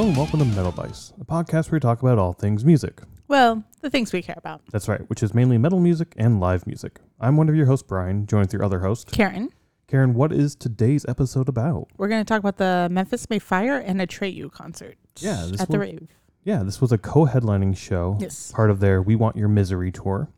Hello 0.00 0.08
and 0.08 0.16
welcome 0.16 0.38
to 0.38 0.46
Metal 0.46 0.72
Vice, 0.72 1.12
a 1.20 1.26
podcast 1.26 1.70
where 1.70 1.76
we 1.76 1.80
talk 1.80 2.00
about 2.00 2.16
all 2.18 2.32
things 2.32 2.64
music. 2.64 3.02
Well, 3.28 3.62
the 3.82 3.90
things 3.90 4.14
we 4.14 4.22
care 4.22 4.34
about. 4.38 4.62
That's 4.72 4.88
right, 4.88 5.02
which 5.10 5.22
is 5.22 5.34
mainly 5.34 5.58
metal 5.58 5.78
music 5.78 6.14
and 6.16 6.40
live 6.40 6.66
music. 6.66 7.00
I'm 7.20 7.36
one 7.36 7.50
of 7.50 7.54
your 7.54 7.66
hosts, 7.66 7.86
Brian, 7.86 8.24
joined 8.26 8.44
with 8.46 8.52
your 8.54 8.64
other 8.64 8.80
host, 8.80 9.12
Karen, 9.12 9.50
Karen. 9.88 10.14
What 10.14 10.32
is 10.32 10.54
today's 10.56 11.04
episode 11.06 11.50
about? 11.50 11.88
we're 11.98 12.08
going 12.08 12.22
to 12.22 12.26
talk 12.26 12.38
about 12.38 12.56
the 12.56 12.88
Memphis 12.90 13.28
May 13.28 13.38
Fire 13.38 13.76
and 13.76 14.00
a 14.00 14.06
Atreyu 14.06 14.50
concert. 14.50 14.96
Yeah, 15.18 15.44
this 15.50 15.60
at 15.60 15.68
the 15.68 15.76
was- 15.78 15.88
rave. 15.90 16.08
Yeah, 16.44 16.62
this 16.62 16.80
was 16.80 16.92
a 16.92 16.96
co-headlining 16.96 17.76
show, 17.76 18.16
Yes. 18.20 18.52
part 18.52 18.70
of 18.70 18.80
their 18.80 19.02
"We 19.02 19.16
Want 19.16 19.36
Your 19.36 19.48
Misery" 19.48 19.92
tour. 19.92 20.30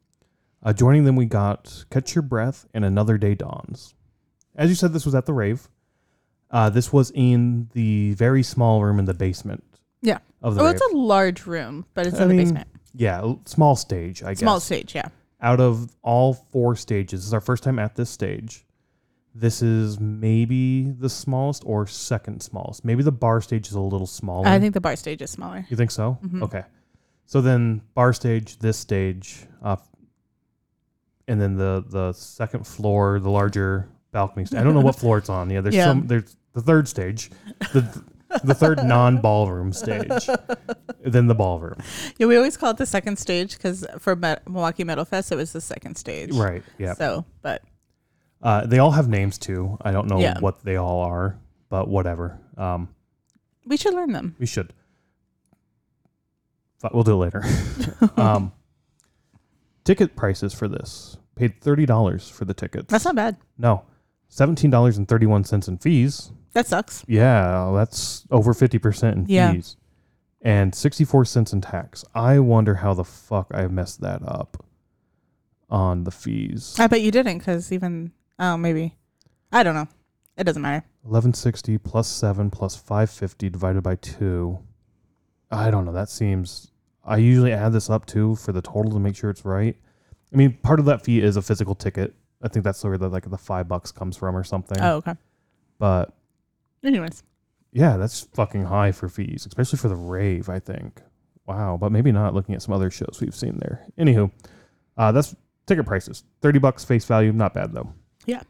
Uh, 0.64 0.72
joining 0.72 1.04
them, 1.04 1.14
we 1.14 1.26
got 1.26 1.84
"Catch 1.88 2.16
Your 2.16 2.22
Breath" 2.22 2.66
and 2.74 2.84
"Another 2.84 3.16
Day 3.16 3.36
Dawns." 3.36 3.94
As 4.56 4.70
you 4.70 4.74
said, 4.74 4.92
this 4.92 5.06
was 5.06 5.14
at 5.14 5.26
the 5.26 5.32
rave. 5.32 5.68
Uh, 6.52 6.68
this 6.70 6.92
was 6.92 7.10
in 7.14 7.68
the 7.72 8.12
very 8.14 8.42
small 8.42 8.82
room 8.84 8.98
in 8.98 9.06
the 9.06 9.14
basement. 9.14 9.64
Yeah. 10.02 10.18
Of 10.42 10.54
the 10.56 10.60
Oh, 10.60 10.66
rave. 10.66 10.74
it's 10.76 10.92
a 10.92 10.96
large 10.96 11.46
room, 11.46 11.86
but 11.94 12.06
it's 12.06 12.18
I 12.18 12.24
in 12.24 12.28
the 12.28 12.36
basement. 12.36 12.68
yeah, 12.94 13.34
small 13.46 13.74
stage. 13.76 14.22
I 14.22 14.30
guess. 14.32 14.40
Small 14.40 14.60
stage, 14.60 14.94
yeah. 14.94 15.08
out 15.40 15.60
of 15.60 15.90
all 16.02 16.34
four 16.34 16.76
stages, 16.76 17.20
this 17.20 17.26
is 17.26 17.34
our 17.34 17.40
first 17.40 17.62
time 17.64 17.78
at 17.78 17.94
this 17.96 18.10
stage. 18.10 18.64
This 19.34 19.62
is 19.62 19.98
maybe 19.98 20.90
the 20.90 21.08
smallest 21.08 21.62
or 21.64 21.86
second 21.86 22.42
smallest. 22.42 22.84
Maybe 22.84 23.02
the 23.02 23.10
bar 23.12 23.40
stage 23.40 23.66
is 23.68 23.72
a 23.74 23.80
little 23.80 24.06
smaller. 24.06 24.46
I 24.46 24.58
think 24.60 24.74
the 24.74 24.80
bar 24.80 24.94
stage 24.94 25.22
is 25.22 25.30
smaller. 25.30 25.64
you 25.70 25.76
think 25.76 25.90
so. 25.90 26.18
Mhm. 26.22 26.42
Okay, 26.42 26.64
so 27.24 27.40
then 27.40 27.80
bar 27.94 28.12
stage, 28.12 28.58
this 28.58 28.76
stage, 28.78 29.46
uh, 29.62 29.76
and 31.28 31.40
then 31.40 31.56
the 31.56 31.82
the 31.88 32.12
second 32.12 32.66
floor, 32.66 33.20
the 33.20 33.30
larger 33.30 33.88
balcony. 34.10 34.44
Stage. 34.44 34.60
I 34.60 34.64
don't 34.64 34.74
know 34.74 34.80
what 34.80 34.96
floor 34.96 35.18
it's 35.18 35.30
on. 35.30 35.48
Yeah, 35.50 35.60
there's 35.62 35.74
Yeah. 35.74 35.86
some. 35.86 36.06
There's 36.06 36.36
the 36.54 36.60
third 36.60 36.88
stage, 36.88 37.30
the 37.72 38.02
the 38.44 38.54
third 38.54 38.78
non 38.84 39.20
ballroom 39.20 39.72
stage, 39.72 40.26
then 41.04 41.26
the 41.26 41.34
ballroom. 41.34 41.76
Yeah, 42.18 42.26
we 42.26 42.36
always 42.36 42.56
call 42.56 42.70
it 42.70 42.76
the 42.78 42.86
second 42.86 43.18
stage 43.18 43.56
because 43.56 43.86
for 43.98 44.16
Met- 44.16 44.48
Milwaukee 44.48 44.84
Metal 44.84 45.04
Fest, 45.04 45.32
it 45.32 45.36
was 45.36 45.52
the 45.52 45.60
second 45.60 45.96
stage. 45.96 46.32
Right. 46.32 46.62
Yeah. 46.78 46.94
So, 46.94 47.24
but 47.42 47.62
Uh, 48.42 48.66
they 48.66 48.78
all 48.78 48.90
have 48.92 49.08
names 49.08 49.38
too. 49.38 49.76
I 49.82 49.92
don't 49.92 50.08
know 50.08 50.18
Yeah. 50.18 50.38
what 50.40 50.64
they 50.64 50.76
all 50.76 51.00
are, 51.02 51.38
but 51.68 51.88
whatever. 51.88 52.38
Um, 52.56 52.88
we 53.66 53.76
should 53.76 53.94
learn 53.94 54.12
them. 54.12 54.34
we 54.38 54.46
should. 54.46 54.72
But 56.80 56.94
we'll 56.94 57.04
do 57.04 57.12
it 57.12 57.16
later. 57.16 57.44
um, 58.16 58.52
ticket 59.84 60.16
prices 60.16 60.52
for 60.52 60.66
this 60.68 61.16
paid 61.36 61.60
thirty 61.60 61.86
dollars 61.86 62.28
for 62.28 62.44
the 62.44 62.54
tickets. 62.54 62.86
That's 62.90 63.04
not 63.04 63.14
bad. 63.14 63.36
no, 63.58 63.84
seventeen 64.32 64.70
dollars 64.70 64.96
and 64.96 65.06
thirty 65.06 65.26
one 65.26 65.44
cents 65.44 65.68
in 65.68 65.76
fees. 65.76 66.32
That 66.54 66.66
sucks. 66.66 67.04
Yeah, 67.06 67.70
that's 67.74 68.26
over 68.30 68.54
fifty 68.54 68.78
percent 68.78 69.16
in 69.18 69.26
Yeah. 69.28 69.52
fees, 69.52 69.76
and 70.40 70.74
sixty 70.74 71.04
four 71.04 71.24
cents 71.26 71.52
in 71.52 71.60
tax. 71.60 72.02
I 72.14 72.38
wonder 72.38 72.76
how 72.76 72.94
the 72.94 73.04
fuck 73.04 73.48
I 73.52 73.66
messed 73.68 74.00
that 74.00 74.22
up 74.26 74.64
on 75.70 76.04
the 76.04 76.10
fees. 76.10 76.76
I 76.78 76.86
bet 76.86 77.00
you 77.02 77.10
didn't 77.10 77.38
because 77.38 77.70
even, 77.72 78.12
oh, 78.38 78.56
maybe. 78.56 78.96
I 79.52 79.62
don't 79.62 79.74
know. 79.74 79.88
It 80.36 80.44
doesn't 80.44 80.62
matter. 80.62 80.84
Eleven 81.06 81.34
sixty 81.34 81.76
plus 81.78 82.08
seven 82.08 82.50
plus 82.50 82.74
five 82.74 83.10
fifty 83.10 83.50
divided 83.50 83.82
by 83.82 83.96
two. 83.96 84.58
I 85.50 85.70
don't 85.70 85.84
know. 85.84 85.92
That 85.92 86.08
seems. 86.08 86.70
I 87.04 87.16
usually 87.18 87.52
add 87.52 87.72
this 87.72 87.90
up 87.90 88.06
too 88.06 88.36
for 88.36 88.52
the 88.52 88.62
total 88.62 88.92
to 88.92 88.98
make 88.98 89.16
sure 89.16 89.28
it's 89.28 89.44
right. 89.44 89.76
I 90.32 90.36
mean, 90.36 90.56
part 90.62 90.78
of 90.80 90.86
that 90.86 91.04
fee 91.04 91.20
is 91.20 91.36
a 91.36 91.42
physical 91.42 91.74
ticket. 91.74 92.14
I 92.42 92.48
think 92.48 92.64
that's 92.64 92.82
where 92.82 92.98
the 92.98 93.08
like 93.08 93.28
the 93.30 93.38
five 93.38 93.68
bucks 93.68 93.92
comes 93.92 94.16
from 94.16 94.36
or 94.36 94.44
something. 94.44 94.78
Oh, 94.80 94.96
okay. 94.96 95.14
But 95.78 96.12
Anyways, 96.84 97.22
yeah, 97.72 97.96
that's 97.96 98.22
fucking 98.34 98.64
high 98.64 98.92
for 98.92 99.08
fees, 99.08 99.46
especially 99.46 99.78
for 99.78 99.88
the 99.88 99.96
rave. 99.96 100.48
I 100.48 100.58
think. 100.58 101.00
Wow, 101.46 101.76
but 101.80 101.92
maybe 101.92 102.12
not. 102.12 102.34
Looking 102.34 102.54
at 102.54 102.62
some 102.62 102.74
other 102.74 102.90
shows 102.90 103.18
we've 103.20 103.34
seen 103.34 103.58
there. 103.58 103.86
Anywho, 103.98 104.30
uh, 104.96 105.12
that's 105.12 105.34
ticket 105.66 105.86
prices. 105.86 106.24
Thirty 106.40 106.58
bucks 106.58 106.84
face 106.84 107.04
value. 107.04 107.32
Not 107.32 107.54
bad 107.54 107.72
though. 107.72 107.92
Yeah. 108.26 108.42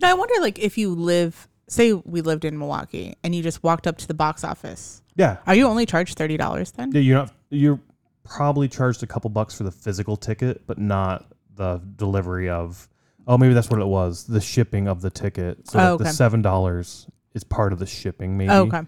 Now 0.00 0.10
I 0.10 0.14
wonder, 0.14 0.34
like, 0.40 0.58
if 0.58 0.76
you 0.76 0.94
live, 0.94 1.48
say, 1.68 1.92
we 1.92 2.20
lived 2.20 2.44
in 2.44 2.58
Milwaukee 2.58 3.14
and 3.22 3.34
you 3.34 3.42
just 3.42 3.62
walked 3.62 3.86
up 3.86 3.96
to 3.98 4.08
the 4.08 4.14
box 4.14 4.42
office, 4.42 5.02
Yeah, 5.14 5.36
are 5.46 5.54
you 5.54 5.66
only 5.66 5.86
charged 5.86 6.18
thirty 6.18 6.36
dollars 6.36 6.72
then? 6.72 6.90
Yeah, 6.92 7.00
you're 7.00 7.16
not. 7.18 7.32
You're 7.50 7.80
probably 8.24 8.68
charged 8.68 9.02
a 9.02 9.06
couple 9.06 9.30
bucks 9.30 9.54
for 9.56 9.64
the 9.64 9.70
physical 9.70 10.16
ticket, 10.16 10.66
but 10.66 10.78
not 10.78 11.32
the 11.56 11.80
delivery 11.96 12.48
of. 12.50 12.88
Oh, 13.28 13.36
maybe 13.38 13.52
that's 13.54 13.68
what 13.70 13.80
it 13.80 13.86
was. 13.86 14.24
The 14.24 14.40
shipping 14.40 14.88
of 14.88 15.02
the 15.02 15.10
ticket. 15.10 15.68
So 15.68 15.78
Oh, 15.78 15.82
like 15.82 15.90
okay. 15.92 16.04
the 16.04 16.10
seven 16.10 16.42
dollars 16.42 17.06
is 17.34 17.44
part 17.44 17.72
of 17.72 17.78
the 17.78 17.86
shipping. 17.86 18.36
Maybe. 18.38 18.50
Oh, 18.50 18.62
okay. 18.62 18.80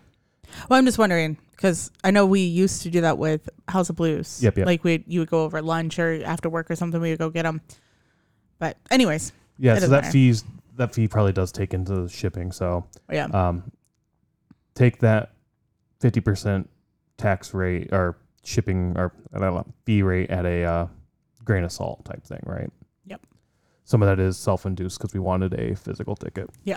Well, 0.69 0.78
I'm 0.78 0.87
just 0.87 0.99
wondering 0.99 1.37
because 1.53 1.91
I 2.03 2.11
know 2.11 2.27
we 2.27 2.41
used 2.41 2.83
to 2.83 2.91
do 2.91 3.03
that 3.03 3.19
with 3.19 3.49
House 3.69 3.91
of 3.91 3.97
Blues. 3.97 4.43
Yep, 4.43 4.59
yep. 4.59 4.67
Like 4.67 4.83
we, 4.83 5.05
you 5.06 5.21
would 5.21 5.31
go 5.31 5.45
over 5.45 5.61
lunch 5.62 5.99
or 5.99 6.23
after 6.25 6.49
work 6.49 6.71
or 6.71 6.75
something. 6.75 7.00
We 7.00 7.11
would 7.11 7.19
go 7.19 7.31
get 7.31 7.43
them. 7.43 7.61
But 8.59 8.77
anyways, 8.91 9.33
Yeah. 9.59 9.73
It 9.73 9.77
So 9.77 9.81
doesn't 9.83 9.91
that 9.93 10.00
matter. 10.05 10.12
fees 10.12 10.45
that 10.77 10.95
fee 10.95 11.06
probably 11.06 11.33
does 11.33 11.53
take 11.53 11.75
into 11.75 11.93
the 12.03 12.09
shipping. 12.09 12.50
So 12.50 12.87
yeah, 13.12 13.27
um, 13.27 13.71
take 14.75 14.99
that 15.00 15.33
fifty 16.00 16.21
percent 16.21 16.71
tax 17.19 17.53
rate 17.53 17.91
or 17.93 18.17
shipping 18.43 18.95
or 18.97 19.12
I 19.34 19.39
don't 19.39 19.55
know 19.55 19.67
fee 19.84 20.03
rate 20.03 20.31
at 20.31 20.47
a 20.47 20.65
uh, 20.65 20.87
grain 21.45 21.62
of 21.65 21.71
salt 21.73 22.05
type 22.06 22.25
thing, 22.25 22.41
right? 22.47 22.71
Some 23.91 24.03
of 24.05 24.06
that 24.09 24.23
is 24.23 24.37
self-induced 24.39 24.99
because 25.01 25.12
we 25.12 25.19
wanted 25.19 25.53
a 25.59 25.75
physical 25.75 26.15
ticket. 26.15 26.49
Yeah. 26.62 26.77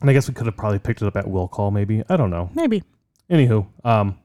And 0.00 0.08
I 0.08 0.12
guess 0.12 0.28
we 0.28 0.34
could 0.34 0.46
have 0.46 0.56
probably 0.56 0.78
picked 0.78 1.02
it 1.02 1.06
up 1.08 1.16
at 1.16 1.28
will 1.28 1.48
call, 1.48 1.72
maybe. 1.72 2.04
I 2.08 2.16
don't 2.16 2.30
know. 2.30 2.48
maybe. 2.54 2.84
Anywho, 3.28 3.66
um, 3.84 4.16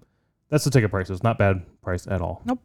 that's 0.50 0.63
the 0.63 0.69
ticket 0.69 0.91
prices. 0.91 1.23
Not 1.23 1.40
bad 1.40 1.66
price 1.81 2.06
at 2.06 2.22
all. 2.22 2.44
Nope. 2.46 2.59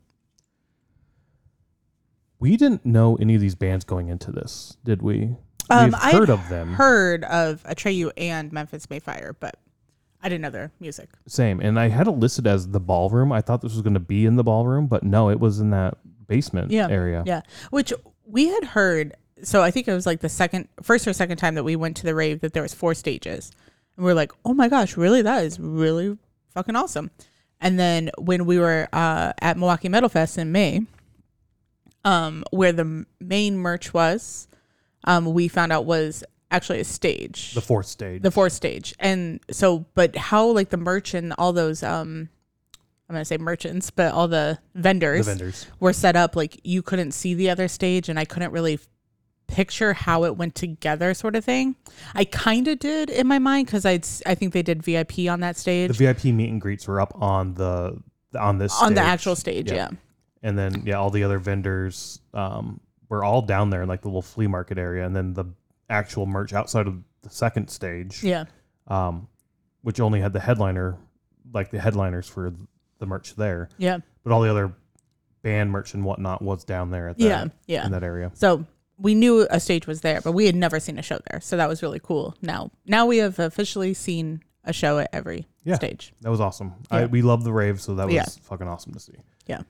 We 2.39 2.59
didn't 2.59 2.85
know 2.85 3.17
any 3.17 3.35
of 3.37 3.41
these 3.41 3.55
bands 3.55 3.87
going 3.87 4.09
into 4.09 4.31
this, 4.31 4.77
did 4.85 5.01
we? 5.01 5.35
Um, 5.71 5.87
We've 5.87 5.95
I 5.95 6.13
heard 6.13 6.29
of 6.29 6.47
them. 6.51 6.75
Heard 6.75 7.25
of 7.25 7.63
Atreyu 7.65 8.11
and 8.19 8.53
Memphis 8.53 8.91
May 8.91 8.99
Fire, 8.99 9.35
but 9.41 9.57
I 10.23 10.29
didn't 10.29 10.43
know 10.43 10.51
their 10.51 10.73
music. 10.79 11.09
Same. 11.27 11.59
And 11.61 11.81
I 11.81 11.89
had 11.89 12.07
it 12.07 12.11
listed 12.13 12.47
as 12.47 12.69
the 12.69 12.81
ballroom. 12.81 13.33
I 13.33 13.41
thought 13.41 13.63
this 13.63 13.73
was 13.73 13.81
going 13.81 13.95
to 13.95 14.01
be 14.01 14.27
in 14.27 14.37
the 14.37 14.45
ballroom, 14.45 14.89
but 14.89 15.05
no, 15.05 15.31
it 15.31 15.41
was 15.41 15.59
in 15.59 15.71
that 15.71 15.97
basement 16.27 16.71
Yeah. 16.71 16.89
area. 16.91 17.23
Yeah, 17.25 17.41
which 17.71 17.95
we 18.27 18.49
had 18.49 18.65
heard. 18.65 19.15
So 19.43 19.63
I 19.63 19.71
think 19.71 19.89
it 19.89 19.93
was 19.95 20.07
like 20.07 20.21
the 20.21 20.29
second, 20.29 20.69
first 20.83 21.07
or 21.07 21.13
second 21.13 21.37
time 21.39 21.55
that 21.55 21.65
we 21.65 21.77
went 21.77 21.97
to 21.99 22.05
the 22.05 22.15
rave 22.15 22.41
that 22.41 22.53
there 22.53 22.63
was 22.63 22.75
four 22.75 22.95
stages, 22.95 23.53
and 23.97 24.05
we 24.05 24.11
are 24.11 24.15
like, 24.15 24.33
oh 24.45 24.55
my 24.55 24.69
gosh, 24.69 24.97
really? 24.97 25.23
That 25.23 25.45
is 25.45 25.59
really 25.61 26.17
fucking 26.55 26.77
awesome. 26.77 27.11
And 27.61 27.79
then 27.79 28.11
when 28.19 28.47
we 28.47 28.59
were 28.59 28.89
uh, 28.93 29.33
at 29.41 29.57
Milwaukee 29.59 29.89
Metal 29.89 30.09
Fest 30.09 30.39
in 30.39 30.53
May, 30.53 30.83
um, 32.05 32.45
where 32.51 32.73
the 32.73 33.05
main 33.21 33.57
merch 33.59 33.93
was, 33.93 34.49
um, 35.05 35.33
we 35.33 35.49
found 35.49 35.73
out 35.73 35.85
was 35.85 36.23
actually 36.51 36.81
a 36.81 36.85
stage, 36.85 37.55
The 37.55 37.61
fourth 37.61 37.87
stage. 37.87 38.23
the 38.23 38.31
fourth 38.31 38.53
stage. 38.53 38.95
And 38.99 39.41
so, 39.51 39.85
but 39.95 40.17
how 40.17 40.47
like 40.47 40.71
the 40.71 40.77
merch 40.77 41.15
and 41.15 41.35
all 41.37 41.53
those, 41.53 41.83
um, 41.83 42.29
I'm 43.09 43.15
gonna 43.15 43.25
say 43.25 43.39
merchants, 43.39 43.91
but 43.91 44.13
all 44.13 44.29
the 44.29 44.59
the 44.75 44.81
vendors 44.83 45.27
vendors. 45.27 45.67
were 45.81 45.93
set 45.93 46.15
up 46.15 46.37
like 46.37 46.61
you 46.63 46.83
couldn't 46.83 47.13
see 47.13 47.35
the 47.35 47.51
other 47.51 47.67
stage 47.69 48.09
and 48.09 48.19
I 48.19 48.25
couldn't 48.25 48.53
really 48.53 48.79
picture 49.49 49.93
how 49.95 50.25
it 50.25 50.37
went 50.37 50.55
together 50.55 51.13
sort 51.15 51.35
of 51.35 51.45
thing. 51.45 51.75
I 52.15 52.25
kind 52.25 52.69
of 52.69 52.79
did 52.79 53.11
in 53.11 53.27
my 53.27 53.39
mind 53.41 53.67
I'd 53.85 54.05
s- 54.05 54.23
I 54.25 54.35
think 54.37 54.53
they 54.53 54.63
did 54.63 54.83
VIP 54.83 55.29
on 55.29 55.41
that 55.41 55.57
stage. 55.57 55.89
The. 55.97 56.07
VIP 56.07 56.27
meet 56.27 56.51
and 56.51 56.61
greets 56.61 56.87
were 56.87 57.01
up 57.01 57.13
on 57.21 57.55
the 57.55 58.01
on 58.39 58.59
this 58.59 58.81
on 58.81 58.95
the 58.95 59.01
actual 59.01 59.35
stage, 59.35 59.73
yeah. 59.73 59.89
and 60.43 60.57
then 60.59 60.83
yeah, 60.87 60.95
all 60.97 61.11
the 61.11 61.25
other 61.25 61.39
vendors 61.39 62.21
um, 62.35 62.79
were 63.09 63.25
all 63.25 63.41
down 63.43 63.71
there 63.71 63.83
in 63.83 63.89
like 63.89 64.03
the 64.03 64.09
little 64.09 64.23
flea 64.23 64.47
market 64.47 64.79
area, 64.79 65.05
and 65.07 65.17
then 65.17 65.33
the 65.35 65.47
actual 65.91 66.27
merch 66.27 66.53
outside 66.53 66.87
of 66.87 67.03
the 67.23 67.31
second 67.31 67.69
stage, 67.69 68.23
Yeah. 68.23 68.45
um, 68.87 69.27
which 69.81 69.99
only 69.99 70.21
had 70.21 70.35
the 70.35 70.41
headliner, 70.41 70.97
like 71.55 71.71
the 71.71 71.81
headliners 71.81 72.29
for 72.29 72.53
the 72.99 73.07
merch 73.07 73.35
there, 73.35 73.71
Yeah. 73.79 73.99
but 74.23 74.33
all 74.33 74.43
the 74.43 74.51
other 74.51 74.75
band 75.43 75.71
merch 75.71 75.95
and 75.95 76.05
whatnot 76.05 76.43
was 76.43 76.65
down 76.65 76.91
there 76.91 77.09
at 77.09 77.17
that, 77.19 77.25
Yeah. 77.25 77.47
Yeah. 77.67 77.87
in 77.87 77.93
that 77.93 78.03
area. 78.03 78.31
So 78.35 78.67
we 78.99 79.15
knew 79.15 79.47
a 79.51 79.61
stage 79.61 79.87
was 79.87 80.01
there, 80.01 80.21
but 80.21 80.33
we 80.33 80.47
had 80.47 80.57
never 80.57 80.81
seen 80.81 80.99
a 80.99 81.03
show 81.03 81.19
there. 81.31 81.41
So 81.41 81.57
that 81.57 81.69
was 81.69 81.83
really 81.83 82.01
cool. 82.03 82.35
Now, 82.43 82.71
now 82.87 83.07
we 83.07 83.19
have 83.19 83.39
officially 83.39 83.95
seen 83.95 84.43
a 84.65 84.73
show 84.73 84.99
at 84.99 85.09
every 85.13 85.47
Yeah. 85.65 85.77
stage. 85.77 86.13
That 86.23 86.31
was 86.31 86.41
awesome. 86.41 86.75
I, 86.91 87.07
we 87.07 87.23
love 87.23 87.45
the 87.45 87.53
rave, 87.53 87.81
so 87.81 87.95
that 87.95 88.07
was 88.07 88.15
Yeah. 88.15 88.25
fucking 88.43 88.67
awesome 88.69 88.93
to 88.93 89.01
see. 89.01 89.15
Yeah. 89.47 89.63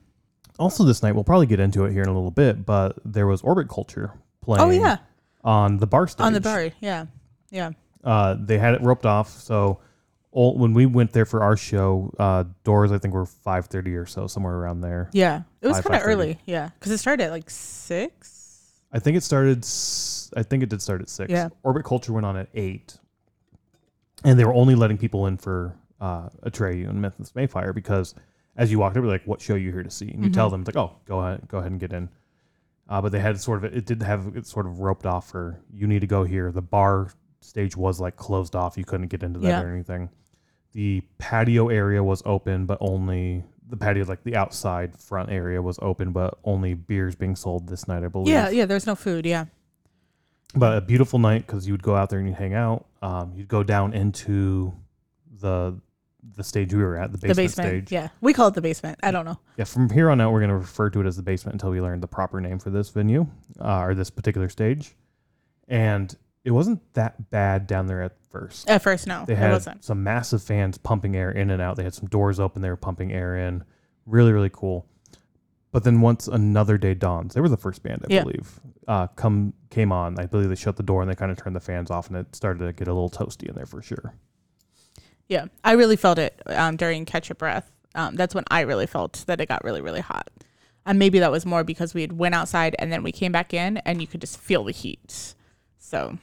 Also, 0.59 0.83
this 0.85 1.03
night 1.03 1.15
we'll 1.15 1.25
probably 1.25 1.47
get 1.47 1.61
into 1.61 1.85
it 1.85 1.93
here 1.93 2.03
in 2.03 2.09
a 2.09 2.13
little 2.15 2.31
bit, 2.33 2.65
but 2.67 2.97
there 3.05 3.27
was 3.27 3.43
Orbit 3.43 3.69
Culture 3.69 4.13
playing. 4.41 4.61
Oh 4.63 4.71
yeah, 4.71 4.97
on 5.45 5.77
the 5.77 5.87
bar 5.87 6.09
stage. 6.09 6.25
on 6.25 6.33
the 6.33 6.41
bar. 6.41 6.71
Yeah. 6.81 7.07
Yeah. 7.51 7.71
uh, 8.05 8.37
they 8.41 8.59
had 8.59 8.75
it 8.75 8.81
roped 8.83 9.07
off. 9.07 9.29
So 9.31 9.79
all, 10.33 10.57
when 10.57 10.73
we 10.75 10.87
went 10.87 11.13
there 11.13 11.27
for 11.27 11.43
our 11.43 11.57
show, 11.57 12.13
uh, 12.19 12.45
doors 12.65 12.91
I 12.93 12.99
think 12.99 13.15
were 13.15 13.27
five 13.27 13.67
thirty 13.67 13.95
or 13.95 14.07
so, 14.07 14.27
somewhere 14.27 14.55
around 14.55 14.81
there. 14.81 15.11
Yeah. 15.13 15.43
It 15.61 15.69
was 15.69 15.81
kind 15.81 16.01
of 16.01 16.07
early. 16.09 16.39
Yeah. 16.47 16.71
Cuz 16.81 16.91
it 16.93 16.99
started 16.99 17.25
at 17.25 17.31
like 17.31 17.51
6. 17.51 18.35
I 18.93 18.99
think 18.99 19.17
it 19.17 19.23
started. 19.23 19.59
s- 19.65 20.31
I 20.37 20.43
think 20.43 20.63
it 20.63 20.69
did 20.69 20.81
start 20.83 21.01
at 21.01 21.09
six. 21.09 21.31
Yeah. 21.31 21.49
Orbit 21.63 21.85
Culture 21.85 22.13
went 22.13 22.27
on 22.27 22.37
at 22.37 22.49
eight, 22.55 22.99
and 24.25 24.39
they 24.39 24.45
were 24.45 24.55
only 24.55 24.75
letting 24.75 24.99
people 24.99 25.27
in 25.27 25.37
for 25.37 25.77
uh, 26.01 26.29
Atreyu 26.45 26.89
and 26.89 27.01
Memphis 27.01 27.35
May 27.35 27.47
Fire 27.47 27.73
because 27.73 28.15
as 28.57 28.71
you 28.71 28.79
walked 28.79 28.97
over, 28.97 29.07
like, 29.07 29.25
what 29.25 29.41
show 29.41 29.55
you 29.55 29.71
here 29.73 29.83
to 29.83 29.91
see? 29.91 30.11
And 30.11 30.25
you 30.25 30.31
tell 30.31 30.51
them, 30.51 30.63
it's 30.63 30.75
like, 30.75 30.77
oh, 30.77 30.97
go 31.07 31.21
ahead, 31.21 31.47
go 31.49 31.59
ahead 31.59 31.71
and 31.71 31.79
get 31.81 31.93
in. 31.93 32.09
Uh, 32.89 33.01
but 33.03 33.13
they 33.13 33.21
had 33.21 33.39
sort 33.41 33.63
of, 33.63 33.73
it 33.77 33.85
did 33.85 34.03
have 34.03 34.33
it 34.35 34.47
sort 34.47 34.67
of 34.67 34.81
roped 34.81 35.07
off 35.07 35.29
for 35.31 35.61
you 35.73 35.87
need 35.87 36.01
to 36.01 36.07
go 36.07 36.25
here. 36.25 36.51
The 36.51 36.63
bar 36.63 37.13
stage 37.41 37.77
was 37.77 38.01
like 38.01 38.17
closed 38.17 38.57
off. 38.57 38.77
You 38.79 38.85
couldn't 38.85 39.09
get 39.09 39.23
into 39.23 39.39
that 39.41 39.49
Yeah. 39.49 39.63
or 39.63 39.73
anything. 39.73 40.09
The 40.73 41.03
patio 41.19 41.69
area 41.69 42.03
was 42.03 42.23
open, 42.25 42.67
but 42.67 42.79
only 42.81 43.45
the 43.69 43.77
patio, 43.77 44.05
like 44.05 44.23
the 44.25 44.37
outside 44.37 44.99
front 44.99 45.31
area 45.31 45.61
was 45.61 45.79
open, 45.83 46.13
but 46.13 46.39
only 46.45 46.75
beers 46.75 47.15
being 47.15 47.37
sold 47.37 47.69
this 47.69 47.87
night, 47.89 48.03
I 48.05 48.09
believe. 48.09 48.29
Yeah, 48.29 48.49
yeah. 48.51 48.67
There's 48.67 48.87
no 48.87 48.95
food. 48.95 49.27
Yeah, 49.27 49.47
But 50.55 50.79
a 50.79 50.81
beautiful 50.81 51.19
night 51.19 51.47
because 51.47 51.67
you 51.67 51.73
would 51.75 51.83
go 51.83 51.95
out 51.95 52.11
there 52.11 52.19
and 52.19 52.29
you'd 52.29 52.37
hang 52.37 52.55
out. 52.55 52.87
Um, 53.03 53.33
you'd 53.35 53.49
go 53.49 53.63
down 53.63 53.93
into 53.93 54.75
the 55.41 55.79
the 56.37 56.45
stage 56.45 56.75
we 56.75 56.83
were 56.83 56.97
at, 56.97 57.11
the 57.13 57.19
basement, 57.19 57.37
the 57.37 57.43
basement. 57.43 57.69
stage. 57.69 57.93
Yeah, 57.93 58.09
we 58.21 58.33
call 58.33 58.49
it 58.49 58.55
the 58.55 58.61
basement. 58.61 58.99
I 59.03 59.11
don't 59.11 59.25
know. 59.25 59.39
Yeah, 59.57 59.65
from 59.65 59.89
here 59.91 60.11
on 60.11 60.21
out, 60.21 60.33
we're 60.33 60.41
going 60.41 60.51
to 60.51 60.57
refer 60.57 60.91
to 60.91 61.01
it 61.01 61.07
as 61.07 61.17
the 61.17 61.23
basement 61.23 61.55
until 61.55 61.71
we 61.71 61.81
learn 61.81 62.01
the 62.01 62.09
proper 62.09 62.41
name 62.41 62.59
for 62.59 62.71
this 62.71 62.91
venue 62.91 63.27
uh, 63.61 63.81
or 63.81 63.95
this 63.95 64.11
particular 64.11 64.49
stage. 64.49 64.95
And 65.69 66.15
it 66.49 66.53
wasn't 66.53 66.81
that 66.95 67.29
bad 67.31 67.67
down 67.67 67.87
there 67.89 68.01
at 68.03 68.13
first. 68.31 68.69
At 68.71 68.81
first, 68.83 69.07
no, 69.07 69.25
They 69.27 69.35
it 69.35 69.39
had 69.39 69.53
wasn't. 69.53 69.85
some 69.85 70.03
massive 70.03 70.43
fans 70.43 70.79
pumping 70.79 71.15
air 71.15 71.31
in 71.31 71.51
and 71.51 71.61
out. 71.61 71.77
They 71.77 71.85
had 71.85 71.93
some 71.95 72.09
doors 72.09 72.41
open. 72.41 72.63
They 72.63 72.71
were 72.71 72.77
pumping 72.77 73.13
air 73.13 73.37
in. 73.37 73.65
Really, 74.07 74.33
really 74.33 74.51
cool. 74.51 74.87
But 75.73 75.85
then 75.85 76.01
once 76.01 76.27
another 76.27 76.79
day 76.79 76.95
dawns, 76.95 77.35
they 77.35 77.43
were 77.43 77.51
the 77.51 77.59
first 77.59 77.83
band, 77.83 78.03
I 78.09 78.15
Yeah. 78.15 78.23
believe, 78.23 78.61
uh, 78.89 79.09
come 79.09 79.53
came 79.69 79.93
on. 79.93 80.19
I 80.19 80.25
believe 80.25 80.49
they 80.49 80.55
shut 80.55 80.77
the 80.77 80.83
door 80.83 81.03
and 81.03 81.11
they 81.11 81.15
kind 81.15 81.31
of 81.31 81.37
turned 81.37 81.55
the 81.55 81.61
fans 81.61 81.91
off, 81.91 82.09
and 82.09 82.17
it 82.17 82.35
started 82.35 82.61
to 82.65 82.73
get 82.73 82.89
a 82.89 82.95
little 82.95 83.11
toasty 83.11 83.47
in 83.47 83.55
there 83.55 83.67
for 83.67 83.83
sure. 83.83 84.15
Yeah, 85.29 85.47
I 85.63 85.73
really 85.73 85.97
felt 85.97 86.19
it 86.19 86.41
um, 86.47 86.77
during 86.77 87.05
Catch 87.05 87.29
Your 87.29 87.35
Breath. 87.35 87.71
Um, 87.95 88.17
that's 88.17 88.35
when 88.35 88.45
I 88.51 88.63
really 88.63 88.87
felt 88.87 89.25
that 89.27 89.43
it 89.43 89.49
got 89.49 89.63
really, 89.63 89.83
really 89.83 90.01
hot. 90.01 90.31
And 90.87 90.99
maybe 90.99 91.19
that 91.19 91.31
was 91.31 91.45
more 91.45 91.65
because 91.65 91.93
we 91.93 92.01
had 92.01 92.13
went 92.19 92.35
outside 92.35 92.75
and 92.79 92.91
then 92.91 93.03
we 93.03 93.13
came 93.13 93.31
back 93.33 93.53
in 93.53 93.77
and 93.79 94.01
you 94.01 94.07
could 94.07 94.23
just 94.23 94.39
feel 94.39 94.65
the 94.65 94.73
heat. 94.73 95.35
So, 95.79 96.17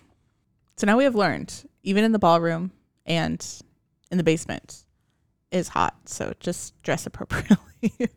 so 0.77 0.87
now 0.87 0.97
we 0.97 1.03
have 1.03 1.15
learned, 1.15 1.65
even 1.83 2.03
in 2.03 2.11
the 2.11 2.19
ballroom 2.19 2.71
and 3.05 3.45
in 4.11 4.17
the 4.17 4.23
basement, 4.23 4.83
is 5.51 5.69
hot. 5.69 5.95
So 6.05 6.33
just 6.39 6.81
dress 6.83 7.05
appropriately. 7.05 7.59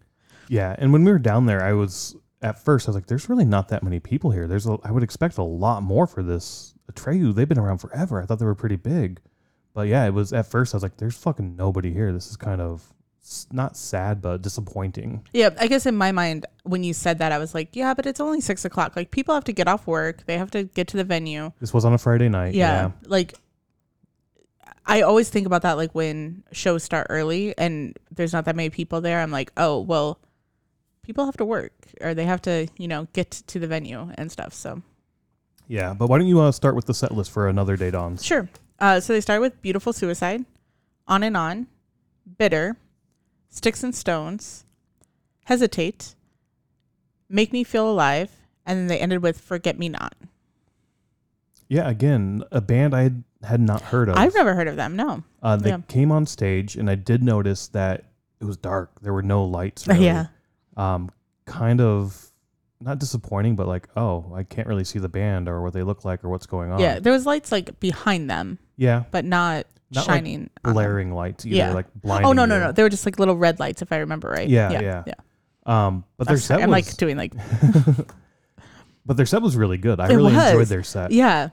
Yeah, 0.49 0.75
and 0.79 0.93
when 0.93 1.05
we 1.05 1.13
were 1.13 1.19
down 1.19 1.47
there, 1.47 1.63
I 1.63 1.75
was 1.75 2.17
at 2.43 2.65
first 2.65 2.89
I 2.89 2.91
was 2.91 2.95
like, 2.97 3.07
"There's 3.07 3.29
really 3.29 3.45
not 3.45 3.69
that 3.69 3.83
many 3.83 4.01
people 4.01 4.31
here. 4.31 4.47
There's 4.47 4.67
a, 4.67 4.79
I 4.83 4.91
would 4.91 5.03
expect 5.03 5.39
a 5.39 5.43
lot 5.43 5.83
more 5.83 6.07
for 6.07 6.23
this 6.23 6.75
Atreyu. 6.91 7.35
They've 7.35 7.49
been 7.49 7.59
around 7.59 7.79
forever. 7.79 8.21
I 8.21 8.27
thought 8.27 8.39
they 8.39 8.47
were 8.47 8.55
pretty 8.55 8.77
big, 8.77 9.21
but 9.75 9.89
yeah, 9.89 10.07
it 10.07 10.15
was 10.15 10.33
at 10.33 10.47
first 10.47 10.75
I 10.75 10.77
was 10.77 10.83
like, 10.83 10.97
"There's 10.97 11.17
fucking 11.17 11.55
nobody 11.57 11.93
here. 11.93 12.13
This 12.13 12.29
is 12.29 12.37
kind 12.37 12.61
of 12.61 12.95
not 13.53 13.77
sad, 13.77 14.21
but 14.23 14.43
disappointing." 14.43 15.27
yeah, 15.33 15.51
I 15.59 15.67
guess 15.67 15.87
in 15.87 15.97
my 15.97 16.13
mind, 16.13 16.47
when 16.65 16.85
you 16.85 16.93
said 16.95 17.19
that, 17.19 17.33
I 17.33 17.39
was 17.39 17.55
like, 17.55 17.75
yeah, 17.75 17.95
but 17.95 18.07
it's 18.07 18.21
only 18.21 18.41
six 18.41 18.65
o'clock. 18.65 18.97
Like 18.97 19.11
people 19.11 19.35
have 19.35 19.45
to 19.45 19.53
get 19.53 19.69
off 19.69 19.87
work, 19.87 20.25
they 20.27 20.39
have 20.39 20.51
to 20.53 20.65
get 20.65 20.89
to 20.89 20.97
the 20.97 21.05
venue. 21.05 21.53
This 21.61 21.73
was 21.75 21.85
on 21.85 21.93
a 21.93 21.99
Friday 21.99 22.29
night. 22.29 22.55
yeah, 22.55 22.93
like 23.05 23.35
I 24.89 25.03
always 25.03 25.29
think 25.29 25.47
about 25.47 25.63
that 25.63 25.77
like 25.77 25.95
when 25.95 26.43
shows 26.51 26.83
start 26.83 27.09
early 27.11 27.57
and 27.59 27.97
there's 28.11 28.33
not 28.33 28.47
that 28.47 28.57
many 28.57 28.71
people 28.71 29.03
there. 29.03 29.21
I'm 29.21 29.31
like, 29.31 29.53
oh 29.57 29.81
well, 29.81 30.19
people 31.03 31.27
have 31.27 31.37
to 31.37 31.45
work 31.45 31.73
or 32.01 32.15
they 32.15 32.25
have 32.25 32.41
to 32.43 32.69
you 32.79 32.89
know 32.89 33.07
get 33.13 33.31
to 33.31 33.59
the 33.59 33.67
venue 33.67 34.11
and 34.17 34.33
stuff. 34.33 34.55
So 34.55 34.83
yeah. 35.67 35.93
But 35.93 36.09
why 36.09 36.17
don't 36.17 36.27
you 36.27 36.41
uh, 36.41 36.53
start 36.53 36.75
with 36.75 36.87
the 36.87 36.95
set 36.95 37.13
list 37.13 37.31
for 37.31 37.49
another 37.49 37.77
day 37.77 37.91
dawns? 37.91 38.25
sure. 38.25 38.49
Uh, 38.81 39.01
so 39.01 39.13
they 39.13 39.21
start 39.21 39.41
with 39.41 39.61
"Beautiful 39.61 39.93
Suicide," 39.93 40.45
"On 41.09 41.23
and 41.25 41.37
On," 41.37 41.67
"Bitter," 42.39 42.77
"Sticks 43.51 43.83
and 43.83 43.95
Stones," 43.95 44.65
"Hesitate," 45.45 46.15
"Make 47.29 47.53
Me 47.53 47.65
Feel 47.65 47.91
Alive," 47.91 48.31
and 48.67 48.79
then 48.79 48.87
they 48.87 48.99
ended 48.99 49.23
with 49.23 49.41
"Forget 49.41 49.79
Me 49.79 49.89
Not." 49.89 50.15
Yeah, 51.69 51.89
again, 51.89 52.45
a 52.51 52.61
band 52.61 52.95
I 52.95 53.03
had, 53.03 53.25
had 53.43 53.61
not 53.61 53.83
heard 53.83 54.09
of. 54.09 54.17
I've 54.17 54.35
never 54.35 54.55
heard 54.55 54.69
of 54.69 54.77
them. 54.77 54.97
No. 54.97 55.23
Uh, 55.43 55.57
they 55.57 55.71
yeah. 55.71 55.81
came 55.87 56.11
on 56.11 56.25
stage, 56.27 56.77
and 56.77 56.89
I 56.89 56.95
did 56.95 57.23
notice 57.23 57.69
that 57.69 58.05
it 58.41 58.45
was 58.45 58.57
dark. 58.57 59.01
There 59.03 59.13
were 59.13 59.23
no 59.23 59.45
lights. 59.45 59.87
Really. 59.89 60.07
Yeah. 60.07 60.27
um, 60.77 61.11
kind 61.45 61.81
of 61.81 62.31
not 62.81 62.99
disappointing, 62.99 63.57
but 63.57 63.67
like, 63.67 63.89
oh, 63.97 64.33
I 64.35 64.45
can't 64.45 64.67
really 64.69 64.85
see 64.85 64.99
the 64.99 65.09
band 65.09 65.49
or 65.49 65.63
what 65.63 65.73
they 65.73 65.83
look 65.83 66.05
like 66.05 66.25
or 66.25 66.29
what's 66.29 66.47
going 66.47 66.71
on. 66.73 66.81
Yeah, 66.81 67.01
there 67.01 67.13
was 67.13 67.27
lights 67.27 67.51
like 67.53 67.79
behind 67.81 68.31
them, 68.31 68.59
yeah, 68.77 69.05
but 69.11 69.25
not, 69.25 69.67
Not, 69.91 70.05
shining. 70.05 70.51
them. 70.63 70.75
blaring 70.75 71.13
lights 71.13 71.47
either, 71.47 71.57
Yeah. 71.57 71.73
like 71.73 71.87
blinding. 71.95 72.27
Oh 72.29 72.33
no 72.33 72.45
no 72.45 72.57
you. 72.57 72.61
no! 72.61 72.73
They 72.73 72.83
were 72.83 72.89
just 72.91 73.07
like 73.07 73.19
little 73.19 73.37
red 73.37 73.59
lights, 73.59 73.81
if 73.83 73.91
I 73.93 73.99
remember 73.99 74.29
right. 74.29 74.49
Yeah, 74.49 74.71
yeah, 74.71 75.05
yeah. 75.07 75.15
Um, 75.65 76.05
but 76.17 76.29
their 76.29 76.37
set 76.39 76.61
I'm 76.63 76.71
was, 76.71 76.87
like 76.87 76.97
doing 76.97 77.17
like 77.17 77.33
but 79.07 79.17
their 79.17 79.27
set 79.27 79.43
was 79.43 79.57
really 79.57 79.79
good. 79.79 80.01
I 80.01 80.09
really 80.09 80.35
enjoyed 80.35 80.67
their 80.69 80.83
set. 80.83 81.11
yeah, 81.13 81.51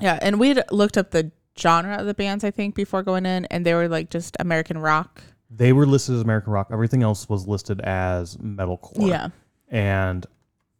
yeah. 0.00 0.18
And 0.22 0.38
we 0.38 0.48
had 0.48 0.64
looked 0.70 0.96
up 0.96 1.10
the 1.10 1.32
genre 1.58 1.96
of 1.96 2.06
the 2.06 2.14
bands 2.14 2.44
I 2.44 2.50
think 2.50 2.74
before 2.74 3.02
going 3.02 3.26
in, 3.26 3.44
and 3.46 3.66
they 3.66 3.74
were 3.74 3.88
like 3.88 4.10
just 4.10 4.36
American 4.40 4.78
rock. 4.78 5.22
They 5.50 5.72
were 5.72 5.86
listed 5.86 6.14
as 6.14 6.20
American 6.20 6.52
rock. 6.52 6.68
Everything 6.70 7.02
else 7.02 7.28
was 7.28 7.48
listed 7.48 7.80
as 7.80 8.36
metalcore. 8.36 9.08
Yeah, 9.08 9.28
and 9.68 10.24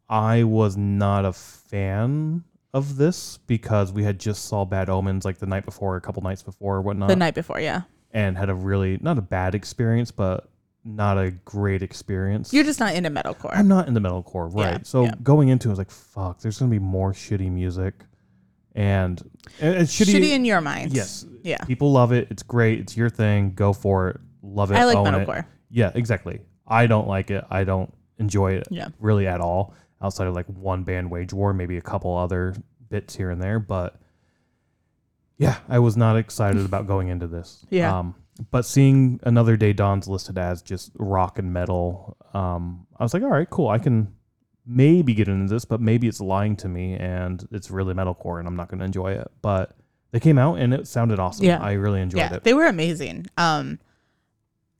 I 0.07 0.43
was 0.43 0.77
not 0.77 1.25
a 1.25 1.33
fan 1.33 2.43
of 2.73 2.97
this 2.97 3.37
because 3.47 3.91
we 3.91 4.03
had 4.03 4.19
just 4.19 4.45
saw 4.45 4.65
Bad 4.65 4.89
Omens 4.89 5.25
like 5.25 5.39
the 5.39 5.45
night 5.47 5.65
before, 5.65 5.95
a 5.95 6.01
couple 6.01 6.21
nights 6.23 6.43
before, 6.43 6.77
or 6.77 6.81
whatnot. 6.81 7.09
the 7.09 7.15
night 7.15 7.33
before. 7.35 7.59
Yeah, 7.59 7.81
and 8.11 8.37
had 8.37 8.49
a 8.49 8.53
really 8.55 8.97
not 9.01 9.17
a 9.17 9.21
bad 9.21 9.55
experience, 9.55 10.11
but 10.11 10.49
not 10.85 11.17
a 11.17 11.31
great 11.31 11.81
experience. 11.81 12.53
you're 12.53 12.63
just 12.63 12.79
not 12.79 12.93
into 12.95 13.09
metalcore. 13.09 13.51
I'm 13.53 13.67
not 13.67 13.87
into 13.87 13.99
metalcore, 13.99 14.53
right? 14.53 14.73
Yeah, 14.73 14.79
so 14.83 15.03
yeah. 15.05 15.11
going 15.23 15.49
into 15.49 15.67
it, 15.67 15.71
I 15.71 15.73
was 15.73 15.77
like, 15.79 15.91
"Fuck, 15.91 16.41
there's 16.41 16.57
gonna 16.59 16.71
be 16.71 16.79
more 16.79 17.11
shitty 17.13 17.51
music," 17.51 18.05
and, 18.75 19.21
it's 19.59 19.93
shitty. 19.97 20.13
Shitty 20.15 20.29
in 20.31 20.45
your 20.45 20.61
mind. 20.61 20.93
yes, 20.93 21.25
Yeah. 21.43 21.63
people 21.65 21.91
love 21.91 22.11
it. 22.11 22.27
It's 22.29 22.43
great. 22.43 22.79
It's 22.79 22.95
your 22.95 23.09
thing. 23.09 23.53
Go 23.53 23.73
for 23.73 24.09
it. 24.09 24.17
Love 24.41 24.71
it. 24.71 24.75
I 24.75 24.85
like 24.85 24.95
own 24.97 25.07
it. 25.13 25.27
metalcore. 25.27 25.45
Yeah, 25.69 25.91
exactly. 25.95 26.39
I 26.67 26.87
don't 26.87 27.07
like 27.07 27.29
it. 27.31 27.43
I 27.49 27.63
don't 27.63 27.91
enjoy 28.19 28.53
it 28.53 28.67
Yeah. 28.69 28.89
really 28.99 29.27
at 29.27 29.41
all. 29.41 29.73
Outside 30.01 30.27
of 30.27 30.33
like 30.33 30.45
one 30.45 30.83
band 30.83 31.11
Wage 31.11 31.33
War, 31.33 31.53
maybe 31.53 31.77
a 31.77 31.81
couple 31.81 32.15
other 32.15 32.55
bits 32.89 33.15
here 33.15 33.29
and 33.29 33.41
there, 33.41 33.59
but 33.59 33.99
yeah, 35.37 35.57
I 35.67 35.79
was 35.79 35.97
not 35.97 36.17
excited 36.17 36.65
about 36.65 36.87
going 36.87 37.07
into 37.07 37.27
this. 37.27 37.65
Yeah. 37.69 37.97
Um, 37.97 38.15
but 38.51 38.65
seeing 38.65 39.19
another 39.23 39.57
day 39.57 39.73
dawns 39.73 40.07
listed 40.07 40.37
as 40.37 40.61
just 40.61 40.91
rock 40.97 41.39
and 41.39 41.51
metal, 41.51 42.17
um, 42.33 42.87
I 42.97 43.03
was 43.03 43.13
like, 43.13 43.23
all 43.23 43.29
right, 43.29 43.49
cool. 43.49 43.69
I 43.69 43.79
can 43.79 44.13
maybe 44.65 45.13
get 45.13 45.27
into 45.27 45.51
this, 45.53 45.65
but 45.65 45.81
maybe 45.81 46.07
it's 46.07 46.21
lying 46.21 46.55
to 46.57 46.67
me 46.67 46.93
and 46.93 47.45
it's 47.51 47.71
really 47.71 47.93
metalcore 47.93 48.39
and 48.39 48.47
I'm 48.47 48.55
not 48.55 48.69
going 48.69 48.79
to 48.79 48.85
enjoy 48.85 49.13
it. 49.13 49.29
But 49.41 49.75
they 50.11 50.19
came 50.19 50.37
out 50.37 50.55
and 50.55 50.73
it 50.73 50.87
sounded 50.87 51.19
awesome. 51.19 51.45
Yeah. 51.45 51.61
I 51.61 51.73
really 51.73 52.01
enjoyed 52.01 52.19
yeah, 52.19 52.35
it. 52.35 52.43
they 52.43 52.53
were 52.53 52.67
amazing. 52.67 53.25
Um, 53.37 53.79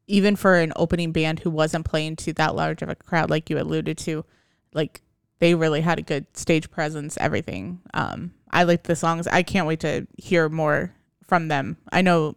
even 0.08 0.36
for 0.36 0.56
an 0.56 0.74
opening 0.76 1.12
band 1.12 1.40
who 1.40 1.50
wasn't 1.50 1.86
playing 1.86 2.18
to 2.18 2.34
that 2.34 2.56
large 2.56 2.82
of 2.82 2.90
a 2.90 2.96
crowd, 2.96 3.30
like 3.30 3.50
you 3.50 3.60
alluded 3.60 3.98
to, 4.00 4.26
like 4.74 5.02
they 5.40 5.56
really 5.56 5.82
had 5.82 6.00
a 6.00 6.02
good 6.02 6.26
stage 6.38 6.70
presence. 6.72 7.18
Everything. 7.20 7.82
Um, 7.94 8.34
I 8.52 8.64
liked 8.64 8.86
the 8.86 8.96
songs. 8.96 9.28
I 9.28 9.44
can't 9.44 9.68
wait 9.68 9.80
to 9.82 10.08
hear 10.18 10.50
more 10.50 10.94
from 11.26 11.48
them. 11.48 11.78
I 11.92 12.02
know 12.02 12.36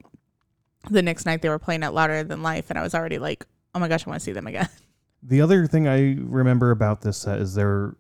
the 0.91 1.03
next 1.03 1.25
night 1.27 1.43
they 1.43 1.49
were 1.49 1.59
playing 1.59 1.83
at 1.85 1.95
Louder 1.95 2.25
Than 2.25 2.43
Life, 2.43 2.67
and 2.71 2.79
I 2.79 2.83
was 2.83 2.95
already 2.95 3.19
like, 3.19 3.47
oh 3.75 3.79
my 3.79 3.89
gosh, 3.89 4.07
I 4.07 4.11
want 4.11 4.21
to 4.21 4.25
see 4.25 4.33
them 4.33 4.47
again. 4.47 4.69
The 5.25 5.41
other 5.41 5.69
thing 5.69 5.87
I 5.87 6.17
remember 6.19 6.73
about 6.73 7.01
this 7.03 7.17
set 7.17 7.39
is 7.39 7.55
there 7.55 7.95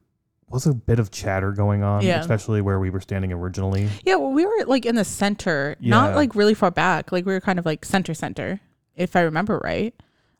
was 0.48 0.66
a 0.66 0.74
bit 0.74 0.98
of 0.98 1.12
chatter 1.12 1.52
going 1.52 1.84
on, 1.84 2.02
Yeah. 2.02 2.18
especially 2.18 2.60
where 2.60 2.80
we 2.80 2.90
were 2.90 3.00
standing 3.00 3.32
originally. 3.32 3.88
yeah, 4.04 4.16
well, 4.16 4.32
we 4.32 4.44
were 4.44 4.64
like 4.66 4.84
in 4.84 4.96
the 4.96 5.04
center, 5.04 5.76
not 5.78 6.16
like 6.16 6.34
really 6.34 6.54
far 6.54 6.72
back. 6.72 7.12
Like 7.12 7.24
we 7.24 7.32
were 7.32 7.40
kind 7.40 7.60
of 7.60 7.64
like 7.64 7.84
center 7.84 8.12
center, 8.12 8.58
if 8.96 9.14
I 9.14 9.20
remember 9.20 9.60
right, 9.62 9.94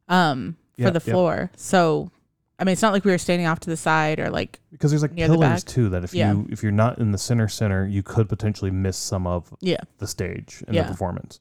um, 0.08 0.56
for 0.74 0.82
Yep, 0.82 0.92
the 0.94 0.98
floor. 1.00 1.50
So, 1.56 2.10
I 2.58 2.64
mean, 2.64 2.74
it's 2.74 2.82
not 2.82 2.92
like 2.92 3.04
we 3.04 3.10
were 3.10 3.18
standing 3.18 3.46
off 3.46 3.60
to 3.60 3.70
the 3.70 3.76
side 3.76 4.20
or 4.20 4.30
like 4.30 4.60
Because 4.70 4.90
there's 4.92 5.02
like 5.02 5.12
Near 5.12 5.26
the 5.28 5.34
pillars 5.34 5.64
back. 5.64 5.72
too 5.72 5.88
that 5.88 6.04
if 6.04 6.14
Yeah. 6.14 6.32
you 6.32 6.46
if 6.50 6.62
you're 6.62 6.70
not 6.70 6.98
in 6.98 7.10
the 7.10 7.18
center 7.18 7.48
center, 7.48 7.86
you 7.86 8.02
could 8.02 8.28
potentially 8.28 8.70
miss 8.70 8.96
some 8.96 9.26
of 9.26 9.52
yeah, 9.60 9.78
the 9.98 10.06
stage 10.06 10.62
and 10.66 10.76
Yeah. 10.76 10.82
the 10.82 10.88
performance. 10.88 11.40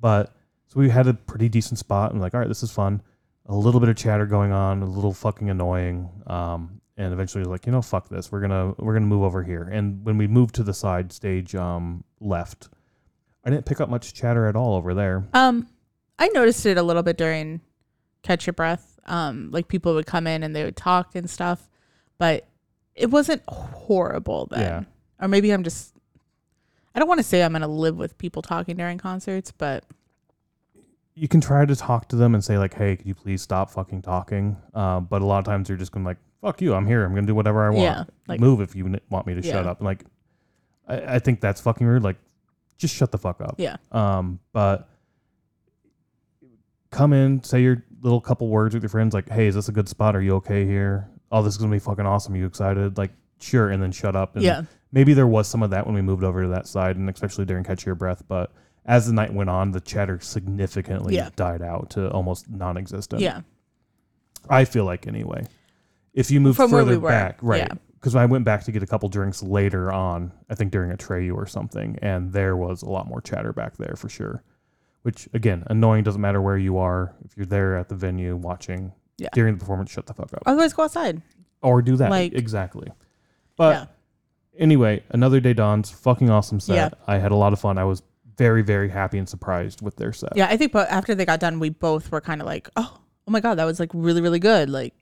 But 0.00 0.32
so 0.68 0.80
we 0.80 0.88
had 0.88 1.06
a 1.06 1.14
pretty 1.14 1.48
decent 1.48 1.78
spot 1.78 2.12
and 2.12 2.20
like, 2.20 2.32
all 2.34 2.40
right, 2.40 2.48
this 2.48 2.62
is 2.62 2.70
fun. 2.70 3.02
A 3.46 3.54
little 3.54 3.80
bit 3.80 3.88
of 3.90 3.96
chatter 3.96 4.24
going 4.24 4.52
on, 4.52 4.82
a 4.82 4.86
little 4.86 5.12
fucking 5.12 5.50
annoying. 5.50 6.08
Um, 6.26 6.80
and 6.96 7.12
eventually, 7.12 7.44
like, 7.44 7.66
you 7.66 7.72
know, 7.72 7.82
fuck 7.82 8.08
this. 8.08 8.30
We're 8.30 8.40
gonna 8.40 8.74
we're 8.78 8.92
gonna 8.94 9.06
move 9.06 9.24
over 9.24 9.42
here. 9.42 9.62
And 9.64 10.04
when 10.04 10.16
we 10.16 10.26
moved 10.28 10.54
to 10.56 10.62
the 10.62 10.72
side 10.74 11.12
stage, 11.12 11.54
um, 11.54 12.04
left, 12.20 12.68
I 13.44 13.50
didn't 13.50 13.66
pick 13.66 13.80
up 13.80 13.88
much 13.88 14.14
chatter 14.14 14.46
at 14.46 14.54
all 14.56 14.74
over 14.76 14.94
there. 14.94 15.24
Um, 15.34 15.66
I 16.18 16.28
noticed 16.28 16.64
it 16.66 16.78
a 16.78 16.82
little 16.82 17.02
bit 17.02 17.18
during 17.18 17.60
Catch 18.22 18.46
Your 18.46 18.52
Breath. 18.52 18.91
Um, 19.06 19.50
like 19.50 19.68
people 19.68 19.94
would 19.94 20.06
come 20.06 20.26
in 20.26 20.42
and 20.42 20.54
they 20.54 20.64
would 20.64 20.76
talk 20.76 21.14
and 21.16 21.28
stuff, 21.28 21.68
but 22.18 22.46
it 22.94 23.10
wasn't 23.10 23.42
horrible 23.48 24.46
then. 24.50 24.60
Yeah. 24.60 24.82
Or 25.24 25.28
maybe 25.28 25.50
I'm 25.50 25.64
just. 25.64 25.94
I 26.94 26.98
don't 26.98 27.08
want 27.08 27.18
to 27.18 27.24
say 27.24 27.42
I'm 27.42 27.52
gonna 27.52 27.66
live 27.68 27.96
with 27.96 28.16
people 28.18 28.42
talking 28.42 28.76
during 28.76 28.98
concerts, 28.98 29.50
but 29.50 29.84
you 31.14 31.26
can 31.28 31.40
try 31.40 31.64
to 31.64 31.74
talk 31.76 32.08
to 32.08 32.16
them 32.16 32.34
and 32.34 32.44
say 32.44 32.58
like, 32.58 32.74
"Hey, 32.74 32.96
could 32.96 33.06
you 33.06 33.14
please 33.14 33.40
stop 33.42 33.70
fucking 33.70 34.02
talking?" 34.02 34.56
Uh, 34.74 35.00
but 35.00 35.22
a 35.22 35.24
lot 35.26 35.38
of 35.38 35.44
times 35.44 35.68
they're 35.68 35.76
just 35.76 35.90
going 35.92 36.04
to 36.04 36.08
like, 36.10 36.18
"Fuck 36.42 36.60
you, 36.60 36.74
I'm 36.74 36.86
here. 36.86 37.04
I'm 37.04 37.12
going 37.12 37.24
to 37.24 37.30
do 37.30 37.34
whatever 37.34 37.62
I 37.64 37.70
want. 37.70 37.82
Yeah, 37.82 38.04
like- 38.28 38.40
Move 38.40 38.60
if 38.60 38.76
you 38.76 38.98
want 39.10 39.26
me 39.26 39.34
to 39.34 39.42
shut 39.42 39.66
up." 39.66 39.78
And 39.80 39.86
like, 39.86 40.04
I, 40.86 41.14
I 41.14 41.18
think 41.18 41.40
that's 41.40 41.60
fucking 41.60 41.86
rude. 41.86 42.02
Like, 42.02 42.16
just 42.78 42.94
shut 42.94 43.10
the 43.10 43.18
fuck 43.18 43.40
up. 43.40 43.54
Yeah. 43.58 43.76
Um, 43.90 44.38
but 44.52 44.88
come 46.90 47.12
in, 47.12 47.42
say 47.42 47.62
your 47.62 47.82
little 48.02 48.20
couple 48.20 48.48
words 48.48 48.74
with 48.74 48.82
your 48.82 48.90
friends, 48.90 49.14
like, 49.14 49.28
"Hey, 49.28 49.46
is 49.46 49.54
this 49.54 49.68
a 49.68 49.72
good 49.72 49.88
spot? 49.88 50.14
Are 50.16 50.20
you 50.22 50.34
okay 50.36 50.66
here? 50.66 51.08
Oh, 51.30 51.42
this 51.42 51.54
is 51.54 51.58
gonna 51.58 51.70
be 51.72 51.78
fucking 51.78 52.04
awesome. 52.06 52.36
you 52.36 52.46
excited?" 52.46 52.98
Like, 52.98 53.12
sure, 53.40 53.70
and 53.70 53.82
then 53.82 53.92
shut 53.92 54.14
up. 54.16 54.34
And 54.36 54.44
Yeah. 54.44 54.62
maybe 54.92 55.14
there 55.14 55.26
was 55.26 55.48
some 55.48 55.62
of 55.62 55.70
that 55.70 55.86
when 55.86 55.94
we 55.94 56.02
moved 56.02 56.24
over 56.24 56.42
to 56.42 56.48
that 56.48 56.66
side, 56.66 56.96
and 56.96 57.08
especially 57.08 57.44
during 57.44 57.64
Catch 57.64 57.86
Your 57.86 57.94
Breath. 57.94 58.22
But 58.28 58.52
as 58.84 59.06
the 59.06 59.12
night 59.12 59.32
went 59.32 59.48
on, 59.50 59.70
the 59.70 59.80
chatter 59.80 60.18
significantly 60.20 61.14
Yeah. 61.16 61.30
died 61.36 61.62
out 61.62 61.90
to 61.90 62.10
almost 62.10 62.50
non-existent. 62.50 63.22
Yeah. 63.22 63.40
I 64.50 64.64
feel 64.64 64.84
like 64.84 65.06
anyway. 65.06 65.46
If 66.14 66.30
you 66.30 66.40
move 66.40 66.56
From 66.56 66.70
further 66.70 66.92
we 66.92 66.98
were, 66.98 67.08
back, 67.08 67.38
right? 67.40 67.60
yeah. 67.68 67.74
Because 67.94 68.16
I 68.16 68.26
went 68.26 68.44
back 68.44 68.64
to 68.64 68.72
get 68.72 68.82
a 68.82 68.86
couple 68.86 69.08
drinks 69.08 69.42
later 69.44 69.92
on, 69.92 70.32
I 70.50 70.56
think 70.56 70.72
during 70.72 70.90
Atreyu 70.90 71.34
or 71.34 71.46
something, 71.46 71.96
and 72.02 72.32
there 72.32 72.56
was 72.56 72.82
a 72.82 72.90
lot 72.90 73.06
more 73.06 73.20
chatter 73.20 73.52
back 73.52 73.76
there 73.76 73.94
for 73.96 74.08
sure. 74.08 74.42
Which 75.02 75.28
again, 75.34 75.64
annoying. 75.66 76.04
Doesn't 76.04 76.20
matter 76.20 76.40
where 76.40 76.56
you 76.58 76.78
are. 76.78 77.14
If 77.24 77.36
you're 77.36 77.46
there 77.46 77.76
at 77.76 77.88
the 77.88 77.94
venue 77.96 78.36
watching 78.36 78.92
Yeah. 79.18 79.28
during 79.32 79.54
the 79.54 79.60
performance, 79.60 79.90
shut 79.90 80.06
the 80.06 80.14
fuck 80.14 80.32
up 80.32 80.42
Otherwise, 80.46 80.72
go 80.72 80.84
outside. 80.84 81.22
or 81.62 81.82
do 81.82 81.96
that 81.96 82.10
Like- 82.10 82.34
exactly. 82.34 82.88
But 83.56 83.74
yeah. 83.74 83.84
anyway, 84.58 85.02
another 85.10 85.40
day 85.40 85.54
dawns. 85.54 85.90
Fucking 85.90 86.30
awesome 86.30 86.60
set. 86.60 86.74
Yeah. 86.76 86.88
I 87.06 87.18
had 87.18 87.32
a 87.32 87.36
lot 87.36 87.52
of 87.52 87.60
fun. 87.60 87.78
I 87.78 87.84
was 87.84 88.02
very 88.38 88.62
very 88.62 88.88
happy 88.88 89.18
and 89.18 89.28
surprised 89.28 89.82
with 89.82 89.96
their 89.96 90.12
set. 90.12 90.36
Yeah. 90.36 90.46
I 90.48 90.56
think, 90.56 90.72
but 90.72 90.88
after 90.90 91.14
they 91.14 91.24
got 91.24 91.40
done, 91.40 91.58
we 91.58 91.68
both 91.68 92.10
were 92.10 92.20
kind 92.20 92.40
of 92.40 92.46
like, 92.46 92.68
oh, 92.76 92.96
oh 93.26 93.30
my 93.30 93.40
God, 93.40 93.56
that 93.58 93.64
was 93.64 93.78
like 93.80 93.90
really, 93.92 94.20
really 94.20 94.38
good. 94.38 94.70
Like, 94.70 94.94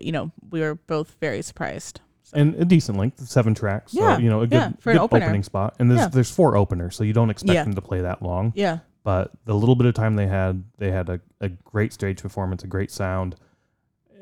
you 0.00 0.10
know, 0.12 0.32
we 0.50 0.60
were 0.60 0.74
both 0.74 1.16
very 1.20 1.42
surprised. 1.42 2.00
and 2.32 2.54
a 2.56 2.64
decent 2.64 2.98
length, 2.98 3.20
seven 3.28 3.54
tracks. 3.54 3.92
So, 3.92 4.00
Yeah, 4.00 4.18
you 4.18 4.28
know, 4.28 4.40
a 4.40 4.46
good, 4.46 4.56
yeah, 4.56 4.72
for 4.80 4.90
an 4.90 4.96
good 4.96 5.02
opener. 5.04 5.26
opening 5.26 5.42
spot. 5.44 5.76
And 5.78 5.90
there's 5.90 6.08
there's 6.10 6.30
four 6.30 6.56
openers, 6.56 6.96
so 6.96 7.04
you 7.04 7.12
don't 7.12 7.30
expect 7.30 7.64
them 7.64 7.74
to 7.74 7.80
play 7.82 8.00
that 8.00 8.22
long. 8.22 8.52
Yeah. 8.56 8.78
But 9.04 9.30
the 9.44 9.54
little 9.54 9.76
bit 9.76 9.86
of 9.86 9.94
time 9.94 10.16
they 10.16 10.26
had, 10.26 10.64
they 10.78 10.90
had 10.90 11.08
a, 11.08 11.20
a 11.40 11.50
great 11.50 11.92
stage 11.92 12.20
performance, 12.22 12.64
a 12.64 12.66
great 12.66 12.90
sound. 12.90 13.36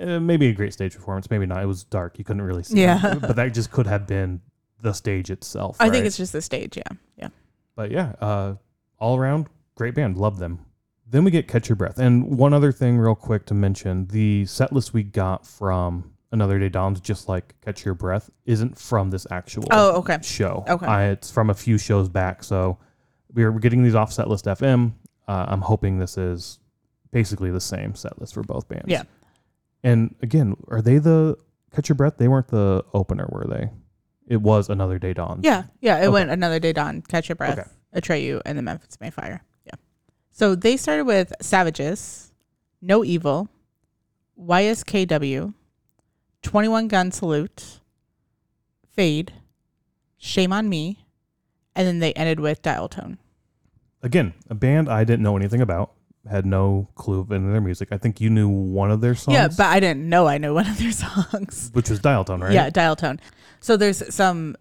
Uh, 0.01 0.19
maybe 0.19 0.49
a 0.49 0.53
great 0.53 0.73
stage 0.73 0.95
performance, 0.95 1.31
maybe 1.31 1.47
not. 1.47 1.63
It 1.63 1.67
was 1.67 1.85
dark; 1.85 2.19
you 2.19 2.25
couldn't 2.25 2.43
really 2.43 2.65
see. 2.65 2.81
Yeah. 2.81 3.15
but 3.21 3.37
that 3.37 3.55
just 3.55 3.71
could 3.71 3.87
have 3.87 4.07
been 4.07 4.41
the 4.81 4.93
stage 4.93 5.31
itself. 5.31 5.77
I 5.81 5.89
think 5.89 6.05
it's 6.05 6.17
just 6.17 6.33
the 6.33 6.43
stage. 6.43 6.77
Yeah. 6.77 6.97
Yeah. 7.17 7.29
But 7.77 7.91
yeah, 7.93 8.15
uh, 8.21 8.55
all 8.99 9.17
around 9.17 9.47
great 9.77 9.95
band. 9.95 10.19
Love 10.19 10.39
them. 10.39 10.67
Then 11.09 11.25
we 11.25 11.31
get 11.31 11.47
Catch 11.47 11.69
Your 11.69 11.77
Breath. 11.77 11.99
And 11.99 12.37
one 12.39 12.53
other 12.55 12.73
thing, 12.73 12.99
real 12.99 13.15
quick 13.15 13.47
to 13.47 13.55
mention 13.55 14.07
the 14.07 14.47
set 14.47 14.73
list 14.73 14.93
we 14.95 15.03
got 15.03 15.47
from 15.47 16.11
Another 16.33 16.59
Day 16.59 16.71
Dawns, 16.71 17.01
just 17.01 17.29
like 17.29 17.55
Catch 17.61 17.85
Your 17.85 17.95
Breath, 17.95 18.31
isn't 18.47 18.79
from 18.79 19.11
this 19.11 19.27
actual 19.31 19.65
Oh, 19.71 19.99
okay. 19.99 20.19
show. 20.23 20.65
Okay. 20.67 20.87
I, 20.87 21.09
it's 21.11 21.31
from 21.31 21.51
a 21.51 21.55
few 21.55 21.77
shows 21.77 22.09
back. 22.09 22.43
So 22.43 22.79
we're, 23.35 23.53
getting 23.53 23.83
these 23.83 23.95
off 23.95 24.13
set 24.13 24.29
list 24.29 24.45
FM. 24.47 24.93
Uh, 25.29 25.47
I'm 25.49 25.61
hoping 25.61 25.99
this 25.99 26.17
is 26.19 26.59
basically 27.11 27.51
the 27.51 27.61
same 27.61 27.95
set 27.95 28.21
list 28.21 28.35
for 28.35 28.43
both 28.43 28.69
bands. 28.69 28.87
Yeah. 28.89 29.03
And 29.83 30.15
again, 30.23 30.57
are 30.69 30.83
they 30.83 30.99
the 30.99 31.37
Catch 31.75 31.89
Your 31.89 31.97
Breath? 31.97 32.15
They 32.19 32.29
weren't 32.29 32.49
the 32.49 32.85
opener, 32.95 33.29
were 33.31 33.47
they? 33.49 33.71
It 34.27 34.41
was 34.41 34.69
Another 34.69 34.99
Day 34.99 35.13
Dawn. 35.13 35.41
Yeah. 35.43 35.65
Yeah. 35.81 35.97
It 35.99 36.03
Okay. 36.03 36.09
went 36.09 36.31
another 36.31 36.59
day 36.61 36.73
dawn, 36.73 37.03
catch 37.03 37.29
your 37.29 37.37
breath, 37.37 37.59
Okay. 37.59 37.69
Atreyu, 37.95 38.41
and 38.47 38.57
the 38.57 38.63
Memphis 38.63 38.99
May 39.01 39.11
Fire. 39.11 39.43
Yeah. 39.67 39.75
So 40.31 40.55
they 40.55 40.77
started 40.77 41.05
with 41.05 41.33
Savages, 41.41 42.33
No 42.81 43.05
Evil, 43.05 43.49
YSKW, 44.39 45.55
21 46.43 46.89
Gun 46.89 47.11
Salute, 47.13 47.81
Fade, 48.93 49.33
Shame 50.17 50.53
on 50.53 50.69
Me, 50.69 51.05
and 51.75 51.87
then 51.87 51.99
they 51.99 52.13
ended 52.15 52.41
with 52.41 52.63
Dial 52.63 52.89
Tone. 52.89 53.19
Again, 54.03 54.35
a 54.51 54.55
band 54.55 54.89
I 54.89 55.05
didn't 55.05 55.23
know 55.23 55.37
anything 55.37 55.61
about, 55.61 55.93
had 56.29 56.47
no 56.47 56.89
clue 56.95 57.21
of 57.21 57.33
any 57.33 57.45
of 57.47 57.53
their 57.53 57.61
music. 57.61 57.89
I 57.93 57.99
think 57.99 58.21
you 58.21 58.31
knew 58.31 58.49
one 58.49 58.91
of 58.91 59.01
their 59.01 59.15
songs. 59.15 59.35
Yeah, 59.35 59.49
but 59.49 59.67
I 59.67 59.81
didn't 59.81 60.09
know 60.09 60.27
I 60.27 60.39
knew 60.39 60.55
one 60.55 60.67
of 60.67 60.79
their 60.79 60.93
songs. 60.93 61.71
which 61.73 61.91
was 61.91 62.01
Dial 62.01 62.25
Tone, 62.25 62.41
right? 62.41 62.53
Yeah, 62.53 62.71
dial 62.71 62.97
tone. 62.97 63.21
So 63.61 63.77
there's 63.77 64.13
some 64.15 64.57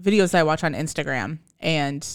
videos 0.00 0.34
I 0.34 0.42
watch 0.42 0.64
on 0.64 0.74
Instagram, 0.74 1.38
and 1.60 2.06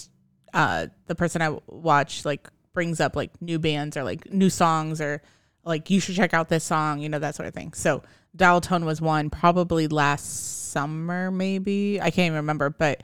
uh, 0.52 0.88
the 1.06 1.14
person 1.14 1.42
I 1.42 1.56
watch 1.66 2.24
like 2.24 2.48
brings 2.72 3.00
up 3.00 3.16
like 3.16 3.30
new 3.40 3.58
bands 3.58 3.96
or 3.96 4.04
like 4.04 4.32
new 4.32 4.50
songs 4.50 5.00
or 5.00 5.22
like 5.64 5.90
you 5.90 6.00
should 6.00 6.14
check 6.14 6.34
out 6.34 6.48
this 6.48 6.64
song, 6.64 7.00
you 7.00 7.08
know 7.08 7.18
that 7.18 7.34
sort 7.34 7.48
of 7.48 7.54
thing. 7.54 7.72
So 7.72 8.02
dial 8.34 8.60
tone 8.60 8.84
was 8.84 9.00
one 9.00 9.30
probably 9.30 9.88
last 9.88 10.70
summer, 10.70 11.30
maybe 11.30 12.00
I 12.00 12.10
can't 12.10 12.26
even 12.26 12.36
remember, 12.36 12.70
but 12.70 13.02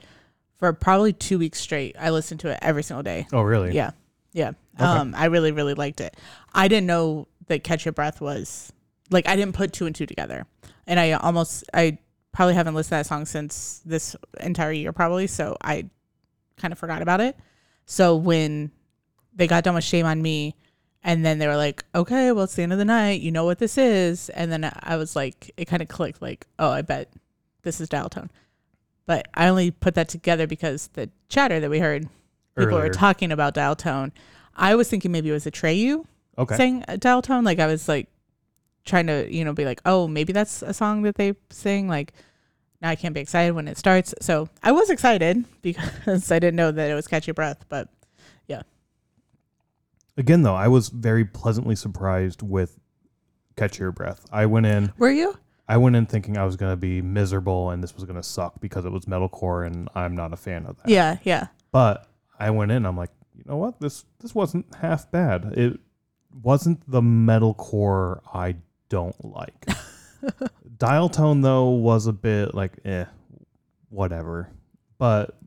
for 0.57 0.71
probably 0.73 1.13
two 1.13 1.39
weeks 1.39 1.59
straight, 1.59 1.95
I 1.99 2.09
listened 2.11 2.39
to 2.41 2.49
it 2.49 2.59
every 2.61 2.83
single 2.83 3.03
day. 3.03 3.27
Oh, 3.33 3.41
really? 3.41 3.73
Yeah. 3.73 3.91
Yeah. 4.33 4.51
Um, 4.77 5.15
I 5.15 5.25
really, 5.25 5.51
really 5.51 5.73
liked 5.73 6.01
it. 6.01 6.17
I 6.53 6.67
didn't 6.67 6.87
know 6.87 7.27
that 7.47 7.63
Catch 7.63 7.85
Your 7.85 7.93
Breath 7.93 8.19
was 8.19 8.73
like 9.09 9.27
I 9.27 9.35
didn't 9.35 9.55
put 9.55 9.73
two 9.73 9.85
and 9.85 9.95
two 9.95 10.05
together. 10.05 10.45
And 10.87 10.99
I 10.99 11.11
almost 11.13 11.63
I 11.73 11.99
probably 12.31 12.55
haven't 12.55 12.75
listened 12.75 12.89
to 12.89 12.95
that 12.95 13.05
song 13.05 13.25
since 13.25 13.81
this 13.85 14.15
entire 14.41 14.71
year 14.71 14.91
probably, 14.91 15.27
so 15.27 15.55
I 15.61 15.89
kind 16.57 16.71
of 16.71 16.79
forgot 16.79 17.01
about 17.01 17.21
it. 17.21 17.37
So 17.85 18.15
when 18.15 18.71
they 19.33 19.47
got 19.47 19.63
done 19.63 19.75
with 19.75 19.83
Shame 19.83 20.05
on 20.05 20.21
Me 20.21 20.55
and 21.03 21.25
then 21.25 21.39
they 21.39 21.47
were 21.47 21.55
like, 21.55 21.85
Okay, 21.93 22.31
well 22.31 22.43
it's 22.45 22.55
the 22.55 22.63
end 22.63 22.73
of 22.73 22.79
the 22.79 22.85
night, 22.85 23.21
you 23.21 23.31
know 23.31 23.45
what 23.45 23.59
this 23.59 23.77
is 23.77 24.29
and 24.29 24.51
then 24.51 24.69
I 24.81 24.97
was 24.97 25.15
like 25.15 25.51
it 25.57 25.65
kind 25.65 25.81
of 25.81 25.87
clicked 25.87 26.21
like, 26.21 26.45
Oh, 26.59 26.69
I 26.69 26.81
bet 26.81 27.11
this 27.61 27.79
is 27.79 27.89
dial 27.89 28.09
tone. 28.09 28.29
But 29.05 29.27
I 29.33 29.47
only 29.47 29.71
put 29.71 29.95
that 29.95 30.09
together 30.09 30.47
because 30.47 30.87
the 30.93 31.09
chatter 31.29 31.59
that 31.59 31.69
we 31.69 31.79
heard 31.79 32.07
people 32.57 32.77
were 32.77 32.89
talking 32.89 33.31
about 33.31 33.53
dial 33.53 33.75
tone. 33.75 34.11
I 34.55 34.75
was 34.75 34.89
thinking 34.89 35.11
maybe 35.11 35.29
it 35.29 35.33
was 35.33 35.45
Atreyu 35.45 36.05
Okay. 36.37 36.57
saying 36.57 36.83
a 36.87 36.93
uh, 36.93 36.95
dial 36.97 37.21
tone. 37.21 37.43
Like 37.43 37.59
I 37.59 37.67
was 37.67 37.87
like 37.87 38.07
trying 38.85 39.07
to, 39.07 39.31
you 39.31 39.45
know, 39.45 39.53
be 39.53 39.65
like, 39.65 39.81
oh, 39.85 40.07
maybe 40.07 40.33
that's 40.33 40.61
a 40.61 40.73
song 40.73 41.03
that 41.03 41.15
they 41.15 41.33
sing. 41.49 41.87
Like 41.87 42.13
now 42.81 42.89
I 42.89 42.95
can't 42.95 43.13
be 43.13 43.21
excited 43.21 43.53
when 43.53 43.67
it 43.67 43.77
starts. 43.77 44.13
So 44.21 44.49
I 44.63 44.71
was 44.71 44.89
excited 44.89 45.45
because 45.61 46.31
I 46.31 46.39
didn't 46.39 46.55
know 46.55 46.71
that 46.71 46.89
it 46.89 46.93
was 46.93 47.07
Catch 47.07 47.27
Your 47.27 47.33
Breath. 47.33 47.65
But 47.69 47.89
yeah. 48.47 48.63
Again, 50.17 50.43
though, 50.43 50.55
I 50.55 50.67
was 50.67 50.89
very 50.89 51.25
pleasantly 51.25 51.75
surprised 51.75 52.41
with 52.41 52.79
Catch 53.55 53.79
Your 53.79 53.91
Breath. 53.91 54.25
I 54.31 54.45
went 54.45 54.65
in, 54.65 54.93
were 54.97 55.11
you? 55.11 55.37
I 55.67 55.77
went 55.77 55.95
in 55.95 56.05
thinking 56.05 56.37
I 56.37 56.45
was 56.45 56.55
going 56.55 56.71
to 56.71 56.77
be 56.77 57.01
miserable 57.01 57.71
and 57.71 57.83
this 57.83 57.95
was 57.95 58.03
going 58.03 58.17
to 58.17 58.23
suck 58.23 58.59
because 58.61 58.85
it 58.85 58.91
was 58.91 59.05
metalcore 59.05 59.65
and 59.65 59.89
I'm 59.95 60.15
not 60.15 60.31
a 60.31 60.37
fan 60.37 60.65
of 60.65 60.77
that. 60.77 60.89
Yeah, 60.89 61.17
yeah, 61.23 61.47
But 61.71 62.07
I 62.39 62.51
went 62.51 62.71
in, 62.71 62.85
I'm 62.85 62.95
like, 62.97 63.09
you 63.35 63.43
know 63.47 63.57
what? 63.57 63.79
This 63.81 64.05
this 64.19 64.33
wasn't 64.33 64.65
half 64.75 65.11
bad. 65.11 65.53
It 65.57 65.79
wasn't 66.41 66.89
the 66.89 67.01
metalcore 67.01 68.21
I 68.33 68.55
don't 68.89 69.15
like. 69.25 69.67
Dial 70.77 71.09
tone 71.09 71.41
though 71.41 71.69
was 71.69 72.07
a 72.07 72.13
bit 72.13 72.53
like 72.53 72.73
eh, 72.85 73.05
whatever. 73.89 74.49
But 74.97 75.37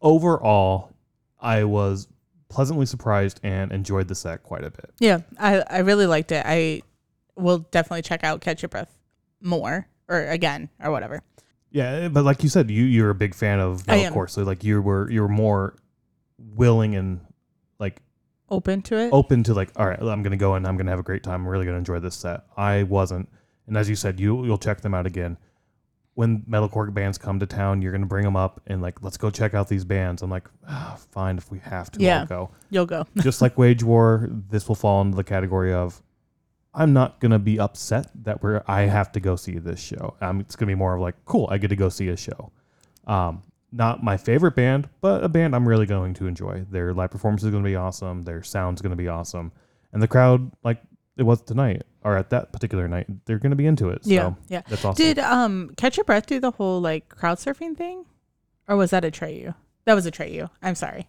overall, 0.00 0.92
I 1.40 1.64
was 1.64 2.08
pleasantly 2.48 2.86
surprised 2.86 3.40
and 3.42 3.72
enjoyed 3.72 4.08
the 4.08 4.14
set 4.14 4.42
quite 4.42 4.64
a 4.64 4.70
bit. 4.70 4.90
yeah. 5.00 5.20
I 5.38 5.62
I 5.68 5.78
really 5.80 6.06
liked 6.06 6.32
it. 6.32 6.44
I 6.46 6.82
will 7.36 7.58
definitely 7.58 8.02
check 8.02 8.24
out 8.24 8.40
Catch 8.40 8.62
Your 8.62 8.68
Breath 8.68 8.94
more 9.44 9.86
or 10.08 10.26
again 10.26 10.68
or 10.82 10.90
whatever. 10.90 11.22
Yeah, 11.70 12.08
but 12.08 12.24
like 12.24 12.42
you 12.42 12.48
said, 12.48 12.70
you 12.70 12.84
you're 12.84 13.10
a 13.10 13.14
big 13.14 13.34
fan 13.34 13.60
of 13.60 13.82
I 13.88 13.96
am. 13.96 14.12
metalcore, 14.12 14.30
so 14.30 14.42
like 14.42 14.64
you 14.64 14.80
were 14.82 15.10
you 15.10 15.22
were 15.22 15.28
more 15.28 15.76
willing 16.38 16.94
and 16.94 17.20
like 17.78 18.00
Open 18.50 18.82
to 18.82 18.96
it. 18.98 19.10
open 19.12 19.42
to 19.44 19.54
like, 19.54 19.70
all 19.76 19.86
right, 19.86 19.98
I'm 20.00 20.22
gonna 20.22 20.36
go 20.36 20.54
and 20.54 20.66
I'm 20.66 20.76
gonna 20.76 20.90
have 20.90 21.00
a 21.00 21.04
great 21.04 21.22
time. 21.22 21.42
I'm 21.42 21.48
really 21.48 21.64
gonna 21.66 21.78
enjoy 21.78 21.98
this 21.98 22.14
set. 22.14 22.42
I 22.56 22.82
wasn't, 22.84 23.28
and 23.66 23.76
as 23.76 23.88
you 23.88 23.96
said, 23.96 24.20
you 24.20 24.44
you'll 24.44 24.58
check 24.58 24.80
them 24.82 24.94
out 24.94 25.06
again. 25.06 25.36
When 26.16 26.42
metalcore 26.42 26.94
bands 26.94 27.18
come 27.18 27.40
to 27.40 27.46
town, 27.46 27.82
you're 27.82 27.90
gonna 27.90 28.06
bring 28.06 28.22
them 28.24 28.36
up 28.36 28.60
and 28.68 28.80
like, 28.80 29.02
let's 29.02 29.16
go 29.16 29.30
check 29.30 29.54
out 29.54 29.66
these 29.68 29.84
bands. 29.84 30.22
I'm 30.22 30.30
like, 30.30 30.48
ah, 30.68 30.96
fine, 31.10 31.38
if 31.38 31.50
we 31.50 31.58
have 31.60 31.90
to, 31.92 32.00
Yeah. 32.00 32.20
I'll 32.20 32.26
go. 32.26 32.50
You'll 32.70 32.86
go. 32.86 33.04
Just 33.16 33.42
like 33.42 33.58
Wage 33.58 33.82
War, 33.82 34.28
this 34.30 34.68
will 34.68 34.76
fall 34.76 35.00
into 35.02 35.16
the 35.16 35.24
category 35.24 35.72
of, 35.72 36.00
I'm 36.74 36.92
not 36.92 37.20
gonna 37.20 37.38
be 37.38 37.58
upset 37.58 38.10
that 38.24 38.42
we're 38.42 38.62
I 38.66 38.82
have 38.82 39.12
to 39.12 39.20
go 39.20 39.36
see 39.36 39.58
this 39.58 39.80
show. 39.80 40.16
Um, 40.20 40.40
it's 40.40 40.56
gonna 40.56 40.70
be 40.70 40.74
more 40.74 40.94
of 40.94 41.00
like, 41.00 41.14
cool, 41.24 41.48
I 41.50 41.58
get 41.58 41.68
to 41.68 41.76
go 41.76 41.88
see 41.88 42.08
a 42.08 42.16
show. 42.16 42.52
Um, 43.06 43.42
not 43.70 44.02
my 44.02 44.16
favorite 44.16 44.54
band, 44.54 44.88
but 45.00 45.24
a 45.24 45.28
band 45.28 45.54
I'm 45.54 45.68
really 45.68 45.86
going 45.86 46.14
to 46.14 46.26
enjoy. 46.26 46.64
Their 46.70 46.94
live 46.94 47.10
performance 47.10 47.42
is 47.42 47.50
going 47.50 47.62
to 47.62 47.68
be 47.68 47.74
awesome. 47.74 48.22
Their 48.22 48.42
sound's 48.42 48.80
going 48.80 48.90
to 48.90 48.96
be 48.96 49.08
awesome, 49.08 49.52
and 49.92 50.02
the 50.02 50.08
crowd, 50.08 50.52
like 50.62 50.80
it 51.16 51.24
was 51.24 51.42
tonight 51.42 51.82
or 52.02 52.16
at 52.16 52.30
that 52.30 52.52
particular 52.52 52.86
night, 52.86 53.06
they're 53.24 53.38
going 53.38 53.50
to 53.50 53.56
be 53.56 53.66
into 53.66 53.88
it. 53.88 54.04
So 54.04 54.10
yeah, 54.10 54.32
yeah. 54.48 54.62
that's 54.68 54.84
awesome. 54.84 55.04
Did 55.04 55.18
um 55.18 55.70
Catch 55.76 55.96
Your 55.96 56.04
Breath 56.04 56.26
do 56.26 56.38
the 56.38 56.52
whole 56.52 56.80
like 56.80 57.08
crowd 57.08 57.38
surfing 57.38 57.76
thing, 57.76 58.04
or 58.68 58.76
was 58.76 58.90
that 58.90 59.02
Atreyu? 59.02 59.54
That 59.86 59.94
was 59.94 60.06
Atreyu. 60.06 60.48
I'm 60.62 60.74
sorry. 60.74 61.08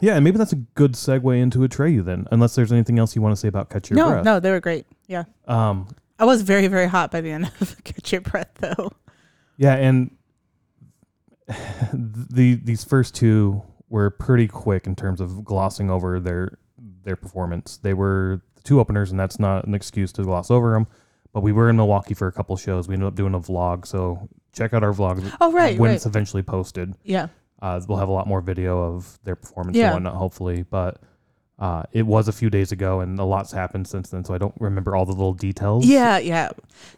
Yeah, 0.00 0.14
and 0.14 0.24
maybe 0.24 0.38
that's 0.38 0.52
a 0.52 0.56
good 0.56 0.92
segue 0.92 1.38
into 1.40 1.58
Atreyu 1.60 2.04
then, 2.04 2.26
unless 2.30 2.54
there's 2.54 2.72
anything 2.72 2.98
else 2.98 3.14
you 3.14 3.22
want 3.22 3.32
to 3.32 3.36
say 3.40 3.48
about 3.48 3.68
Catch 3.70 3.90
Your 3.90 3.96
no, 3.98 4.08
Breath. 4.10 4.24
no, 4.24 4.34
no, 4.34 4.40
they 4.40 4.50
were 4.50 4.60
great. 4.60 4.86
Yeah, 5.08 5.24
Um, 5.46 5.88
I 6.18 6.24
was 6.24 6.42
very, 6.42 6.66
very 6.68 6.86
hot 6.86 7.10
by 7.10 7.20
the 7.20 7.30
end 7.30 7.50
of 7.60 7.76
Catch 7.84 8.12
Your 8.12 8.20
Breath, 8.22 8.50
though. 8.60 8.92
yeah, 9.56 9.74
and 9.74 10.10
the 11.92 12.54
these 12.62 12.84
first 12.84 13.14
two 13.14 13.62
were 13.88 14.10
pretty 14.10 14.46
quick 14.46 14.86
in 14.86 14.94
terms 14.94 15.20
of 15.20 15.44
glossing 15.44 15.90
over 15.90 16.20
their 16.20 16.58
their 17.02 17.16
performance. 17.16 17.76
They 17.78 17.94
were 17.94 18.40
the 18.56 18.62
two 18.62 18.80
openers, 18.80 19.10
and 19.10 19.18
that's 19.18 19.38
not 19.38 19.66
an 19.66 19.74
excuse 19.74 20.12
to 20.12 20.22
gloss 20.22 20.50
over 20.50 20.72
them. 20.72 20.86
But 21.32 21.42
we 21.42 21.52
were 21.52 21.68
in 21.70 21.76
Milwaukee 21.76 22.14
for 22.14 22.26
a 22.26 22.32
couple 22.32 22.56
shows. 22.56 22.88
We 22.88 22.94
ended 22.94 23.06
up 23.08 23.14
doing 23.14 23.34
a 23.34 23.40
vlog, 23.40 23.86
so 23.86 24.28
check 24.52 24.72
out 24.74 24.82
our 24.82 24.92
vlog 24.92 25.32
Oh, 25.40 25.52
right, 25.52 25.78
when 25.78 25.90
right. 25.90 25.94
it's 25.96 26.06
eventually 26.06 26.42
posted. 26.42 26.94
Yeah, 27.04 27.28
Uh, 27.62 27.80
we'll 27.88 27.98
have 27.98 28.08
a 28.08 28.12
lot 28.12 28.26
more 28.26 28.40
video 28.40 28.80
of 28.82 29.18
their 29.24 29.36
performance 29.36 29.76
Yeah. 29.76 29.86
and 29.86 29.94
whatnot, 30.04 30.14
hopefully. 30.14 30.62
But 30.62 31.00
uh, 31.58 31.82
it 31.92 32.06
was 32.06 32.26
a 32.28 32.32
few 32.32 32.48
days 32.48 32.72
ago, 32.72 33.00
and 33.00 33.18
a 33.18 33.24
lot's 33.24 33.52
happened 33.52 33.86
since 33.86 34.08
then, 34.08 34.24
so 34.24 34.32
I 34.32 34.38
don't 34.38 34.54
remember 34.58 34.96
all 34.96 35.04
the 35.04 35.12
little 35.12 35.34
details. 35.34 35.84
yeah, 35.84 36.16
yeah. 36.18 36.50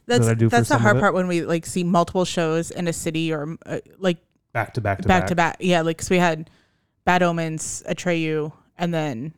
That's 0.06 0.32
do 0.36 0.48
that's 0.48 0.68
the 0.68 0.78
hard 0.78 1.00
part 1.00 1.14
when 1.14 1.26
we 1.26 1.42
like 1.42 1.66
see 1.66 1.82
multiple 1.82 2.24
shows 2.24 2.70
in 2.70 2.86
a 2.86 2.92
city 2.92 3.32
or 3.32 3.56
uh, 3.66 3.80
like 3.98 4.18
back 4.52 4.74
to 4.74 4.80
back 4.80 5.02
to 5.02 5.08
back 5.08 5.26
to 5.28 5.34
back. 5.34 5.56
Yeah, 5.58 5.80
like 5.82 5.98
'cause 5.98 6.10
we 6.10 6.18
had 6.18 6.48
Bad 7.04 7.22
Omens, 7.24 7.82
Atreyu, 7.88 8.52
and 8.78 8.94
then 8.94 9.34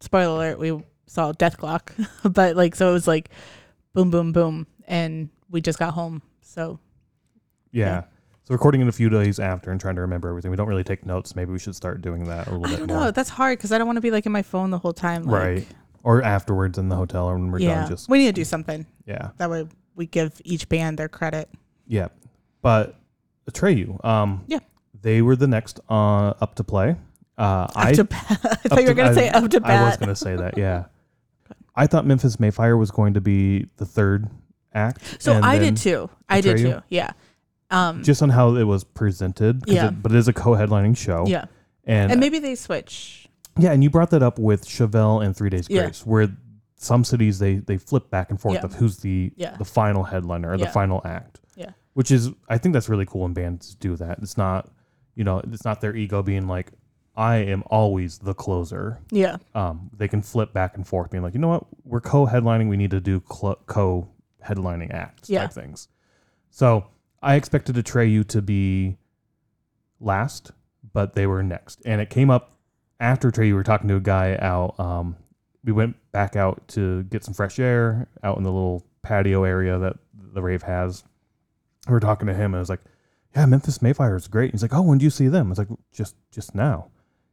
spoiler 0.00 0.36
alert, 0.36 0.58
we 0.60 0.80
saw 1.06 1.32
Dethklok. 1.32 1.90
but 2.32 2.54
like, 2.54 2.76
so 2.76 2.90
it 2.90 2.92
was 2.92 3.08
like 3.08 3.30
boom, 3.94 4.10
boom, 4.12 4.30
boom, 4.32 4.66
and 4.86 5.28
we 5.50 5.60
just 5.60 5.78
got 5.80 5.94
home. 5.94 6.22
So 6.42 6.78
Yeah. 7.72 7.86
Yeah. 7.86 8.02
So 8.46 8.52
recording 8.52 8.82
it 8.82 8.88
a 8.88 8.92
few 8.92 9.08
days 9.08 9.38
after 9.38 9.70
and 9.70 9.80
trying 9.80 9.94
to 9.94 10.02
remember 10.02 10.28
everything. 10.28 10.50
We 10.50 10.56
don't 10.58 10.68
really 10.68 10.84
take 10.84 11.06
notes. 11.06 11.34
Maybe 11.34 11.50
we 11.50 11.58
should 11.58 11.74
start 11.74 12.02
doing 12.02 12.24
that 12.24 12.46
a 12.46 12.50
little 12.50 12.66
I 12.66 12.70
bit 12.70 12.78
don't 12.80 12.88
more. 12.88 13.04
know. 13.06 13.10
That's 13.10 13.30
hard 13.30 13.56
because 13.58 13.72
I 13.72 13.78
don't 13.78 13.86
want 13.86 13.96
to 13.96 14.02
be 14.02 14.10
like 14.10 14.26
in 14.26 14.32
my 14.32 14.42
phone 14.42 14.70
the 14.70 14.76
whole 14.78 14.92
time. 14.92 15.22
Like, 15.24 15.42
right. 15.42 15.66
Or 16.02 16.22
afterwards 16.22 16.76
in 16.76 16.90
the 16.90 16.96
hotel 16.96 17.26
or 17.26 17.38
when 17.38 17.50
we're 17.50 17.60
Yeah. 17.60 17.80
done. 17.80 17.88
Just 17.88 18.08
we 18.10 18.18
need 18.18 18.26
to 18.26 18.32
do 18.32 18.44
something 18.44 18.84
yeah. 19.06 19.30
that 19.38 19.48
way 19.50 19.66
we 19.94 20.04
give 20.06 20.38
each 20.44 20.68
band 20.68 20.98
their 20.98 21.08
credit. 21.08 21.48
Yeah. 21.86 22.08
But 22.60 22.96
Atreyu, 23.50 24.04
um 24.04 24.44
Yeah. 24.46 24.58
they 25.00 25.22
were 25.22 25.36
the 25.36 25.46
next 25.46 25.80
uh 25.88 26.34
up 26.40 26.54
to 26.56 26.64
play. 26.64 26.96
Uh 27.38 27.42
Up 27.42 27.72
I 27.76 27.92
to 27.94 28.04
bat. 28.04 28.26
I 28.30 28.36
thought 28.36 28.78
you 28.80 28.88
were 28.88 28.88
to- 28.88 28.94
gonna 28.94 29.14
say 29.14 29.30
up 29.30 29.48
to 29.50 29.60
bat. 29.60 29.70
I 29.70 29.84
was 29.88 29.96
gonna 29.96 30.14
say 30.16 30.36
that, 30.36 30.58
yeah. 30.58 30.84
I 31.76 31.86
thought 31.86 32.04
Memphis 32.06 32.38
May 32.38 32.50
Fire 32.50 32.76
was 32.76 32.90
going 32.90 33.14
to 33.14 33.22
be 33.22 33.68
the 33.78 33.86
third 33.86 34.28
act. 34.74 35.22
So 35.22 35.32
and 35.32 35.44
I 35.46 35.58
then 35.58 35.72
did 35.74 35.82
too. 35.82 36.10
I 36.28 36.42
did 36.42 36.58
Atreyu? 36.58 36.74
too. 36.74 36.82
Yeah. 36.90 37.12
Um. 37.70 38.02
Just 38.02 38.22
on 38.22 38.28
how 38.30 38.54
it 38.56 38.64
was 38.64 38.84
presented, 38.84 39.64
'cause 39.66 39.74
Yeah. 39.74 39.88
it- 39.88 40.02
but 40.02 40.12
it 40.12 40.18
is 40.18 40.28
a 40.28 40.32
co-headlining 40.32 40.96
show. 40.96 41.24
yeah. 41.26 41.46
and, 41.86 42.10
And 42.12 42.18
maybe 42.20 42.38
they 42.38 42.54
switch. 42.54 43.28
yeah, 43.58 43.72
and 43.72 43.82
you 43.84 43.90
brought 43.90 44.08
that 44.10 44.22
up 44.22 44.38
with 44.38 44.64
Chevelle 44.64 45.22
and 45.24 45.36
Three 45.36 45.50
Days 45.50 45.66
Yeah. 45.68 45.82
Grace, 45.82 46.06
where 46.06 46.28
some 46.76 47.04
cities 47.04 47.38
they 47.38 47.56
they 47.56 47.76
flip 47.78 48.10
back 48.10 48.30
and 48.30 48.40
forth 48.40 48.54
Yeah. 48.56 48.64
of 48.64 48.74
who's 48.74 48.98
the 48.98 49.32
Yeah. 49.36 49.56
the 49.58 49.64
final 49.64 50.04
headliner 50.04 50.50
or 50.52 50.56
the 50.56 50.64
Yeah. 50.64 50.70
final 50.70 51.00
act. 51.04 51.40
Yeah. 51.56 51.70
which 51.94 52.10
is 52.10 52.30
I 52.48 52.58
think 52.58 52.72
that's 52.72 52.88
really 52.88 53.06
cool 53.06 53.20
when 53.22 53.32
bands 53.34 53.74
do 53.76 53.96
that. 53.96 54.18
It's 54.20 54.36
not 54.36 54.70
you 55.14 55.22
know 55.24 55.38
it's 55.40 55.64
not 55.64 55.80
their 55.80 55.94
ego 55.94 56.22
being 56.22 56.46
like 56.48 56.72
I 57.16 57.36
am 57.36 57.62
always 57.66 58.18
the 58.18 58.34
closer. 58.34 58.98
Yeah. 59.10 59.36
Um, 59.54 59.90
they 59.96 60.08
can 60.08 60.20
flip 60.20 60.52
back 60.52 60.76
and 60.76 60.84
forth, 60.86 61.10
being 61.10 61.22
like, 61.22 61.32
you 61.34 61.38
know 61.40 61.46
what, 61.48 61.64
we're 61.84 62.00
co-headlining. 62.00 62.68
We 62.68 62.76
need 62.76 62.90
to 62.90 63.00
do 63.00 63.22
cl- 63.30 63.58
co-headlining 63.66 64.92
acts 64.92 65.30
Yeah. 65.30 65.42
type 65.42 65.52
things. 65.52 65.86
So 66.50 66.86
I 67.24 67.34
expected 67.36 67.76
Atreyu 67.76 68.26
to 68.28 68.42
be 68.42 68.96
last, 70.00 70.50
but 70.92 71.14
they 71.14 71.26
were 71.26 71.42
next, 71.42 71.80
and 71.84 72.00
it 72.00 72.10
came 72.10 72.30
up 72.30 72.52
after 73.00 73.30
Atreyu. 73.30 73.46
We 73.48 73.52
were 73.54 73.62
talking 73.62 73.88
to 73.88 73.96
a 73.96 74.00
guy 74.00 74.36
out. 74.40 74.78
Um, 74.78 75.16
we 75.64 75.72
went 75.72 75.96
back 76.12 76.36
out 76.36 76.66
to 76.68 77.02
get 77.04 77.24
some 77.24 77.34
fresh 77.34 77.58
air 77.58 78.08
out 78.22 78.36
in 78.36 78.42
the 78.44 78.52
little 78.52 78.84
patio 79.02 79.44
area 79.44 79.78
that 79.78 79.96
the 80.34 80.42
rave 80.42 80.62
has. 80.62 81.04
We 81.86 81.92
were 81.92 82.00
talking 82.00 82.26
to 82.28 82.34
him, 82.34 82.52
and 82.52 82.56
I 82.56 82.60
was 82.60 82.68
like, 82.68 82.82
"Yeah, 83.34 83.46
Memphis 83.46 83.80
May 83.82 83.92
Fire 83.92 84.16
is 84.16 84.28
great." 84.28 84.52
He's 84.52 84.62
like, 84.62 84.74
"Oh, 84.74 84.82
when 84.82 84.98
did 84.98 85.04
you 85.04 85.10
see 85.10 85.28
them?" 85.28 85.46
I 85.48 85.50
was 85.50 85.58
like, 85.58 85.68
"Just 85.92 86.16
just 86.30 86.54
now." 86.54 86.88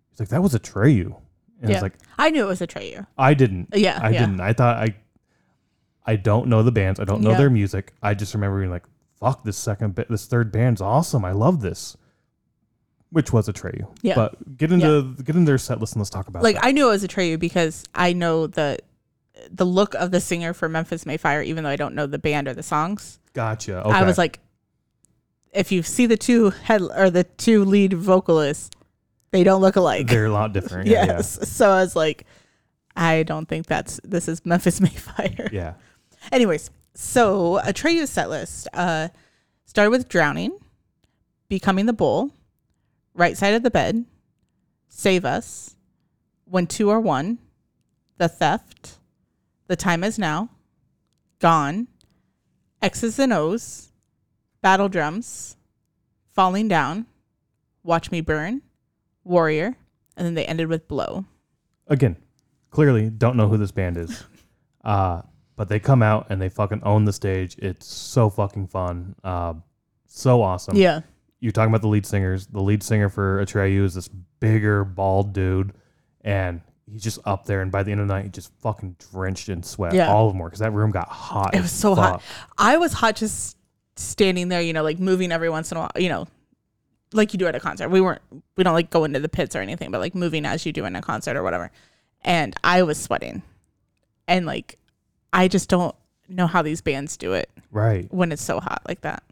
He's 0.10 0.19
like, 0.19 0.30
"That 0.30 0.41
was 0.41 0.54
Atreyu," 0.54 1.15
and 1.62 1.65
I 1.65 1.69
Yeah. 1.69 1.75
was 1.75 1.82
like, 1.84 1.97
I 2.17 2.30
knew 2.30 2.43
it 2.43 2.47
was 2.47 2.62
a 2.62 2.67
Atreyu. 2.67 3.06
I 3.17 3.34
didn't. 3.34 3.69
Yeah. 3.73 3.99
I 4.01 4.10
yeah. 4.12 4.19
didn't. 4.21 4.39
I 4.41 4.54
thought 4.54 4.77
I 4.77 4.95
I 6.06 6.15
don't 6.15 6.47
know 6.47 6.63
the 6.63 6.71
bands. 6.71 6.99
I 6.99 7.04
don't 7.04 7.21
know 7.21 7.32
Yeah. 7.32 7.38
their 7.38 7.49
music. 7.49 7.93
I 8.01 8.13
just 8.15 8.34
remember 8.34 8.58
being 8.60 8.71
like, 8.71 8.86
fuck, 9.21 9.45
this 9.45 9.55
second 9.57 9.95
bit, 9.95 10.10
this 10.10 10.25
third 10.25 10.51
band's 10.51 10.81
awesome. 10.81 11.23
I 11.23 11.31
love 11.31 11.62
this. 11.62 11.95
Which 13.12 13.31
was 13.34 13.47
a 13.49 13.53
Atreyu. 13.53 13.88
Yeah. 14.01 14.15
But 14.15 14.57
get 14.57 14.71
into 14.71 15.15
get 15.23 15.36
into 15.36 15.49
their 15.49 15.57
set 15.57 15.79
list 15.79 15.93
and 15.93 16.01
let's 16.01 16.10
talk 16.10 16.27
about 16.27 16.39
it. 16.39 16.43
Like 16.43 16.55
that. 16.55 16.65
I 16.65 16.71
knew 16.71 16.88
it 16.88 16.91
was 16.91 17.03
a 17.03 17.07
Atreyu 17.07 17.39
because 17.39 17.84
I 17.95 18.13
know 18.13 18.47
the 18.47 18.77
the 19.49 19.65
look 19.65 19.93
of 19.95 20.12
the 20.12 20.21
singer 20.21 20.53
for 20.53 20.69
Memphis 20.69 21.05
May 21.05 21.17
Fire, 21.17 21.41
even 21.41 21.63
though 21.63 21.69
I 21.69 21.75
don't 21.75 21.93
know 21.95 22.05
the 22.05 22.19
band 22.19 22.47
or 22.47 22.53
the 22.53 22.63
songs. 22.63 23.19
gotcha. 23.34 23.81
Okay. 23.86 23.91
I 23.97 24.03
was 24.03 24.17
like, 24.17 24.39
if 25.51 25.71
you 25.73 25.84
see 25.84 26.05
the 26.05 26.15
two 26.15 26.51
head 26.51 26.81
or 26.81 27.10
the 27.10 27.23
two 27.25 27.65
lead 27.65 27.91
vocalists, 27.93 28.69
they 29.31 29.43
don't 29.43 29.60
look 29.62 29.75
alike. 29.75 30.07
they're 30.07 30.25
a 30.27 30.31
lot 30.31 30.53
different. 30.57 30.88
Yeah, 30.88 31.05
yes. 31.05 31.49
So 31.49 31.69
I 31.69 31.81
was 31.81 31.95
like, 31.97 32.25
I 32.95 33.23
don't 33.23 33.47
think 33.47 33.65
that's 33.65 33.99
this 34.05 34.29
is 34.29 34.45
Memphis 34.45 34.79
May 34.81 34.88
Fire. 34.89 35.49
Yeah. 35.51 35.73
yeah. 35.73 35.73
Anyways, 36.31 36.69
so 36.93 37.60
Atreyu's 37.63 38.10
set 38.10 38.30
list 38.30 38.67
uh, 38.73 39.10
started 39.65 39.91
with 39.91 40.10
Drowning, 40.10 40.58
Becoming 41.47 41.86
the 41.86 41.93
Bull, 41.93 42.32
Right 43.13 43.38
Side 43.38 43.54
of 43.54 43.63
the 43.63 43.71
Bed, 43.71 44.06
Save 44.89 45.25
Us, 45.25 45.75
When 46.45 46.67
Two 46.67 46.89
Are 46.89 46.99
One, 46.99 47.39
The 48.17 48.27
Theft, 48.27 48.97
The 49.67 49.75
Time 49.75 50.04
Is 50.04 50.19
Now, 50.19 50.49
Gone, 51.39 51.88
X's 52.82 53.19
and 53.19 53.34
O's, 53.34 53.91
Battle 54.62 54.89
Drums, 54.89 55.56
Falling 56.34 56.67
Down, 56.67 57.06
Watch 57.84 58.12
Me 58.12 58.21
Burn, 58.21 58.62
Warrior, 59.23 59.75
and 60.17 60.25
then 60.25 60.34
they 60.34 60.45
ended 60.45 60.67
with 60.67 60.88
Blow. 60.88 61.25
Again, 61.88 62.15
clearly 62.69 63.10
don't 63.10 63.38
know 63.38 63.47
who 63.47 63.58
this 63.58 63.71
band 63.71 63.97
is. 63.97 64.23
Uh 64.84 65.21
but 65.55 65.69
they 65.69 65.79
come 65.79 66.01
out 66.01 66.27
and 66.29 66.41
they 66.41 66.49
fucking 66.49 66.81
own 66.83 67.05
the 67.05 67.13
stage. 67.13 67.55
It's 67.57 67.85
so 67.87 68.29
fucking 68.29 68.67
fun. 68.67 69.15
Uh, 69.23 69.53
so 70.07 70.41
awesome. 70.41 70.75
Yeah. 70.75 71.01
you're 71.41 71.51
talking 71.51 71.71
about 71.71 71.81
the 71.81 71.87
lead 71.87 72.05
singers. 72.05 72.47
The 72.47 72.61
lead 72.61 72.83
singer 72.83 73.09
for 73.09 73.43
Atreyu 73.43 73.83
is 73.83 73.95
this 73.95 74.07
bigger, 74.39 74.83
bald 74.85 75.33
dude, 75.33 75.73
and 76.21 76.61
he's 76.91 77.03
just 77.03 77.19
up 77.25 77.45
there. 77.45 77.61
And 77.61 77.71
by 77.71 77.83
the 77.83 77.91
end 77.91 78.01
of 78.01 78.07
the 78.07 78.13
night, 78.13 78.25
he 78.25 78.29
just 78.29 78.51
fucking 78.61 78.95
drenched 79.11 79.49
in 79.49 79.63
sweat. 79.63 79.93
Yeah. 79.93 80.11
All 80.11 80.27
of 80.27 80.33
them 80.33 80.39
were 80.39 80.47
because 80.47 80.59
that 80.59 80.71
room 80.71 80.91
got 80.91 81.09
hot. 81.09 81.55
It 81.55 81.61
was 81.61 81.71
so 81.71 81.95
hot. 81.95 82.21
I 82.57 82.77
was 82.77 82.93
hot 82.93 83.15
just 83.15 83.57
standing 83.95 84.49
there, 84.49 84.61
you 84.61 84.73
know, 84.73 84.83
like 84.83 84.99
moving 84.99 85.31
every 85.31 85.49
once 85.49 85.71
in 85.71 85.77
a 85.77 85.81
while, 85.81 85.91
you 85.97 86.09
know, 86.09 86.27
like 87.13 87.33
you 87.33 87.39
do 87.39 87.47
at 87.47 87.55
a 87.55 87.59
concert. 87.59 87.89
We 87.89 88.01
weren't, 88.01 88.21
we 88.55 88.63
don't 88.63 88.73
like 88.73 88.89
go 88.89 89.03
into 89.03 89.19
the 89.19 89.29
pits 89.29 89.55
or 89.55 89.59
anything, 89.59 89.91
but 89.91 89.99
like 89.99 90.15
moving 90.15 90.45
as 90.45 90.65
you 90.65 90.71
do 90.71 90.85
in 90.85 90.95
a 90.95 91.01
concert 91.01 91.35
or 91.35 91.43
whatever. 91.43 91.71
And 92.23 92.55
I 92.63 92.83
was 92.83 92.99
sweating. 92.99 93.41
And 94.27 94.45
like, 94.45 94.77
I 95.33 95.47
just 95.47 95.69
don't 95.69 95.95
know 96.27 96.47
how 96.47 96.61
these 96.61 96.81
bands 96.81 97.17
do 97.17 97.33
it 97.33 97.49
Right. 97.71 98.11
when 98.13 98.31
it's 98.31 98.43
so 98.43 98.59
hot 98.59 98.81
like 98.87 99.01
that. 99.01 99.23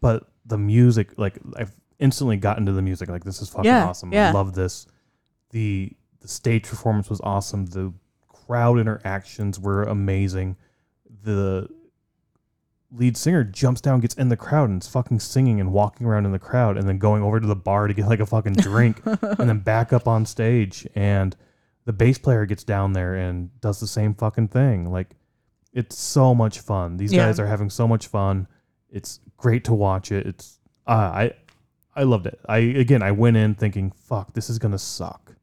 But 0.00 0.28
the 0.46 0.58
music, 0.58 1.14
like 1.16 1.38
I've 1.56 1.74
instantly 1.98 2.36
gotten 2.36 2.66
to 2.66 2.72
the 2.72 2.82
music. 2.82 3.08
Like 3.08 3.24
this 3.24 3.40
is 3.40 3.48
fucking 3.48 3.64
Yeah, 3.64 3.86
awesome. 3.86 4.12
yeah. 4.12 4.28
I 4.30 4.32
love 4.32 4.54
this. 4.54 4.86
The 5.50 5.92
the 6.20 6.28
stage 6.28 6.64
performance 6.64 7.08
was 7.10 7.20
awesome. 7.22 7.66
The 7.66 7.92
crowd 8.28 8.78
interactions 8.78 9.58
were 9.60 9.82
amazing. 9.84 10.56
The 11.22 11.68
lead 12.90 13.16
singer 13.16 13.42
jumps 13.44 13.80
down, 13.80 14.00
gets 14.00 14.14
in 14.14 14.28
the 14.28 14.36
crowd, 14.36 14.70
and 14.70 14.82
is 14.82 14.88
fucking 14.88 15.20
singing 15.20 15.60
and 15.60 15.72
walking 15.72 16.06
around 16.06 16.26
in 16.26 16.32
the 16.32 16.38
crowd, 16.38 16.76
and 16.76 16.88
then 16.88 16.98
going 16.98 17.22
over 17.22 17.40
to 17.40 17.46
the 17.46 17.56
bar 17.56 17.88
to 17.88 17.94
get 17.94 18.06
like 18.06 18.20
a 18.20 18.26
fucking 18.26 18.54
drink, 18.54 19.00
and 19.06 19.48
then 19.48 19.58
back 19.60 19.92
up 19.92 20.06
on 20.08 20.24
stage. 20.26 20.86
And 20.94 21.36
the 21.84 21.92
bass 21.92 22.18
player 22.18 22.46
gets 22.46 22.64
down 22.64 22.92
there 22.92 23.14
and 23.14 23.50
does 23.60 23.80
the 23.80 23.86
same 23.86 24.14
fucking 24.14 24.48
thing. 24.48 24.90
Like 24.90 25.10
it's 25.74 25.98
so 25.98 26.34
much 26.34 26.60
fun. 26.60 26.96
These 26.96 27.12
Yeah. 27.12 27.26
guys 27.26 27.38
are 27.38 27.46
having 27.46 27.68
so 27.68 27.86
much 27.86 28.06
fun. 28.06 28.46
It's 28.90 29.20
great 29.36 29.64
to 29.64 29.74
watch 29.74 30.10
it. 30.12 30.26
It's 30.26 30.58
uh, 30.86 30.90
I 30.92 31.32
I 31.94 32.04
loved 32.04 32.26
it. 32.26 32.40
I 32.48 32.58
again 32.58 33.02
I 33.02 33.10
went 33.12 33.36
in 33.36 33.54
thinking, 33.54 33.90
fuck, 33.90 34.32
this 34.32 34.48
is 34.48 34.58
gonna 34.58 34.78
suck. 34.78 35.34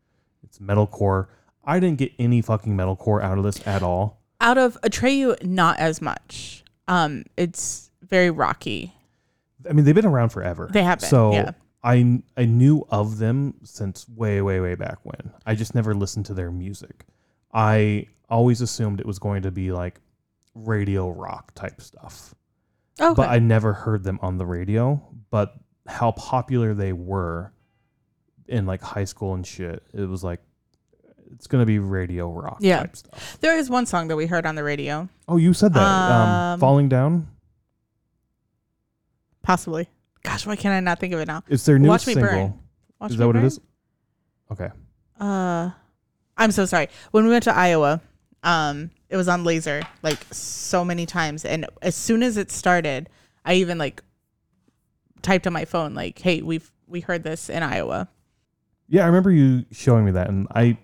It's 0.43 0.57
metalcore. 0.59 1.27
I 1.63 1.79
didn't 1.79 1.99
get 1.99 2.11
any 2.17 2.41
fucking 2.41 2.75
metalcore 2.75 3.21
out 3.21 3.37
of 3.37 3.43
this 3.43 3.65
at 3.67 3.83
all. 3.83 4.21
Out 4.39 4.57
of 4.57 4.77
Atreyu, 4.81 5.43
not 5.45 5.77
as 5.77 6.01
much. 6.01 6.63
Um, 6.87 7.23
it's 7.37 7.91
very 8.01 8.31
rocky. 8.31 8.93
I 9.69 9.73
mean, 9.73 9.85
they've 9.85 9.93
been 9.93 10.05
around 10.07 10.29
forever. 10.29 10.67
They 10.73 10.81
have 10.81 10.99
been, 10.99 11.09
So 11.09 11.33
yeah. 11.33 11.51
I 11.83 12.21
I 12.35 12.45
knew 12.45 12.85
of 12.89 13.17
them 13.19 13.55
since 13.63 14.07
way 14.09 14.41
way 14.41 14.59
way 14.59 14.75
back 14.75 14.97
when. 15.03 15.31
I 15.45 15.55
just 15.55 15.75
never 15.75 15.93
listened 15.93 16.25
to 16.27 16.33
their 16.33 16.51
music. 16.51 17.05
I 17.53 18.07
always 18.29 18.61
assumed 18.61 18.99
it 18.99 19.05
was 19.05 19.19
going 19.19 19.41
to 19.43 19.51
be 19.51 19.71
like 19.71 19.99
radio 20.53 21.09
rock 21.09 21.53
type 21.55 21.81
stuff. 21.81 22.33
Okay. 22.99 23.13
but 23.15 23.29
I 23.29 23.39
never 23.39 23.73
heard 23.73 24.03
them 24.03 24.19
on 24.21 24.37
the 24.37 24.45
radio. 24.45 25.01
But 25.31 25.55
how 25.87 26.11
popular 26.11 26.73
they 26.73 26.93
were, 26.93 27.53
in 28.47 28.65
like 28.65 28.81
high 28.81 29.05
school 29.05 29.33
and 29.33 29.47
shit. 29.47 29.81
It 29.93 30.07
was 30.09 30.23
like 30.23 30.41
it's 31.33 31.47
gonna 31.47 31.65
be 31.65 31.79
radio 31.79 32.29
rock 32.31 32.57
Yeah. 32.59 32.79
type 32.81 32.95
stuff. 32.97 33.37
There 33.39 33.57
is 33.57 33.69
one 33.69 33.85
song 33.85 34.09
that 34.09 34.17
we 34.17 34.25
heard 34.27 34.45
on 34.45 34.55
the 34.55 34.63
radio, 34.63 35.07
Oh, 35.29 35.37
you 35.37 35.53
said 35.53 35.73
that. 35.73 35.81
Um, 35.81 36.29
Um, 36.53 36.59
Falling 36.59 36.89
down. 36.89 37.27
possibly. 39.41 39.89
Gosh, 40.23 40.45
why 40.45 40.55
can't 40.55 40.73
I 40.73 40.79
not 40.81 40.99
think 40.99 41.13
of 41.13 41.19
it 41.19 41.27
now? 41.27 41.43
It's 41.47 41.65
their 41.65 41.79
newest 41.79 42.05
Watch 42.05 42.07
Me 42.07 42.13
single. 42.13 42.31
Burn. 42.31 42.59
Watch 42.99 43.11
is 43.11 43.17
Me 43.17 43.19
that 43.21 43.27
what 43.27 43.33
Burn? 43.33 43.43
it 43.43 43.47
is? 43.47 43.59
Okay. 44.51 44.69
Uh, 45.19 45.69
I'm 46.37 46.51
so 46.51 46.65
sorry. 46.65 46.89
When 47.11 47.23
we 47.23 47.29
went 47.31 47.43
to 47.45 47.55
Iowa, 47.55 48.01
um, 48.43 48.91
it 49.09 49.17
was 49.17 49.27
on 49.27 49.43
Lazer 49.43 49.85
like 50.03 50.25
so 50.31 50.83
many 50.83 51.05
times, 51.05 51.45
and 51.45 51.65
as 51.81 51.95
soon 51.95 52.23
as 52.23 52.37
it 52.37 52.51
started, 52.51 53.09
I 53.45 53.55
even 53.55 53.77
like 53.77 54.01
typed 55.21 55.47
on 55.47 55.53
my 55.53 55.65
phone 55.65 55.93
like, 55.93 56.19
"Hey, 56.19 56.41
we've 56.41 56.71
we 56.87 57.01
heard 57.01 57.23
this 57.23 57.49
in 57.49 57.63
Iowa." 57.63 58.09
Yeah, 58.87 59.03
I 59.03 59.07
remember 59.07 59.31
you 59.31 59.65
showing 59.71 60.05
me 60.05 60.11
that, 60.11 60.29
and 60.29 60.47
I 60.53 60.77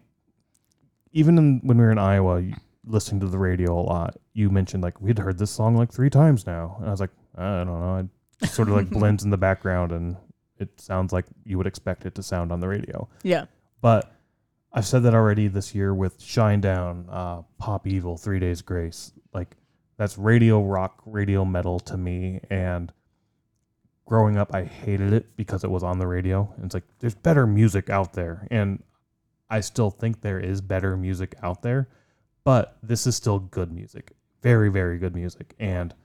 even 1.11 1.37
in, 1.37 1.59
when 1.63 1.77
we 1.77 1.83
were 1.83 1.91
in 1.91 1.97
Iowa, 1.97 2.43
listening 2.85 3.21
to 3.21 3.27
the 3.27 3.39
radio 3.39 3.73
a 3.73 3.81
lot, 3.81 4.17
you 4.33 4.49
mentioned 4.49 4.83
like 4.83 5.01
we'd 5.01 5.17
heard 5.17 5.39
this 5.39 5.51
song 5.51 5.75
like 5.75 5.91
three 5.91 6.09
times 6.09 6.45
now, 6.45 6.77
and 6.79 6.87
I 6.87 6.91
was 6.91 6.99
like, 6.99 7.11
I 7.35 7.63
don't 7.63 7.67
know, 7.67 8.07
it 8.41 8.49
sort 8.49 8.69
of 8.69 8.75
like 8.75 8.89
blends 8.91 9.23
in 9.23 9.29
the 9.29 9.37
background, 9.37 9.91
and 9.91 10.15
it 10.59 10.79
sounds 10.79 11.11
like 11.11 11.25
you 11.43 11.57
would 11.57 11.67
expect 11.67 12.05
it 12.05 12.15
to 12.15 12.23
sound 12.23 12.51
on 12.51 12.59
the 12.59 12.67
radio. 12.67 13.07
Yeah, 13.23 13.45
But 13.81 14.11
I've 14.77 14.85
said 14.85 15.01
that 15.03 15.15
already 15.15 15.47
this 15.47 15.73
year 15.73 15.91
with 15.91 16.19
Shinedown, 16.19 17.05
uh, 17.09 17.41
Pop 17.57 17.87
Evil, 17.87 18.15
Three 18.15 18.37
Days 18.37 18.61
Grace. 18.61 19.11
Like 19.33 19.57
that's 19.97 20.19
radio 20.19 20.61
rock, 20.61 21.01
radio 21.03 21.43
metal 21.43 21.79
to 21.79 21.97
me. 21.97 22.41
And 22.51 22.93
growing 24.05 24.37
up, 24.37 24.53
I 24.53 24.65
hated 24.65 25.13
it 25.13 25.35
because 25.35 25.63
it 25.63 25.71
was 25.71 25.81
on 25.81 25.97
the 25.97 26.05
radio. 26.05 26.53
And 26.57 26.65
it's 26.65 26.75
like 26.75 26.83
there's 26.99 27.15
better 27.15 27.47
music 27.47 27.89
out 27.89 28.13
there, 28.13 28.47
and 28.51 28.83
I 29.49 29.61
still 29.61 29.89
think 29.89 30.21
there 30.21 30.39
is 30.39 30.61
better 30.61 30.95
music 30.95 31.33
out 31.41 31.63
there. 31.63 31.89
But 32.43 32.77
this 32.83 33.07
is 33.07 33.15
still 33.15 33.39
good 33.39 33.71
music, 33.71 34.11
very, 34.43 34.69
very 34.69 34.99
good 34.99 35.15
music. 35.15 35.55
And 35.57 35.95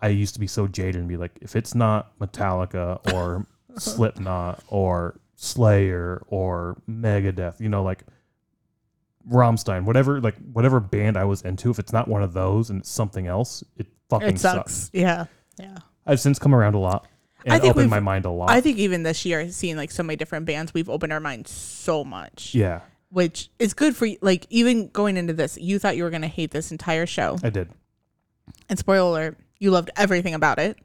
I 0.00 0.08
used 0.08 0.34
to 0.34 0.40
be 0.40 0.48
so 0.48 0.66
jaded 0.66 0.96
and 0.96 1.08
be 1.08 1.16
like, 1.16 1.38
if 1.40 1.54
it's 1.54 1.76
not 1.76 2.18
Metallica 2.18 3.12
or 3.14 3.46
Slipknot 3.78 4.64
or 4.66 5.20
Slayer 5.36 6.22
or 6.28 6.80
Megadeth, 6.88 7.60
you 7.60 7.68
know, 7.68 7.82
like 7.82 8.04
Rammstein, 9.30 9.84
whatever, 9.84 10.20
like 10.20 10.36
whatever 10.52 10.80
band 10.80 11.16
I 11.16 11.24
was 11.24 11.42
into, 11.42 11.70
if 11.70 11.78
it's 11.78 11.92
not 11.92 12.08
one 12.08 12.22
of 12.22 12.32
those 12.32 12.70
and 12.70 12.80
it's 12.80 12.90
something 12.90 13.26
else, 13.26 13.62
it 13.76 13.86
fucking 14.08 14.28
it 14.28 14.40
sucks. 14.40 14.74
sucks. 14.74 14.90
Yeah, 14.92 15.26
yeah. 15.60 15.78
I've 16.06 16.20
since 16.20 16.38
come 16.38 16.54
around 16.54 16.74
a 16.74 16.78
lot 16.78 17.06
and 17.44 17.52
I 17.52 17.58
think 17.58 17.76
opened 17.76 17.90
my 17.90 18.00
mind 18.00 18.24
a 18.24 18.30
lot. 18.30 18.50
I 18.50 18.60
think 18.60 18.78
even 18.78 19.02
this 19.02 19.24
year, 19.24 19.50
seeing 19.50 19.76
like 19.76 19.90
so 19.90 20.02
many 20.02 20.16
different 20.16 20.46
bands, 20.46 20.72
we've 20.72 20.88
opened 20.88 21.12
our 21.12 21.20
minds 21.20 21.50
so 21.50 22.02
much. 22.02 22.54
yeah, 22.54 22.80
which 23.10 23.50
is 23.58 23.74
good 23.74 23.94
for 23.94 24.06
you. 24.06 24.16
Like 24.22 24.46
even 24.48 24.88
going 24.88 25.16
into 25.16 25.32
this, 25.32 25.58
you 25.58 25.78
thought 25.78 25.96
you 25.96 26.04
were 26.04 26.10
gonna 26.10 26.28
hate 26.28 26.50
this 26.50 26.72
entire 26.72 27.06
show, 27.06 27.38
I 27.42 27.50
did. 27.50 27.68
and 28.68 28.78
spoiler 28.78 29.10
alert, 29.10 29.38
you 29.58 29.70
loved 29.70 29.90
everything 29.96 30.34
about 30.34 30.58
it. 30.58 30.78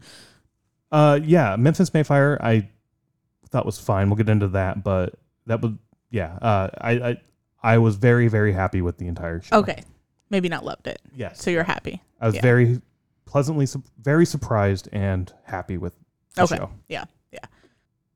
Uh, 0.91 1.19
yeah, 1.23 1.55
Memphis 1.55 1.93
May 1.93 2.03
Fire, 2.03 2.37
I 2.41 2.69
thought 3.51 3.65
was 3.65 3.79
fine. 3.79 4.09
We'll 4.09 4.17
get 4.17 4.29
into 4.29 4.47
that, 4.49 4.83
but 4.83 5.15
that 5.45 5.61
would, 5.61 5.77
yeah, 6.09 6.37
uh, 6.41 6.69
I, 6.79 6.91
I, 6.91 7.21
I 7.63 7.77
was 7.77 7.95
very, 7.95 8.27
very 8.27 8.53
happy 8.53 8.81
with 8.81 8.97
the 8.97 9.07
entire 9.07 9.41
show. 9.41 9.57
Okay, 9.57 9.83
maybe 10.29 10.49
not 10.49 10.63
loved 10.65 10.87
it, 10.87 11.01
Yes. 11.15 11.41
so 11.41 11.51
you're 11.51 11.63
happy. 11.63 12.01
I 12.19 12.25
was 12.27 12.35
yeah. 12.35 12.41
very 12.41 12.81
pleasantly, 13.25 13.65
su- 13.65 13.83
very 14.01 14.25
surprised 14.25 14.89
and 14.91 15.31
happy 15.45 15.77
with 15.77 15.93
the 16.35 16.43
Okay. 16.43 16.55
show. 16.57 16.69
Yeah, 16.87 17.05
yeah. 17.31 17.39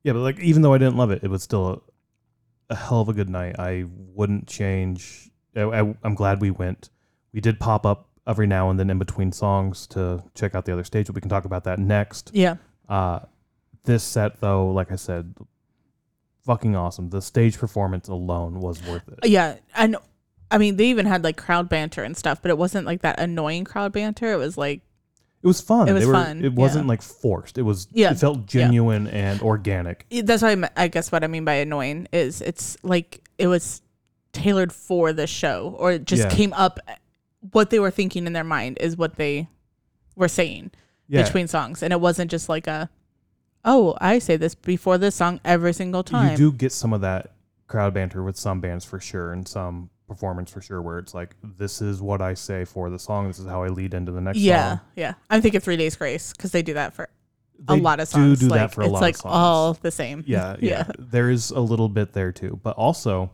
Yeah, 0.02 0.12
but 0.14 0.20
like 0.20 0.38
even 0.40 0.62
though 0.62 0.72
I 0.72 0.78
didn't 0.78 0.96
love 0.96 1.10
it, 1.10 1.22
it 1.24 1.28
was 1.28 1.42
still 1.42 1.84
a, 2.70 2.72
a 2.72 2.76
hell 2.76 3.00
of 3.00 3.08
a 3.08 3.12
good 3.12 3.28
night. 3.28 3.56
I 3.58 3.84
wouldn't 3.88 4.46
change. 4.46 5.30
I, 5.56 5.62
I, 5.62 5.94
I'm 6.02 6.14
glad 6.14 6.40
we 6.40 6.50
went. 6.50 6.90
We 7.32 7.40
did 7.40 7.58
pop 7.60 7.84
up 7.84 8.08
every 8.26 8.46
now 8.46 8.70
and 8.70 8.78
then 8.78 8.88
in 8.90 8.98
between 8.98 9.32
songs 9.32 9.86
to 9.88 10.22
check 10.34 10.54
out 10.54 10.64
the 10.64 10.72
other 10.72 10.84
stage, 10.84 11.06
but 11.06 11.14
we 11.14 11.20
can 11.20 11.28
talk 11.30 11.44
about 11.44 11.64
that 11.64 11.78
next. 11.78 12.30
Yeah, 12.34 12.56
Uh, 12.88 13.20
this 13.86 14.02
set 14.04 14.40
though, 14.40 14.68
like 14.68 14.92
I 14.92 14.96
said, 14.96 15.34
fucking 16.44 16.76
awesome. 16.76 17.10
The 17.10 17.22
stage 17.22 17.58
performance 17.58 18.08
alone 18.08 18.60
was 18.60 18.82
worth 18.86 19.08
it. 19.08 19.28
yeah, 19.28 19.56
and 19.74 19.96
I 20.50 20.58
mean 20.58 20.76
they 20.76 20.86
even 20.86 21.06
had 21.06 21.24
like 21.24 21.36
crowd 21.36 21.68
banter 21.68 22.02
and 22.04 22.16
stuff, 22.16 22.40
but 22.42 22.50
it 22.50 22.58
wasn't 22.58 22.86
like 22.86 23.02
that 23.02 23.18
annoying 23.18 23.64
crowd 23.64 23.92
banter. 23.92 24.32
It 24.32 24.36
was 24.36 24.56
like 24.56 24.80
It 25.42 25.46
was 25.46 25.60
fun. 25.60 25.88
It 25.88 25.92
was 25.92 26.06
were- 26.06 26.12
fun, 26.12 26.44
It 26.44 26.52
wasn't 26.52 26.84
yeah. 26.84 26.88
like 26.90 27.02
forced. 27.02 27.58
It 27.58 27.62
was. 27.62 27.88
Yeah, 27.92 28.12
It 28.12 28.18
felt 28.18 28.46
genuine 28.46 29.06
and 29.08 29.40
organic. 29.42 30.06
that's 30.10 30.42
what 30.42 30.64
I, 30.76 30.84
I 30.84 30.88
guess 30.88 31.10
what 31.10 31.24
I 31.24 31.26
mean 31.26 31.44
by 31.44 31.54
annoying 31.54 32.08
is 32.12 32.40
it's 32.42 32.76
like 32.82 33.28
it 33.38 33.46
was 33.48 33.82
tailored 34.32 34.72
for 34.72 35.12
the 35.12 35.26
show, 35.26 35.74
or 35.78 35.92
it 35.92 36.04
just 36.04 36.24
Yeah. 36.24 36.30
came 36.30 36.52
up. 36.52 36.78
What 37.52 37.70
they 37.70 37.78
were 37.78 37.90
thinking 37.90 38.26
in 38.26 38.32
their 38.32 38.44
mind 38.44 38.76
is 38.80 38.96
what 38.96 39.16
they 39.16 39.48
were 40.14 40.28
saying. 40.28 40.70
Yeah. 41.08 41.22
between 41.22 41.46
songs 41.46 41.84
and 41.84 41.92
it 41.92 42.00
wasn't 42.00 42.32
just 42.32 42.48
like 42.48 42.66
a 42.66 42.90
oh 43.66 43.94
i 44.00 44.18
say 44.18 44.36
this 44.38 44.54
before 44.54 44.96
this 44.96 45.14
song 45.14 45.38
every 45.44 45.74
single 45.74 46.02
time 46.02 46.30
You 46.30 46.36
do 46.36 46.52
get 46.52 46.72
some 46.72 46.92
of 46.94 47.02
that 47.02 47.32
crowd 47.66 47.92
banter 47.92 48.22
with 48.22 48.36
some 48.38 48.60
bands 48.60 48.84
for 48.84 48.98
sure, 49.00 49.32
and 49.32 49.46
some 49.46 49.90
performance 50.08 50.52
for 50.52 50.60
sure, 50.62 50.80
where 50.80 50.98
it's 51.00 51.14
like, 51.14 51.34
"This 51.42 51.82
is 51.82 52.00
what 52.00 52.22
I 52.22 52.34
say 52.34 52.64
for 52.64 52.88
the 52.90 52.98
song. 52.98 53.26
This 53.26 53.40
is 53.40 53.46
how 53.48 53.64
I 53.64 53.68
lead 53.68 53.92
into 53.92 54.12
the 54.12 54.20
next 54.20 54.38
yeah 54.38 54.68
song." 54.76 54.80
yeah 54.94 55.14
i'm 55.28 55.42
thinking 55.42 55.60
three 55.60 55.76
days 55.76 55.96
grace 55.96 56.32
because 56.32 56.52
they 56.52 56.62
do 56.62 56.74
that 56.74 56.94
for 56.94 57.08
a 57.68 57.74
lot 57.74 57.98
of 57.98 58.06
do 58.08 58.12
songs 58.12 58.38
do 58.38 58.46
like 58.48 58.60
that 58.60 58.72
for 58.72 58.82
a 58.82 58.84
it's 58.84 58.92
lot 58.92 59.00
like 59.02 59.14
of 59.16 59.20
songs. 59.22 59.34
all 59.34 59.72
the 59.74 59.90
same 59.90 60.22
Yeah, 60.26 60.54
yeah, 60.60 60.68
Yeah. 60.86 60.86
There 60.98 61.28
is 61.28 61.50
a 61.50 61.58
little 61.60 61.88
bit 61.88 62.12
there 62.12 62.30
too, 62.30 62.60
but 62.62 62.76
also 62.76 63.32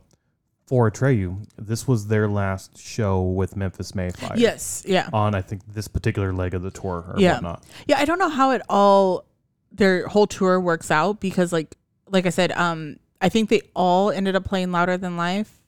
for 0.65 0.89
Atreyu, 0.89 1.45
this 1.57 1.87
was 1.87 2.07
their 2.07 2.27
last 2.27 2.77
show 2.79 3.21
with 3.21 3.55
Memphis 3.55 3.93
May 3.93 4.09
Fire. 4.11 4.31
yes 4.35 4.83
yeah 4.87 5.09
On 5.13 5.35
I 5.35 5.41
think 5.41 5.61
this 5.71 5.87
particular 5.87 6.33
leg 6.33 6.53
of 6.55 6.63
the 6.63 6.71
tour 6.71 7.05
or 7.07 7.15
Yeah. 7.19 7.33
whatnot. 7.33 7.63
yeah 7.85 7.99
i 7.99 8.05
don't 8.05 8.17
know 8.17 8.29
how 8.29 8.49
it 8.51 8.61
all 8.67 9.25
their 9.73 10.07
whole 10.07 10.27
tour 10.27 10.59
works 10.59 10.91
out 10.91 11.19
because 11.19 11.51
like 11.51 11.75
like 12.09 12.25
i 12.25 12.29
said 12.29 12.51
um 12.53 12.97
i 13.21 13.27
think 13.29 13.49
they 13.49 13.61
all 13.75 14.11
ended 14.11 14.35
up 14.35 14.45
playing 14.45 14.71
louder 14.71 14.97
than 14.97 15.17
life 15.17 15.59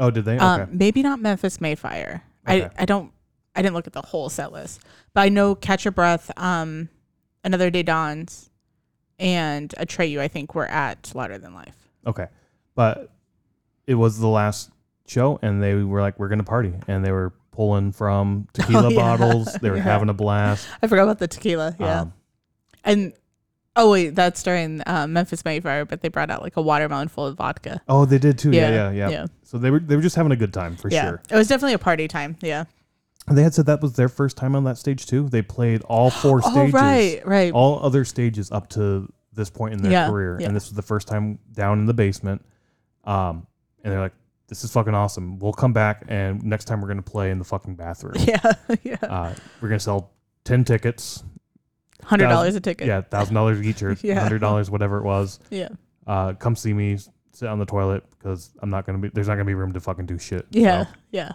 Oh, 0.00 0.12
did 0.12 0.24
they? 0.26 0.36
Okay. 0.36 0.44
Um, 0.44 0.68
maybe 0.70 1.02
not 1.02 1.18
Memphis 1.18 1.60
May 1.60 1.74
Fire. 1.74 2.22
Okay. 2.48 2.62
I, 2.66 2.70
I 2.78 2.84
don't 2.84 3.10
I 3.56 3.62
didn't 3.62 3.74
look 3.74 3.88
at 3.88 3.92
the 3.92 4.00
whole 4.02 4.28
set 4.28 4.52
list, 4.52 4.80
but 5.12 5.22
I 5.22 5.28
know 5.28 5.56
Catch 5.56 5.84
Your 5.84 5.90
Breath, 5.90 6.30
um, 6.36 6.88
Another 7.42 7.68
Day 7.68 7.82
Dawns, 7.82 8.48
and 9.18 9.70
Atreyu. 9.76 10.20
I 10.20 10.28
think 10.28 10.54
were 10.54 10.68
at 10.68 11.10
Louder 11.16 11.36
Than 11.36 11.52
Life. 11.52 11.74
Okay. 12.06 12.28
But 12.76 13.10
it 13.88 13.96
was 13.96 14.20
the 14.20 14.28
last 14.28 14.70
show 15.08 15.40
and 15.42 15.60
they 15.60 15.74
were 15.74 16.00
like, 16.00 16.16
We're 16.20 16.28
gonna 16.28 16.44
party 16.44 16.74
and 16.86 17.04
they 17.04 17.10
were 17.10 17.32
pulling 17.50 17.90
from 17.90 18.46
tequila 18.52 18.86
Oh, 18.86 18.90
yeah. 18.90 19.16
bottles. 19.16 19.52
They 19.54 19.68
were 19.70 19.76
Yeah. 19.78 19.82
having 19.82 20.10
a 20.10 20.14
blast. 20.14 20.64
I 20.80 20.86
forgot 20.86 21.02
about 21.02 21.18
the 21.18 21.26
tequila. 21.26 21.74
Yeah, 21.80 22.02
Um, 22.02 22.12
and 22.84 23.12
oh 23.78 23.90
wait, 23.90 24.10
that's 24.14 24.42
during 24.42 24.82
uh, 24.86 25.06
Memphis 25.06 25.42
May 25.44 25.60
Fire, 25.60 25.86
but 25.86 26.02
they 26.02 26.08
brought 26.08 26.28
out 26.30 26.42
like 26.42 26.56
a 26.58 26.62
watermelon 26.62 27.08
full 27.08 27.26
of 27.26 27.36
vodka. 27.36 27.80
oh, 27.88 28.04
they 28.04 28.18
did 28.18 28.38
too. 28.38 28.50
Yeah, 28.50 28.68
yeah, 28.68 28.90
Yeah, 28.90 28.90
yeah. 28.90 29.08
yeah. 29.10 29.26
So 29.44 29.56
they 29.56 29.70
were 29.70 29.78
they 29.80 29.96
were 29.96 30.02
just 30.02 30.16
having 30.16 30.32
a 30.32 30.36
good 30.36 30.52
time 30.52 30.76
for 30.76 30.90
yeah, 30.90 31.04
sure. 31.04 31.22
it 31.30 31.34
was 31.36 31.48
definitely 31.48 31.72
a 31.74 31.78
party 31.78 32.06
time. 32.08 32.36
Yeah. 32.42 32.64
And 33.26 33.36
they 33.36 33.42
had 33.42 33.52
said 33.54 33.66
that 33.66 33.80
was 33.82 33.92
their 33.94 34.08
first 34.08 34.36
time 34.36 34.54
on 34.56 34.64
that 34.64 34.78
stage 34.78 35.06
too. 35.06 35.28
They 35.28 35.42
played 35.42 35.82
all 35.82 36.10
four 36.10 36.40
Oh 36.44 36.50
stages. 36.50 36.72
right, 36.74 37.26
right. 37.26 37.52
All 37.52 37.78
other 37.84 38.04
stages 38.04 38.50
up 38.50 38.68
to 38.70 39.10
this 39.34 39.50
point 39.50 39.74
in 39.74 39.82
their 39.82 39.92
Yeah, 39.92 40.08
career. 40.08 40.36
And 40.36 40.56
this 40.56 40.64
was 40.68 40.74
the 40.74 40.82
first 40.82 41.08
time 41.08 41.38
down 41.52 41.78
in 41.78 41.86
the 41.86 41.94
basement. 41.94 42.44
Um 43.04 43.46
and 43.84 43.92
they're 43.92 44.00
like, 44.00 44.14
This 44.48 44.64
is 44.64 44.72
fucking 44.72 44.94
awesome. 44.94 45.38
We'll 45.38 45.52
come 45.52 45.72
back 45.74 46.04
and 46.08 46.42
next 46.42 46.64
time 46.64 46.80
we're 46.80 46.88
gonna 46.88 47.02
play 47.02 47.30
in 47.30 47.38
the 47.38 47.44
fucking 47.44 47.74
bathroom. 47.74 48.14
yeah, 48.18 48.52
yeah. 48.82 48.96
uh, 49.02 49.34
we're 49.60 49.68
gonna 49.68 49.78
sell 49.80 50.10
ten 50.44 50.64
tickets. 50.64 51.22
Hundred 52.04 52.28
dollars 52.28 52.54
a 52.54 52.60
ticket. 52.60 52.86
Yeah, 52.86 53.00
thousand 53.02 53.34
dollars 53.34 53.60
each 53.62 53.82
or 53.82 53.96
Yeah. 54.02 54.20
hundred 54.20 54.40
dollars, 54.40 54.70
whatever 54.70 54.98
it 54.98 55.04
was. 55.04 55.40
yeah. 55.50 55.68
Uh, 56.06 56.32
come 56.32 56.56
see 56.56 56.72
me 56.72 56.96
sit 57.32 57.48
on 57.48 57.58
the 57.58 57.66
toilet 57.66 58.02
because 58.18 58.50
I'm 58.62 58.70
not 58.70 58.86
gonna 58.86 58.98
be. 58.98 59.08
There's 59.08 59.28
not 59.28 59.34
gonna 59.34 59.44
be 59.44 59.54
room 59.54 59.72
to 59.72 59.80
fucking 59.80 60.06
do 60.06 60.18
shit. 60.18 60.46
Yeah, 60.50 60.84
So, 60.86 60.90
yeah. 61.10 61.32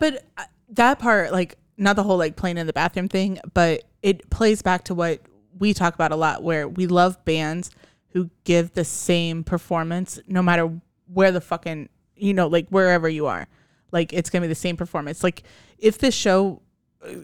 But 0.00 0.24
uh, 0.38 0.44
that 0.70 0.98
part, 0.98 1.30
like, 1.32 1.58
not 1.76 1.96
the 1.96 2.02
whole 2.02 2.16
like 2.16 2.36
playing 2.36 2.56
in 2.58 2.66
the 2.66 2.72
bathroom 2.72 3.08
thing, 3.08 3.38
but 3.52 3.82
it 4.02 4.30
plays 4.30 4.62
back 4.62 4.84
to 4.84 4.94
what 4.94 5.20
we 5.58 5.74
talk 5.74 5.94
about 5.94 6.10
a 6.12 6.16
lot, 6.16 6.42
where 6.42 6.66
we 6.68 6.86
love 6.86 7.22
bands 7.24 7.70
who 8.10 8.30
give 8.44 8.72
the 8.74 8.84
same 8.84 9.44
performance 9.44 10.18
no 10.28 10.40
matter 10.42 10.70
where 11.12 11.32
the 11.32 11.40
fucking 11.40 11.88
you 12.16 12.32
know, 12.32 12.46
like 12.46 12.68
wherever 12.70 13.08
you 13.08 13.26
are, 13.26 13.46
like 13.92 14.12
it's 14.12 14.30
gonna 14.30 14.42
be 14.42 14.48
the 14.48 14.54
same 14.54 14.76
performance. 14.76 15.22
Like 15.22 15.42
if 15.78 15.98
this 15.98 16.14
show, 16.14 16.62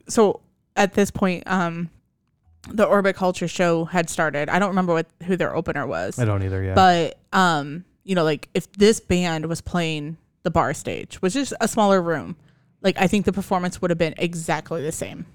so 0.09 0.41
at 0.77 0.93
this 0.95 1.11
point, 1.11 1.45
um, 1.47 1.89
the 2.69 2.85
Orbit 2.85 3.17
Culture 3.17 3.49
show 3.49 3.85
had 3.87 4.11
started. 4.11 4.49
I 4.49 4.59
don't 4.59 4.69
remember 4.69 4.93
what 4.93 5.07
who 5.25 5.37
their 5.37 5.55
opener 5.55 5.87
was. 5.87 6.19
I 6.19 6.25
don't 6.25 6.43
either. 6.43 6.63
Yeah. 6.63 6.75
But 6.75 7.19
um, 7.33 7.85
you 8.05 8.15
know, 8.15 8.25
like 8.25 8.49
if 8.55 8.71
this 8.73 9.01
band 9.01 9.47
was 9.47 9.61
playing 9.61 10.17
the 10.43 10.51
bar 10.51 10.75
stage, 10.75 11.17
which 11.23 11.37
is 11.37 11.55
a 11.61 11.69
smaller 11.69 12.01
room, 12.03 12.37
like 12.83 12.97
I 13.01 13.07
think 13.07 13.25
the 13.25 13.33
performance 13.33 13.81
would 13.81 13.91
have 13.91 13.99
been 13.99 14.15
exactly 14.19 14.83
the 14.83 14.93
same. 14.93 15.27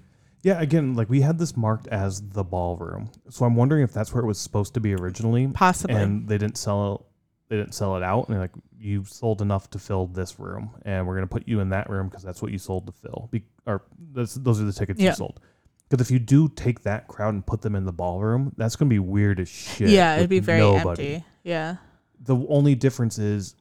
yeah. 0.42 0.60
Again, 0.60 0.94
like 0.94 1.08
we 1.10 1.20
had 1.20 1.38
this 1.38 1.56
marked 1.56 1.88
as 1.88 2.20
the 2.30 2.44
ballroom, 2.44 3.10
so 3.30 3.44
I'm 3.44 3.56
wondering 3.56 3.82
if 3.82 3.92
that's 3.92 4.12
where 4.14 4.22
it 4.22 4.26
was 4.26 4.38
supposed 4.38 4.74
to 4.74 4.80
be 4.80 4.94
originally, 4.94 5.48
Possibly. 5.48 5.96
and 5.96 6.28
they 6.28 6.38
didn't 6.38 6.58
sell 6.58 7.06
they 7.48 7.56
didn't 7.56 7.74
sell 7.74 7.96
it 7.96 8.02
out, 8.02 8.26
and 8.26 8.34
they're 8.34 8.40
like, 8.42 8.50
you 8.76 9.04
sold 9.04 9.40
enough 9.40 9.70
to 9.70 9.78
fill 9.78 10.08
this 10.08 10.38
room, 10.40 10.70
and 10.84 11.06
we're 11.06 11.14
gonna 11.14 11.26
put 11.28 11.46
you 11.46 11.60
in 11.60 11.68
that 11.70 11.88
room 11.88 12.08
because 12.08 12.24
that's 12.24 12.42
what 12.42 12.50
you 12.50 12.58
sold 12.58 12.86
to 12.86 12.92
fill. 12.92 13.28
Be- 13.30 13.44
or 13.66 13.82
those 14.12 14.36
are 14.60 14.64
the 14.64 14.72
tickets 14.72 15.00
Yeah. 15.00 15.10
you 15.10 15.14
sold. 15.16 15.38
Because 15.88 16.04
if 16.06 16.10
you 16.10 16.18
do 16.18 16.48
take 16.48 16.82
that 16.82 17.06
crowd 17.08 17.34
and 17.34 17.46
put 17.46 17.62
them 17.62 17.74
in 17.76 17.84
the 17.84 17.92
ballroom, 17.92 18.52
that's 18.56 18.74
gonna 18.76 18.88
be 18.88 18.98
weird 18.98 19.38
as 19.40 19.48
shit. 19.48 19.88
yeah, 19.90 20.16
it'd 20.16 20.28
be 20.30 20.40
very 20.40 20.58
nobody. 20.60 21.14
empty. 21.16 21.26
Yeah. 21.44 21.76
The 22.20 22.36
only 22.48 22.74
difference 22.74 23.18
is 23.18 23.54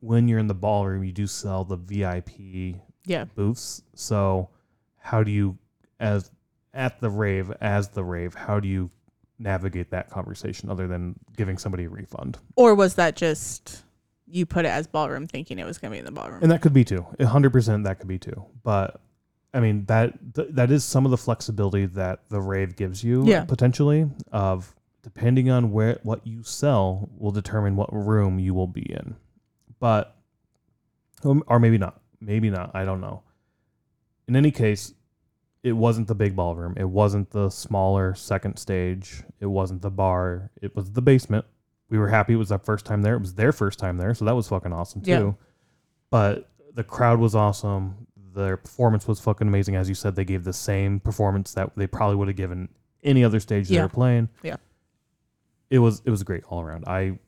when 0.00 0.28
you're 0.28 0.38
in 0.38 0.46
the 0.46 0.54
ballroom, 0.54 1.02
you 1.04 1.12
do 1.12 1.26
sell 1.26 1.64
the 1.64 1.76
VIP 1.76 2.76
Yeah. 3.04 3.24
booths. 3.24 3.82
So 3.94 4.50
how 4.98 5.22
do 5.22 5.30
you 5.30 5.58
as 5.98 6.30
at 6.74 7.00
the 7.00 7.08
rave 7.10 7.50
as 7.60 7.88
the 7.88 8.04
rave, 8.04 8.34
how 8.34 8.60
do 8.60 8.68
you 8.68 8.90
navigate 9.38 9.90
that 9.90 10.10
conversation 10.10 10.70
other 10.70 10.86
than 10.86 11.14
giving 11.36 11.58
somebody 11.58 11.84
a 11.84 11.88
refund? 11.88 12.38
Or 12.54 12.74
was 12.74 12.94
that 12.94 13.16
just 13.16 13.82
you 14.28 14.44
put 14.46 14.64
it 14.64 14.68
as 14.68 14.86
ballroom 14.86 15.26
thinking 15.26 15.58
it 15.58 15.64
was 15.66 15.78
going 15.78 15.90
to 15.90 15.94
be 15.94 15.98
in 15.98 16.04
the 16.04 16.10
ballroom? 16.12 16.40
And 16.42 16.50
that 16.52 16.60
could 16.62 16.72
be 16.72 16.84
too. 16.84 17.06
A 17.18 17.26
hundred 17.26 17.50
percent 17.52 17.84
that 17.84 17.98
could 17.98 18.08
be 18.08 18.18
too. 18.18 18.44
But 18.62 19.00
I 19.54 19.60
mean 19.60 19.84
that 19.86 20.34
th- 20.34 20.48
that 20.52 20.70
is 20.70 20.84
some 20.84 21.04
of 21.04 21.10
the 21.10 21.16
flexibility 21.16 21.86
that 21.86 22.28
the 22.28 22.40
rave 22.40 22.76
gives 22.76 23.02
you 23.02 23.24
Yeah. 23.26 23.44
potentially 23.44 24.08
of 24.32 24.74
depending 25.02 25.50
on 25.50 25.70
where 25.72 25.98
what 26.02 26.26
you 26.26 26.42
sell 26.42 27.08
will 27.16 27.30
determine 27.30 27.76
what 27.76 27.92
room 27.92 28.38
you 28.38 28.52
will 28.54 28.66
be 28.66 28.82
in. 28.82 29.16
But 29.78 30.16
um, 31.24 31.42
or 31.46 31.58
maybe 31.58 31.78
not. 31.78 32.00
Maybe 32.20 32.50
not. 32.50 32.72
I 32.74 32.84
don't 32.84 33.00
know. 33.00 33.22
In 34.28 34.36
any 34.36 34.50
case, 34.50 34.92
it 35.62 35.72
wasn't 35.72 36.08
the 36.08 36.14
big 36.14 36.36
ballroom. 36.36 36.74
It 36.76 36.88
wasn't 36.88 37.30
the 37.30 37.48
smaller 37.50 38.14
second 38.14 38.58
stage. 38.58 39.22
It 39.40 39.46
wasn't 39.46 39.82
the 39.82 39.90
bar. 39.90 40.50
It 40.60 40.76
was 40.76 40.92
the 40.92 41.02
basement. 41.02 41.44
We 41.88 41.98
were 41.98 42.08
happy 42.08 42.34
it 42.34 42.36
was 42.36 42.50
our 42.52 42.58
first 42.58 42.84
time 42.84 43.02
there. 43.02 43.14
It 43.14 43.20
was 43.20 43.34
their 43.34 43.52
first 43.52 43.78
time 43.78 43.96
there, 43.96 44.12
so 44.14 44.24
that 44.24 44.34
was 44.34 44.48
fucking 44.48 44.72
awesome 44.72 45.02
too. 45.02 45.10
Yeah. 45.10 45.32
But 46.10 46.50
the 46.74 46.84
crowd 46.84 47.18
was 47.20 47.34
awesome. 47.34 48.05
Their 48.36 48.56
performance 48.58 49.08
was 49.08 49.18
fucking 49.20 49.48
amazing. 49.48 49.76
As 49.76 49.88
you 49.88 49.94
said, 49.94 50.14
they 50.14 50.24
gave 50.24 50.44
the 50.44 50.52
same 50.52 51.00
performance 51.00 51.54
that 51.54 51.70
they 51.74 51.86
probably 51.86 52.16
would 52.16 52.28
have 52.28 52.36
given 52.36 52.68
any 53.02 53.24
other 53.24 53.40
stage 53.40 53.68
they 53.68 53.76
Yeah. 53.76 53.84
were 53.84 53.88
playing. 53.88 54.28
Yeah. 54.42 54.56
It 55.70 55.78
was 55.78 56.02
it 56.04 56.10
was 56.10 56.22
great 56.22 56.44
all 56.48 56.60
around. 56.60 56.84
I 56.86 57.18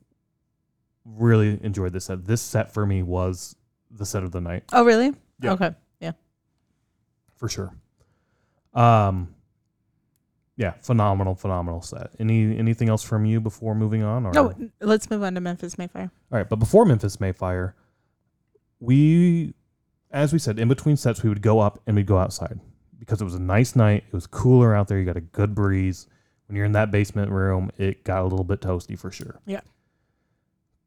really 1.05 1.59
enjoyed 1.65 1.93
this 1.93 2.05
set. 2.07 2.25
This 2.27 2.43
set 2.43 2.73
for 2.73 2.85
me 2.87 3.03
was 3.03 3.57
the 3.91 4.05
set 4.05 4.23
of 4.23 4.33
the 4.33 4.41
night 4.41 4.65
oh, 4.73 4.85
really? 4.85 5.15
Yeah. 5.41 5.53
Okay. 5.53 5.75
Yeah. 6.01 6.13
For 7.37 7.49
sure. 7.49 7.73
Um, 8.75 9.35
yeah, 10.57 10.73
phenomenal, 10.83 11.35
phenomenal 11.35 11.81
set. 11.81 12.11
Any 12.21 12.57
anything 12.59 12.89
else 12.91 13.03
from 13.03 13.25
you 13.25 13.41
before 13.41 13.75
moving 13.75 14.03
on? 14.03 14.27
Or 14.27 14.33
No, 14.33 14.55
let's 14.81 15.09
move 15.09 15.23
on 15.23 15.35
to 15.35 15.41
Memphis 15.41 15.79
May 15.79 15.87
Fire. 15.87 16.11
all 16.31 16.39
right, 16.39 16.49
but 16.49 16.57
before 16.57 16.85
Memphis 16.85 17.19
May 17.19 17.33
Fire, 17.33 17.75
we, 18.81 19.55
as 20.11 20.33
we 20.33 20.39
said, 20.39 20.59
in 20.59 20.69
between 20.69 20.97
sets, 20.97 21.23
we 21.23 21.29
would 21.29 21.43
go 21.43 21.61
up 21.61 21.81
and 21.87 21.97
we'd 21.97 22.07
go 22.07 22.19
outside 22.19 22.59
because 22.99 23.21
it 23.21 23.25
was 23.25 23.35
a 23.35 23.41
nice 23.41 23.77
night. 23.77 24.05
It 24.07 24.13
was 24.13 24.27
cooler 24.27 24.75
out 24.75 24.89
there. 24.89 24.99
You 24.99 25.05
got 25.05 25.17
a 25.17 25.21
good 25.21 25.55
breeze. 25.55 26.07
When 26.47 26.57
you're 26.57 26.65
in 26.67 26.73
that 26.73 26.91
basement 26.91 27.31
room, 27.31 27.71
it 27.77 28.05
got 28.05 28.23
a 28.23 28.25
little 28.25 28.45
bit 28.45 28.61
toasty 28.61 28.99
for 28.99 29.11
sure. 29.11 29.39
Yeah. 29.47 29.61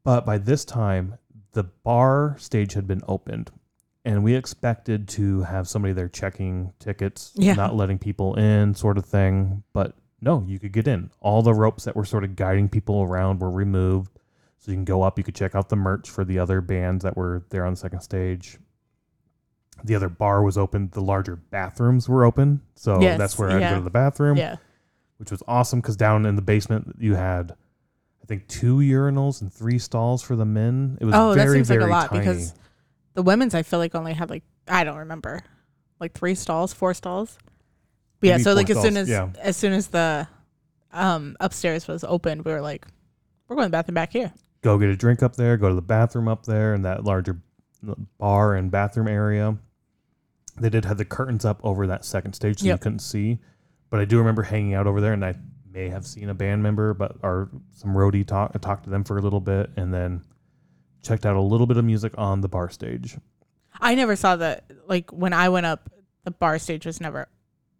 But 0.04 0.26
by 0.26 0.38
this 0.38 0.64
time, 0.64 1.18
the 1.52 1.62
bar 1.64 2.36
stage 2.38 2.72
had 2.74 2.86
been 2.88 3.02
opened, 3.06 3.52
and 4.04 4.24
we 4.24 4.34
expected 4.34 5.06
to 5.10 5.42
have 5.42 5.68
somebody 5.68 5.94
there 5.94 6.08
checking 6.08 6.72
tickets, 6.80 7.30
Yeah. 7.36 7.54
not 7.54 7.76
letting 7.76 7.98
people 7.98 8.34
in, 8.34 8.74
sort 8.74 8.98
of 8.98 9.04
thing. 9.04 9.62
But 9.72 9.94
no, 10.20 10.44
you 10.48 10.58
could 10.58 10.72
get 10.72 10.88
in. 10.88 11.10
All 11.20 11.42
the 11.42 11.54
ropes 11.54 11.84
that 11.84 11.94
were 11.94 12.04
sort 12.04 12.24
of 12.24 12.34
guiding 12.34 12.68
people 12.68 13.02
around 13.02 13.40
were 13.40 13.50
removed. 13.50 14.18
So 14.58 14.70
you 14.72 14.76
can 14.76 14.84
go 14.84 15.02
up, 15.02 15.18
you 15.18 15.24
could 15.24 15.34
check 15.34 15.54
out 15.54 15.68
the 15.68 15.76
merch 15.76 16.08
for 16.10 16.24
the 16.24 16.38
other 16.38 16.60
bands 16.60 17.02
that 17.04 17.16
were 17.16 17.44
there 17.50 17.64
on 17.64 17.72
the 17.74 17.76
second 17.76 18.00
stage. 18.00 18.58
The 19.84 19.94
other 19.94 20.08
bar 20.08 20.42
was 20.42 20.56
open, 20.58 20.90
the 20.92 21.00
larger 21.02 21.36
bathrooms 21.36 22.08
were 22.08 22.24
open. 22.24 22.60
So 22.74 23.00
Yes, 23.00 23.18
that's 23.18 23.38
where 23.38 23.50
I'd 23.50 23.60
yeah. 23.60 23.70
go 23.70 23.76
to 23.78 23.84
the 23.84 23.90
bathroom, 23.90 24.36
Yeah. 24.36 24.56
which 25.18 25.30
was 25.30 25.42
awesome 25.48 25.80
because 25.80 25.96
down 25.96 26.24
in 26.26 26.36
the 26.36 26.42
basement 26.42 26.96
you 26.98 27.14
had 27.14 27.52
I 28.22 28.26
think 28.26 28.46
two 28.46 28.76
urinals 28.76 29.40
and 29.42 29.52
three 29.52 29.78
stalls 29.78 30.22
for 30.22 30.36
the 30.36 30.44
men. 30.44 30.96
It 31.00 31.04
was 31.04 31.14
Oh, 31.14 31.34
that 31.34 31.42
very, 31.44 31.56
seems 31.58 31.70
like 31.70 31.78
very 31.80 31.90
a 31.90 31.92
lot 31.94 32.10
tiny. 32.10 32.20
because 32.20 32.54
the 33.14 33.22
women's 33.22 33.54
I 33.54 33.62
feel 33.64 33.78
like 33.80 33.94
only 33.96 34.12
had 34.14 34.30
like 34.30 34.44
I 34.68 34.84
don't 34.84 34.98
remember, 34.98 35.40
like 35.98 36.12
three 36.14 36.36
stalls, 36.36 36.72
four 36.72 36.94
stalls. 36.94 37.36
But 38.20 38.28
yeah, 38.28 38.32
Maybe 38.34 38.42
so 38.44 38.50
four 38.50 38.54
like 38.56 38.70
as 38.70 38.76
soon 38.80 38.92
stalls, 38.92 38.96
as 38.96 39.08
yeah. 39.08 39.28
as 39.40 39.56
soon 39.56 39.72
as 39.72 39.88
the 39.88 40.28
um 40.92 41.36
upstairs 41.40 41.88
was 41.88 42.04
open, 42.04 42.42
we 42.44 42.52
were 42.52 42.60
like, 42.60 42.86
we're 43.48 43.56
going 43.56 43.64
to 43.66 43.68
the 43.70 43.72
bathroom 43.72 43.94
back 43.94 44.12
here. 44.12 44.32
go 44.62 44.78
get 44.78 44.88
a 44.90 44.96
drink 44.96 45.22
up 45.24 45.34
there, 45.34 45.56
go 45.56 45.68
to 45.68 45.74
the 45.74 45.82
bathroom 45.82 46.28
up 46.28 46.46
there 46.46 46.74
in 46.74 46.82
that 46.82 47.02
larger 47.04 47.40
bar 48.18 48.54
and 48.54 48.70
bathroom 48.70 49.08
area. 49.08 49.56
They 50.58 50.68
did 50.68 50.84
have 50.84 50.98
the 50.98 51.04
curtains 51.04 51.44
up 51.44 51.60
over 51.62 51.86
that 51.86 52.04
second 52.04 52.34
stage 52.34 52.60
so 52.60 52.66
you 52.66 52.78
couldn't 52.78 53.00
see. 53.00 53.38
But 53.90 54.00
I 54.00 54.04
do 54.04 54.18
remember 54.18 54.42
hanging 54.42 54.74
out 54.74 54.86
over 54.86 55.00
there 55.00 55.12
and 55.12 55.24
I 55.24 55.34
may 55.70 55.88
have 55.88 56.06
seen 56.06 56.28
a 56.28 56.34
band 56.34 56.62
member, 56.62 56.94
but 56.94 57.16
or 57.22 57.48
some 57.74 57.94
roadie 57.94 58.26
talk 58.26 58.52
I 58.54 58.58
talked 58.58 58.84
to 58.84 58.90
them 58.90 59.04
for 59.04 59.18
a 59.18 59.22
little 59.22 59.40
bit 59.40 59.70
and 59.76 59.92
then 59.92 60.22
checked 61.02 61.26
out 61.26 61.36
a 61.36 61.40
little 61.40 61.66
bit 61.66 61.76
of 61.76 61.84
music 61.84 62.12
on 62.16 62.40
the 62.40 62.48
bar 62.48 62.70
stage. 62.70 63.16
I 63.80 63.94
never 63.94 64.16
saw 64.16 64.36
that. 64.36 64.64
Like 64.86 65.10
when 65.10 65.32
I 65.32 65.48
went 65.48 65.66
up, 65.66 65.90
the 66.24 66.30
bar 66.30 66.58
stage 66.58 66.86
was 66.86 67.00
never 67.00 67.28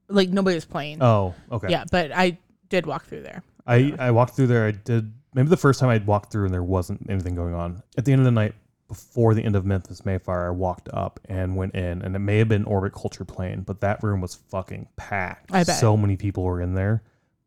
like 0.08 0.30
nobody 0.30 0.54
was 0.54 0.64
playing. 0.64 1.02
Oh, 1.02 1.34
okay. 1.50 1.68
Yeah, 1.70 1.84
but 1.90 2.12
I 2.12 2.38
did 2.68 2.86
walk 2.86 3.06
through 3.06 3.22
there. 3.22 3.42
I, 3.66 3.94
I 3.98 4.10
walked 4.10 4.34
through 4.34 4.48
there. 4.48 4.66
I 4.66 4.72
did 4.72 5.12
maybe 5.34 5.48
the 5.48 5.56
first 5.56 5.80
time 5.80 5.88
I'd 5.88 6.06
walked 6.06 6.32
through 6.32 6.46
and 6.46 6.54
there 6.54 6.62
wasn't 6.62 7.06
anything 7.08 7.34
going 7.34 7.54
on. 7.54 7.82
At 7.96 8.04
the 8.04 8.12
end 8.12 8.20
of 8.20 8.24
the 8.24 8.32
night, 8.32 8.54
before 8.92 9.32
the 9.32 9.42
end 9.42 9.56
of 9.56 9.64
Memphis 9.64 10.04
May 10.04 10.18
Fire, 10.18 10.48
I 10.48 10.50
walked 10.50 10.90
up 10.92 11.18
and 11.24 11.56
went 11.56 11.74
in, 11.74 12.02
and 12.02 12.14
it 12.14 12.18
may 12.18 12.36
have 12.40 12.48
been 12.48 12.64
Orbit 12.64 12.92
Culture 12.92 13.24
Plane, 13.24 13.62
but 13.62 13.80
that 13.80 14.02
room 14.02 14.20
was 14.20 14.34
fucking 14.34 14.86
packed. 14.96 15.50
I 15.50 15.64
bet. 15.64 15.78
so 15.78 15.96
many 15.96 16.18
people 16.18 16.42
were 16.44 16.60
in 16.60 16.74
there. 16.74 17.02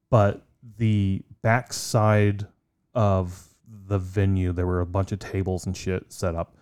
But 0.10 0.43
the 0.79 1.21
backside 1.43 2.47
of 2.95 3.47
the 3.88 3.99
venue, 3.99 4.53
there 4.53 4.65
were 4.65 4.81
a 4.81 4.88
bunch 4.88 5.12
of 5.12 5.19
tables 5.19 5.67
and 5.67 5.77
shit 5.77 6.12
set 6.12 6.34
up 6.34 6.55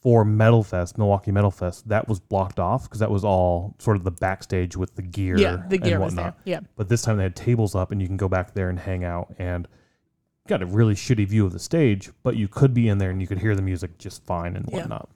for 0.00 0.24
Metal 0.24 0.64
Fest, 0.64 0.98
Milwaukee 0.98 1.30
Metal 1.30 1.52
Fest. 1.52 1.88
That 1.88 2.08
was 2.08 2.18
blocked 2.18 2.58
off 2.58 2.84
because 2.84 2.98
that 2.98 3.10
was 3.12 3.24
all 3.24 3.76
sort 3.78 3.96
of 3.96 4.02
the 4.02 4.10
backstage 4.10 4.76
with 4.76 4.96
the 4.96 5.02
gear. 5.02 5.38
yeah, 5.38 5.62
the 5.68 5.78
gear 5.78 5.94
and 5.94 6.02
was 6.02 6.14
whatnot. 6.16 6.44
there. 6.44 6.54
Yeah, 6.54 6.60
But 6.74 6.88
this 6.88 7.02
time 7.02 7.16
they 7.18 7.22
had 7.22 7.36
tables 7.36 7.76
up 7.76 7.92
and 7.92 8.02
you 8.02 8.08
can 8.08 8.16
go 8.16 8.28
back 8.28 8.54
there 8.54 8.68
and 8.70 8.78
hang 8.80 9.04
out 9.04 9.32
and 9.38 9.68
got 10.46 10.62
a 10.62 10.66
really 10.66 10.94
shitty 10.94 11.26
view 11.28 11.44
of 11.46 11.52
the 11.52 11.58
stage, 11.58 12.10
but 12.22 12.36
you 12.36 12.48
could 12.48 12.72
be 12.74 12.88
in 12.88 12.98
there 12.98 13.10
and 13.10 13.20
you 13.20 13.26
could 13.26 13.38
hear 13.40 13.54
the 13.54 13.62
music 13.62 13.98
just 13.98 14.24
fine 14.24 14.56
and 14.56 14.68
Yeah. 14.70 14.78
whatnot. 14.78 15.08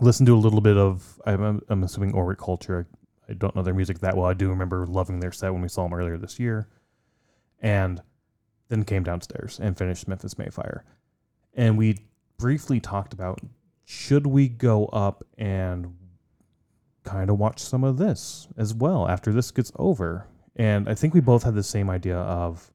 Listen 0.00 0.26
to 0.26 0.34
a 0.34 0.36
little 0.38 0.60
bit 0.60 0.76
of, 0.76 1.20
I'm, 1.26 1.62
I'm 1.68 1.82
assuming 1.82 2.12
Orbit 2.14 2.38
Culture. 2.38 2.86
I 3.28 3.32
don't 3.32 3.56
know 3.56 3.62
their 3.62 3.74
music 3.74 4.00
that 4.00 4.16
well. 4.16 4.26
I 4.26 4.34
do 4.34 4.48
remember 4.50 4.86
loving 4.86 5.20
their 5.20 5.32
set 5.32 5.52
when 5.52 5.62
we 5.62 5.68
saw 5.68 5.84
them 5.84 5.94
earlier 5.94 6.16
this 6.18 6.38
year. 6.38 6.68
And 7.60 8.02
then 8.68 8.84
came 8.84 9.02
downstairs 9.04 9.58
and 9.60 9.76
finished 9.76 10.06
Memphis 10.08 10.36
May 10.38 10.50
Fire. 10.50 10.84
And 11.54 11.78
we 11.78 11.98
briefly 12.36 12.80
talked 12.80 13.12
about 13.14 13.40
should 13.84 14.26
we 14.26 14.48
go 14.48 14.86
up 14.86 15.24
and 15.38 15.94
kind 17.04 17.30
of 17.30 17.38
watch 17.38 17.60
some 17.60 17.84
of 17.84 17.96
this 17.98 18.48
as 18.56 18.74
well 18.74 19.08
after 19.08 19.32
this 19.32 19.50
gets 19.50 19.72
over. 19.76 20.26
And 20.56 20.88
I 20.88 20.94
think 20.94 21.14
we 21.14 21.20
both 21.20 21.44
had 21.44 21.54
the 21.54 21.62
same 21.62 21.88
idea 21.88 22.18
of 22.18 22.70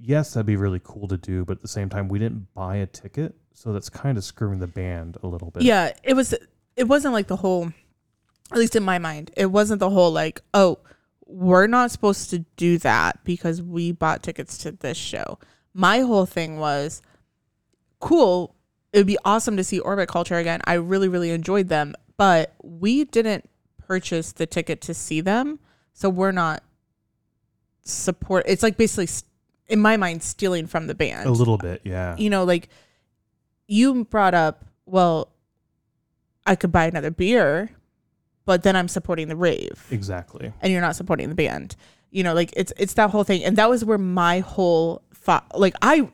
yes, 0.00 0.34
that'd 0.34 0.46
be 0.46 0.56
really 0.56 0.80
cool 0.82 1.08
to 1.08 1.16
do, 1.16 1.44
but 1.44 1.58
at 1.58 1.62
the 1.62 1.68
same 1.68 1.88
time 1.88 2.08
we 2.08 2.18
didn't 2.18 2.52
buy 2.54 2.76
a 2.76 2.86
ticket, 2.86 3.34
so 3.52 3.72
that's 3.72 3.88
kind 3.90 4.16
of 4.18 4.24
screwing 4.24 4.58
the 4.58 4.66
band 4.66 5.16
a 5.22 5.26
little 5.26 5.50
bit. 5.50 5.62
yeah. 5.62 5.92
It 6.02 6.14
was. 6.14 6.34
It 6.76 6.84
wasn't 6.84 7.14
like 7.14 7.26
the 7.26 7.36
whole. 7.36 7.72
At 8.50 8.58
least 8.58 8.76
in 8.76 8.82
my 8.82 8.98
mind, 8.98 9.30
it 9.36 9.46
wasn't 9.46 9.80
the 9.80 9.88
whole 9.90 10.10
like, 10.12 10.42
oh, 10.52 10.78
we're 11.26 11.66
not 11.66 11.90
supposed 11.90 12.28
to 12.30 12.40
do 12.56 12.76
that 12.78 13.24
because 13.24 13.62
we 13.62 13.92
bought 13.92 14.22
tickets 14.22 14.58
to 14.58 14.72
this 14.72 14.98
show. 14.98 15.38
My 15.72 16.00
whole 16.00 16.26
thing 16.26 16.58
was, 16.58 17.00
cool. 18.00 18.54
It 18.92 18.98
would 18.98 19.06
be 19.06 19.16
awesome 19.24 19.56
to 19.56 19.64
see 19.64 19.78
Orbit 19.78 20.08
Culture 20.10 20.36
again. 20.36 20.60
I 20.64 20.74
really, 20.74 21.08
really 21.08 21.30
enjoyed 21.30 21.68
them, 21.68 21.94
but 22.18 22.52
we 22.62 23.04
didn't 23.04 23.48
purchase 23.78 24.32
the 24.32 24.44
ticket 24.46 24.82
to 24.82 24.92
see 24.92 25.22
them, 25.22 25.58
so 25.94 26.10
we're 26.10 26.32
not 26.32 26.62
support. 27.84 28.44
It's 28.46 28.62
like 28.62 28.76
basically, 28.76 29.04
s- 29.04 29.24
in 29.68 29.80
my 29.80 29.96
mind, 29.96 30.22
stealing 30.22 30.66
from 30.66 30.86
the 30.86 30.94
band 30.94 31.26
A 31.26 31.32
little 31.32 31.58
bit, 31.58 31.80
yeah. 31.84 32.16
you 32.16 32.28
know, 32.30 32.44
like 32.44 32.68
you 33.66 34.04
brought 34.04 34.34
up, 34.34 34.64
well, 34.86 35.28
I 36.46 36.56
could 36.56 36.72
buy 36.72 36.86
another 36.86 37.10
beer, 37.10 37.70
but 38.44 38.62
then 38.64 38.76
I'm 38.76 38.88
supporting 38.88 39.28
the 39.28 39.36
rave 39.36 39.86
Exactly. 39.90 40.52
and 40.60 40.72
you're 40.72 40.80
not 40.80 40.96
supporting 40.96 41.28
the 41.28 41.34
band. 41.34 41.76
You 42.10 42.22
know, 42.22 42.34
like 42.34 42.52
it's 42.54 42.72
it's 42.76 42.94
that 42.94 43.10
whole 43.10 43.24
thing. 43.24 43.42
And 43.42 43.56
that 43.56 43.70
was 43.70 43.84
where 43.84 43.96
my 43.96 44.40
whole 44.40 45.02
thought 45.14 45.58
like 45.58 45.74
I 45.80 46.10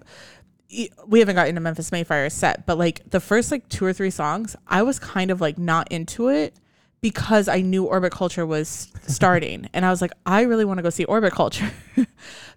we 1.06 1.18
haven't 1.18 1.34
gotten 1.34 1.54
to 1.54 1.61
Memphis 1.61 1.90
May 1.90 2.04
Fire 2.04 2.28
set, 2.30 2.66
but 2.66 2.78
like 2.78 3.08
the 3.11 3.20
first 3.20 3.50
like 3.50 3.68
two 3.68 3.84
or 3.84 3.92
three 3.92 4.11
songs, 4.11 4.54
I 4.66 4.82
was 4.82 4.98
kind 4.98 5.30
of 5.30 5.40
like 5.40 5.58
not 5.58 5.90
into 5.90 6.28
it 6.28 6.54
because 7.00 7.48
I 7.48 7.62
knew 7.62 7.84
Orbit 7.84 8.12
Culture 8.12 8.44
was 8.44 8.92
starting. 9.06 9.68
and 9.74 9.84
I 9.84 9.90
was 9.90 10.02
like, 10.02 10.12
I 10.26 10.42
really 10.42 10.64
want 10.64 10.78
to 10.78 10.82
go 10.82 10.90
see 10.90 11.04
Orbit 11.04 11.32
Culture. 11.32 11.70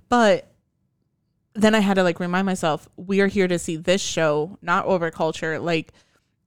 but 0.10 0.51
then 1.54 1.76
I 1.76 1.80
had 1.80 1.96
to 1.96 2.04
like 2.04 2.20
remind 2.20 2.46
myself, 2.46 2.88
we 2.98 3.20
are 3.22 3.28
here 3.28 3.48
to 3.48 3.60
see 3.60 3.76
this 3.76 4.02
show, 4.02 4.58
not 4.62 4.86
Orbit 4.86 5.14
Culture. 5.14 5.60
Like, 5.60 5.92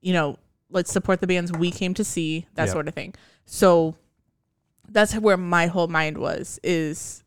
you 0.00 0.12
know, 0.12 0.38
let's 0.70 0.92
support 0.92 1.20
the 1.20 1.26
bands 1.26 1.52
we 1.52 1.70
came 1.70 1.94
to 1.94 2.04
see, 2.04 2.46
that 2.54 2.66
Yeah. 2.68 2.72
sort 2.72 2.88
of 2.88 2.94
thing. 2.94 3.14
So 3.44 3.96
that's 4.88 5.14
where 5.14 5.36
my 5.36 5.66
whole 5.66 5.88
mind 5.88 6.18
was 6.18 6.58
is 6.62 7.22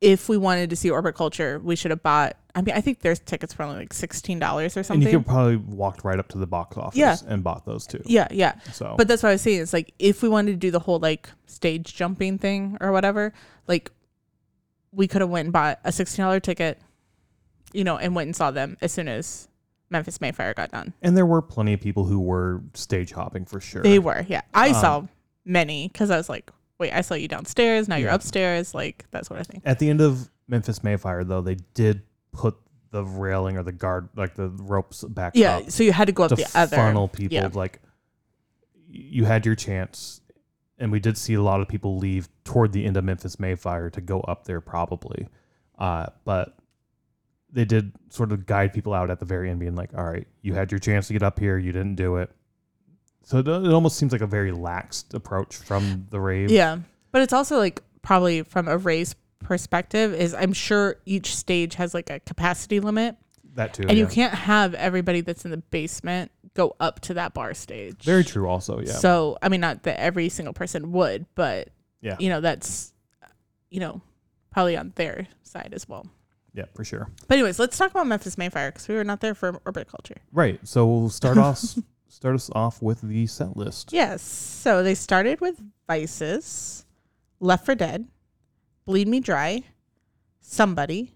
if 0.00 0.28
we 0.28 0.36
wanted 0.38 0.70
to 0.70 0.76
see 0.76 0.90
Orbit 0.90 1.14
Culture, 1.14 1.58
we 1.62 1.76
should 1.76 1.90
have 1.90 2.02
bought 2.02 2.36
I 2.52 2.62
mean, 2.62 2.74
I 2.74 2.80
think 2.80 2.98
there's 2.98 3.20
tickets 3.20 3.54
for 3.54 3.62
only 3.62 3.76
like 3.78 3.92
sixteen 3.92 4.40
dollars 4.40 4.76
or 4.76 4.82
something. 4.82 5.04
And 5.06 5.12
you 5.12 5.18
could 5.20 5.26
probably 5.26 5.54
walked 5.56 6.02
right 6.02 6.18
up 6.18 6.26
to 6.30 6.38
the 6.38 6.48
box 6.48 6.76
office 6.76 6.98
Yeah. 6.98 7.16
and 7.28 7.44
bought 7.44 7.64
those 7.64 7.86
too. 7.86 8.02
yeah, 8.06 8.26
yeah. 8.32 8.58
So 8.72 8.96
But 8.98 9.06
that's 9.06 9.22
what 9.22 9.28
I 9.28 9.32
was 9.32 9.42
saying. 9.42 9.60
It's 9.62 9.72
like 9.72 9.94
if 10.00 10.20
we 10.20 10.28
wanted 10.28 10.50
to 10.52 10.56
do 10.56 10.72
the 10.72 10.80
whole 10.80 10.98
like 10.98 11.28
stage 11.46 11.94
jumping 11.94 12.38
thing 12.38 12.76
or 12.80 12.90
whatever, 12.90 13.32
like 13.68 13.92
we 14.90 15.06
could 15.06 15.20
have 15.20 15.30
went 15.30 15.46
and 15.46 15.52
bought 15.52 15.78
a 15.84 15.92
sixteen 15.92 16.24
dollar 16.24 16.40
ticket, 16.40 16.80
you 17.72 17.84
know, 17.84 17.96
and 17.98 18.14
went 18.14 18.28
and 18.28 18.36
saw 18.36 18.50
them 18.50 18.76
as 18.80 18.92
soon 18.92 19.08
as 19.08 19.48
Memphis 19.90 20.20
May 20.20 20.32
Fire 20.32 20.54
got 20.54 20.70
done. 20.70 20.92
and 21.02 21.16
there 21.16 21.26
were 21.26 21.42
plenty 21.42 21.72
of 21.72 21.80
people 21.80 22.04
who 22.04 22.20
were 22.20 22.62
stage 22.74 23.12
hopping 23.12 23.44
for 23.44 23.60
sure. 23.60 23.82
They 23.82 23.98
were, 23.98 24.24
yeah. 24.28 24.42
I 24.54 24.68
Um, 24.68 24.74
saw 24.74 25.06
many 25.44 25.88
because 25.88 26.10
I 26.10 26.16
was 26.16 26.28
like, 26.28 26.50
wait, 26.78 26.92
I 26.92 27.00
saw 27.00 27.14
you 27.14 27.26
downstairs. 27.28 27.88
Now 27.88 27.96
you're 27.96 28.10
upstairs, 28.10 28.74
like 28.74 29.04
that 29.10 29.26
sort 29.26 29.40
of 29.40 29.46
thing. 29.46 29.62
At 29.64 29.78
the 29.80 29.90
end 29.90 30.00
of 30.00 30.30
Memphis 30.48 30.82
May 30.84 30.96
Fire 30.96 31.24
though, 31.24 31.40
they 31.40 31.56
did 31.74 32.02
put 32.32 32.56
the 32.92 33.04
railing 33.04 33.56
or 33.56 33.62
the 33.62 33.72
guard 33.72 34.08
like 34.16 34.34
the 34.34 34.48
ropes 34.48 35.02
back 35.04 35.32
Yeah, 35.36 35.62
so 35.68 35.82
you 35.82 35.92
had 35.92 36.06
to 36.06 36.12
go 36.12 36.24
up 36.24 36.28
to 36.30 36.36
the 36.36 36.46
other. 36.54 36.76
funnel 36.76 37.06
people 37.08 37.34
yeah. 37.36 37.48
like 37.52 37.80
you 38.88 39.24
had 39.24 39.46
your 39.46 39.54
chance 39.54 40.20
and 40.78 40.90
we 40.90 40.98
did 40.98 41.16
see 41.18 41.34
a 41.34 41.42
lot 41.42 41.60
of 41.60 41.68
people 41.68 41.98
leave 41.98 42.28
toward 42.44 42.72
the 42.72 42.84
end 42.84 42.96
of 42.96 43.04
Memphis 43.04 43.38
May 43.38 43.54
Fire 43.54 43.90
to 43.90 44.00
go 44.00 44.20
up 44.20 44.44
there 44.44 44.60
probably. 44.60 45.28
Uh, 45.78 46.06
but 46.24 46.56
they 47.52 47.64
did 47.64 47.92
sort 48.10 48.32
of 48.32 48.46
guide 48.46 48.72
people 48.72 48.92
out 48.94 49.10
at 49.10 49.18
the 49.18 49.24
very 49.24 49.50
end 49.50 49.60
being 49.60 49.74
like, 49.74 49.90
all 49.96 50.04
right, 50.04 50.26
you 50.42 50.54
had 50.54 50.70
your 50.70 50.78
chance 50.78 51.06
to 51.08 51.12
get 51.12 51.22
up 51.22 51.38
here, 51.38 51.58
you 51.58 51.72
didn't 51.72 51.96
do 51.96 52.16
it. 52.16 52.30
So 53.24 53.38
it, 53.38 53.48
it 53.48 53.72
almost 53.72 53.96
seems 53.96 54.12
like 54.12 54.20
a 54.20 54.26
very 54.26 54.52
laxed 54.52 55.14
approach 55.14 55.56
from 55.56 56.06
the 56.10 56.20
rave. 56.20 56.50
Yeah. 56.50 56.78
But 57.12 57.22
it's 57.22 57.32
also 57.32 57.58
like 57.58 57.82
probably 58.02 58.42
from 58.42 58.68
a 58.68 58.76
Rave 58.78 59.14
perspective 59.40 60.14
is 60.14 60.32
I'm 60.34 60.52
sure 60.52 60.96
each 61.06 61.34
stage 61.36 61.74
has 61.74 61.92
like 61.94 62.08
a 62.10 62.20
capacity 62.20 62.78
limit 62.80 63.16
That 63.54 63.74
too. 63.74 63.84
and 63.88 63.98
you 63.98 64.06
can't 64.06 64.34
have 64.34 64.74
everybody 64.74 65.20
that's 65.22 65.44
in 65.44 65.50
the 65.50 65.56
basement 65.56 66.30
go 66.54 66.76
up 66.80 67.00
to 67.00 67.14
that 67.14 67.34
bar 67.34 67.54
stage. 67.54 68.04
Very 68.04 68.24
true 68.24 68.48
also, 68.48 68.80
yeah. 68.80 68.92
So, 68.92 69.38
I 69.42 69.48
mean 69.48 69.60
not 69.60 69.82
that 69.84 70.00
every 70.00 70.28
single 70.28 70.54
person 70.54 70.92
would, 70.92 71.26
but 71.34 71.68
Yeah. 72.00 72.16
you 72.20 72.28
know, 72.28 72.40
that's 72.40 72.92
you 73.70 73.80
know, 73.80 74.00
probably 74.50 74.76
on 74.76 74.92
their 74.96 75.28
side 75.42 75.70
as 75.72 75.88
well. 75.88 76.06
Yeah, 76.52 76.64
for 76.74 76.84
sure. 76.84 77.08
But 77.28 77.34
anyways, 77.34 77.58
let's 77.58 77.78
talk 77.78 77.90
about 77.90 78.06
Memphis 78.06 78.36
May 78.36 78.48
Fire 78.48 78.70
because 78.70 78.88
we 78.88 78.94
were 78.94 79.04
not 79.04 79.20
there 79.20 79.34
for 79.34 79.60
Orbit 79.64 79.88
Culture. 79.88 80.16
Right. 80.32 80.58
So 80.66 80.86
we'll 80.86 81.10
start 81.10 81.38
off 81.38 81.58
start 82.08 82.34
us 82.34 82.50
off 82.54 82.82
with 82.82 83.00
the 83.02 83.26
set 83.26 83.56
list. 83.56 83.92
Yes. 83.92 84.22
So 84.22 84.82
they 84.82 84.94
started 84.94 85.40
with 85.40 85.60
Vices, 85.86 86.84
Left 87.38 87.64
for 87.64 87.74
Dead, 87.74 88.08
Bleed 88.84 89.08
Me 89.08 89.20
Dry, 89.20 89.62
Somebody, 90.40 91.14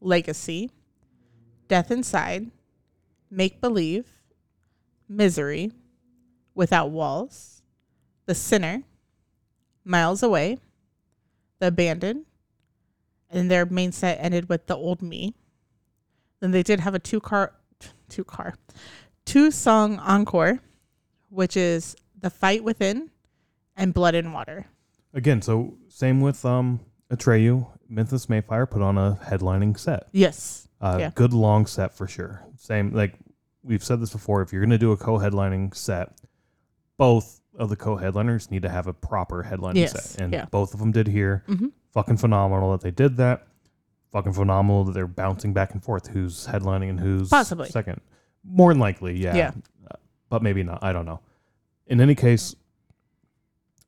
Legacy, 0.00 0.70
Death 1.68 1.90
Inside, 1.90 2.50
Make 3.30 3.60
Believe, 3.60 4.06
Misery, 5.08 5.72
Without 6.54 6.90
Walls, 6.90 7.62
The 8.24 8.34
Sinner, 8.34 8.82
Miles 9.84 10.22
Away, 10.22 10.58
The 11.58 11.68
Abandoned, 11.68 12.24
and 13.30 13.50
their 13.50 13.66
main 13.66 13.92
set 13.92 14.18
ended 14.20 14.48
with 14.48 14.66
The 14.66 14.76
Old 14.76 15.02
Me. 15.02 15.34
Then 16.40 16.50
they 16.50 16.62
did 16.62 16.80
have 16.80 16.94
a 16.94 16.98
two 16.98 17.20
car, 17.20 17.54
two 18.08 18.24
car, 18.24 18.54
two 19.24 19.50
song 19.50 19.98
encore, 19.98 20.60
which 21.30 21.56
is 21.56 21.96
The 22.20 22.30
Fight 22.30 22.62
Within 22.62 23.10
and 23.76 23.92
Blood 23.94 24.14
and 24.14 24.32
Water. 24.32 24.66
Again, 25.14 25.40
so 25.42 25.76
same 25.88 26.20
with 26.20 26.44
um 26.44 26.80
Atreyu, 27.10 27.66
Memphis 27.88 28.28
May 28.28 28.40
Fire 28.40 28.66
put 28.66 28.82
on 28.82 28.98
a 28.98 29.18
headlining 29.24 29.78
set. 29.78 30.08
Yes. 30.12 30.68
Uh, 30.80 30.96
Yeah. 31.00 31.10
Good 31.14 31.32
long 31.32 31.66
set 31.66 31.94
for 31.96 32.06
sure. 32.06 32.42
Same 32.58 32.92
like 32.92 33.14
we've 33.62 33.82
said 33.84 34.00
this 34.00 34.12
before. 34.12 34.42
If 34.42 34.52
you're 34.52 34.60
going 34.62 34.70
to 34.70 34.78
do 34.78 34.92
a 34.92 34.96
co-headlining 34.96 35.74
set, 35.74 36.12
both 36.98 37.40
of 37.58 37.68
the 37.68 37.76
co-headliners 37.76 38.50
need 38.50 38.62
to 38.62 38.68
have 38.68 38.86
a 38.86 38.92
proper 38.92 39.44
headlining 39.50 39.76
Yes, 39.76 40.10
set, 40.12 40.20
and 40.20 40.32
yeah. 40.32 40.44
both 40.46 40.74
of 40.74 40.80
them 40.80 40.92
did 40.92 41.08
here. 41.08 41.42
Mhm. 41.48 41.72
Fucking 41.92 42.16
phenomenal 42.18 42.72
that 42.72 42.80
they 42.82 42.90
did 42.90 43.16
that. 43.16 43.46
Fucking 44.12 44.32
phenomenal 44.32 44.84
that 44.84 44.92
they're 44.92 45.06
bouncing 45.06 45.52
back 45.52 45.72
and 45.72 45.82
forth. 45.82 46.08
Who's 46.08 46.46
headlining 46.46 46.90
and 46.90 47.00
who's 47.00 47.28
Possibly. 47.28 47.68
second? 47.68 48.00
More 48.44 48.72
than 48.72 48.80
likely, 48.80 49.16
yeah. 49.18 49.34
Yeah. 49.34 49.50
Uh, 49.90 49.96
but 50.28 50.42
maybe 50.42 50.62
not. 50.62 50.82
I 50.82 50.92
don't 50.92 51.06
know. 51.06 51.20
In 51.86 52.00
any 52.00 52.14
case, 52.14 52.54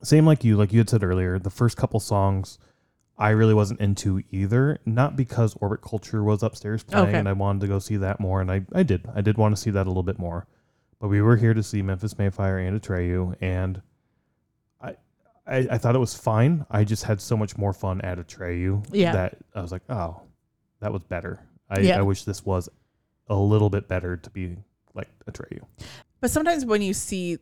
same 0.03 0.25
like 0.25 0.43
you, 0.43 0.55
like 0.57 0.71
you 0.73 0.79
had 0.79 0.89
said 0.89 1.03
earlier. 1.03 1.39
The 1.39 1.49
first 1.49 1.77
couple 1.77 1.99
songs. 1.99 2.57
I 3.17 3.31
really 3.31 3.53
wasn't 3.53 3.81
into 3.81 4.23
either. 4.31 4.79
Not 4.85 5.17
because 5.17 5.53
Orbit 5.59 5.81
Culture 5.81 6.23
was 6.23 6.41
upstairs 6.41 6.83
playing 6.83 7.09
Okay. 7.09 7.17
and 7.19 7.27
I 7.27 7.33
wanted 7.33 7.59
to 7.61 7.67
go 7.67 7.77
see 7.79 7.97
that 7.97 8.19
more, 8.21 8.39
and 8.39 8.49
I, 8.49 8.61
I 8.73 8.83
did. 8.83 9.05
I 9.13 9.19
did 9.19 9.37
want 9.37 9.53
to 9.55 9.61
see 9.61 9.71
that 9.71 9.85
a 9.85 9.89
little 9.89 10.03
bit 10.03 10.17
more. 10.17 10.47
But 10.99 11.07
we 11.07 11.21
were 11.21 11.37
here 11.37 11.53
to 11.53 11.63
see 11.63 11.81
Memphis 11.81 12.17
May 12.17 12.29
Fire 12.29 12.57
and 12.59 12.79
Atreyu, 12.81 13.35
and 13.41 13.81
I, 14.81 14.95
I 15.47 15.67
I 15.71 15.77
thought 15.77 15.95
it 15.95 15.99
was 15.99 16.13
fine. 16.13 16.65
I 16.69 16.83
just 16.83 17.05
had 17.05 17.21
so 17.21 17.37
much 17.37 17.57
more 17.57 17.71
fun 17.73 18.01
at 18.01 18.17
Atreyu 18.17 18.85
Yeah. 18.91 19.13
that 19.13 19.37
I 19.55 19.61
was 19.61 19.71
like, 19.71 19.83
oh, 19.89 20.21
that 20.81 20.91
was 20.91 21.03
better. 21.03 21.39
I, 21.69 21.79
Yeah. 21.79 21.99
I 21.99 22.01
wish 22.01 22.23
this 22.23 22.45
was 22.45 22.67
a 23.27 23.35
little 23.35 23.69
bit 23.69 23.87
better 23.87 24.17
to 24.17 24.29
be 24.29 24.57
like 24.93 25.07
Atreyu. 25.25 25.61
But 26.19 26.31
sometimes 26.31 26.65
when 26.65 26.81
you 26.81 26.93
see 26.93 27.37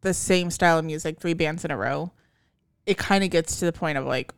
the 0.00 0.14
same 0.14 0.50
style 0.50 0.78
of 0.78 0.84
music, 0.84 1.20
three 1.20 1.34
bands 1.34 1.64
in 1.66 1.70
a 1.70 1.76
row, 1.76 2.10
it 2.86 2.96
kind 2.96 3.22
of 3.22 3.28
gets 3.30 3.58
to 3.58 3.66
the 3.66 3.72
point 3.72 3.98
of 3.98 4.06
like, 4.06 4.32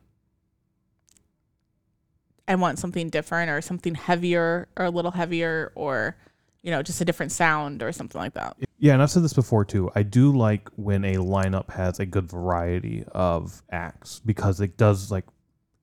I 2.47 2.55
want 2.55 2.79
something 2.79 3.09
different 3.09 3.49
or 3.49 3.61
something 3.61 3.95
heavier 3.95 4.67
or 4.77 4.85
a 4.85 4.89
little 4.91 5.11
heavier 5.11 5.71
or, 5.75 6.17
you 6.65 6.71
know, 6.71 6.81
just 6.81 6.99
a 6.99 7.05
different 7.05 7.31
sound 7.31 7.83
or 7.83 7.91
something 7.91 8.19
like 8.19 8.33
that. 8.33 8.57
Yeah, 8.79 8.93
and 8.93 9.01
I've 9.03 9.11
said 9.11 9.23
this 9.23 9.33
before 9.33 9.63
too. 9.63 9.91
I 9.93 10.01
do 10.01 10.35
like 10.35 10.67
when 10.75 11.05
a 11.05 11.17
lineup 11.17 11.69
has 11.69 11.99
a 11.99 12.07
good 12.07 12.27
variety 12.27 13.05
of 13.11 13.61
acts 13.69 14.19
because 14.25 14.59
it 14.59 14.75
does 14.75 15.11
like 15.11 15.25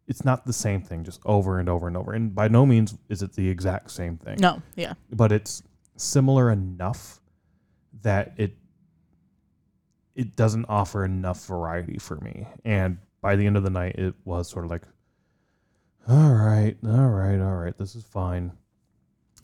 it's 0.09 0.25
not 0.25 0.45
the 0.45 0.53
same 0.53 0.83
thing 0.83 1.05
just 1.05 1.21
over 1.25 1.61
and 1.61 1.68
over 1.68 1.87
and 1.87 1.97
over. 1.97 2.12
And 2.12 2.35
by 2.35 2.49
no 2.49 2.66
means 2.66 2.99
is 3.09 3.23
it 3.23 3.35
the 3.35 3.49
exact 3.49 3.92
same 3.92 4.18
thing. 4.18 4.38
No, 4.40 4.61
yeah. 4.75 4.95
But 5.12 5.31
it's 5.31 5.62
similar 5.97 6.51
enough 6.51 7.21
that 8.03 8.33
it 8.37 8.57
it 10.16 10.35
doesn't 10.35 10.64
offer 10.68 11.05
enough 11.05 11.47
variety 11.47 11.99
for 11.99 12.16
me. 12.16 12.49
And 12.64 12.99
by 13.21 13.37
the 13.37 13.47
end 13.47 13.57
of 13.57 13.62
the 13.62 13.71
night 13.71 13.95
it 14.01 14.16
was 14.25 14.51
sort 14.51 14.64
of 14.64 14.71
like 14.73 14.83
all 16.09 16.35
right, 16.35 16.77
all 16.85 17.09
right, 17.09 17.40
all 17.40 17.55
right, 17.55 17.79
this 17.79 17.95
is 17.95 18.03
fine. 18.03 18.51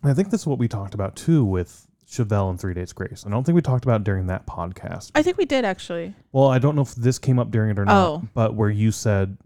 I 0.03 0.15
think 0.15 0.31
this 0.31 0.43
is 0.43 0.47
what 0.47 0.59
we 0.59 0.69
talked 0.69 0.95
about 0.95 1.17
too 1.17 1.45
with 1.45 1.87
Chevelle 2.07 2.51
and 2.51 2.61
Three 2.61 2.75
Days 2.75 2.93
Grace. 2.93 3.25
I 3.27 3.31
don't 3.31 3.45
think 3.45 3.57
we 3.57 3.63
talked 3.63 3.85
about 3.85 4.05
during 4.05 4.27
that 4.29 4.47
podcast. 4.47 5.11
I 5.15 5.23
think 5.23 5.37
we 5.37 5.45
did 5.45 5.65
actually. 5.65 6.15
Well, 6.33 6.49
I 6.49 6.59
don't 6.59 6.77
know 6.77 6.83
if 6.83 6.95
this 6.95 7.19
came 7.19 7.39
up 7.39 7.51
during 7.51 7.71
it 7.71 7.79
or 7.79 7.85
not, 7.85 8.07
Oh. 8.07 8.23
but 8.35 8.55
where 8.55 8.71
you 8.71 8.93
said 8.93 9.37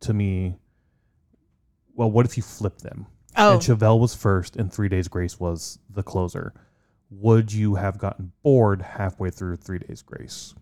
to 0.00 0.14
me, 0.14 0.56
well, 1.94 2.10
what 2.10 2.26
if 2.26 2.36
you 2.36 2.42
flip 2.42 2.78
them? 2.78 3.06
Oh, 3.36 3.54
And 3.54 3.60
Chevelle 3.62 3.98
was 4.00 4.14
first 4.14 4.56
and 4.56 4.72
Three 4.72 4.88
Days 4.88 5.08
Grace 5.08 5.38
was 5.40 5.78
the 5.90 6.02
closer. 6.02 6.54
Would 7.10 7.52
you 7.52 7.74
have 7.76 7.98
gotten 7.98 8.32
bored 8.42 8.82
halfway 8.82 9.30
through 9.30 9.56
Three 9.56 9.78
Days 9.78 10.02
Grace? 10.02 10.54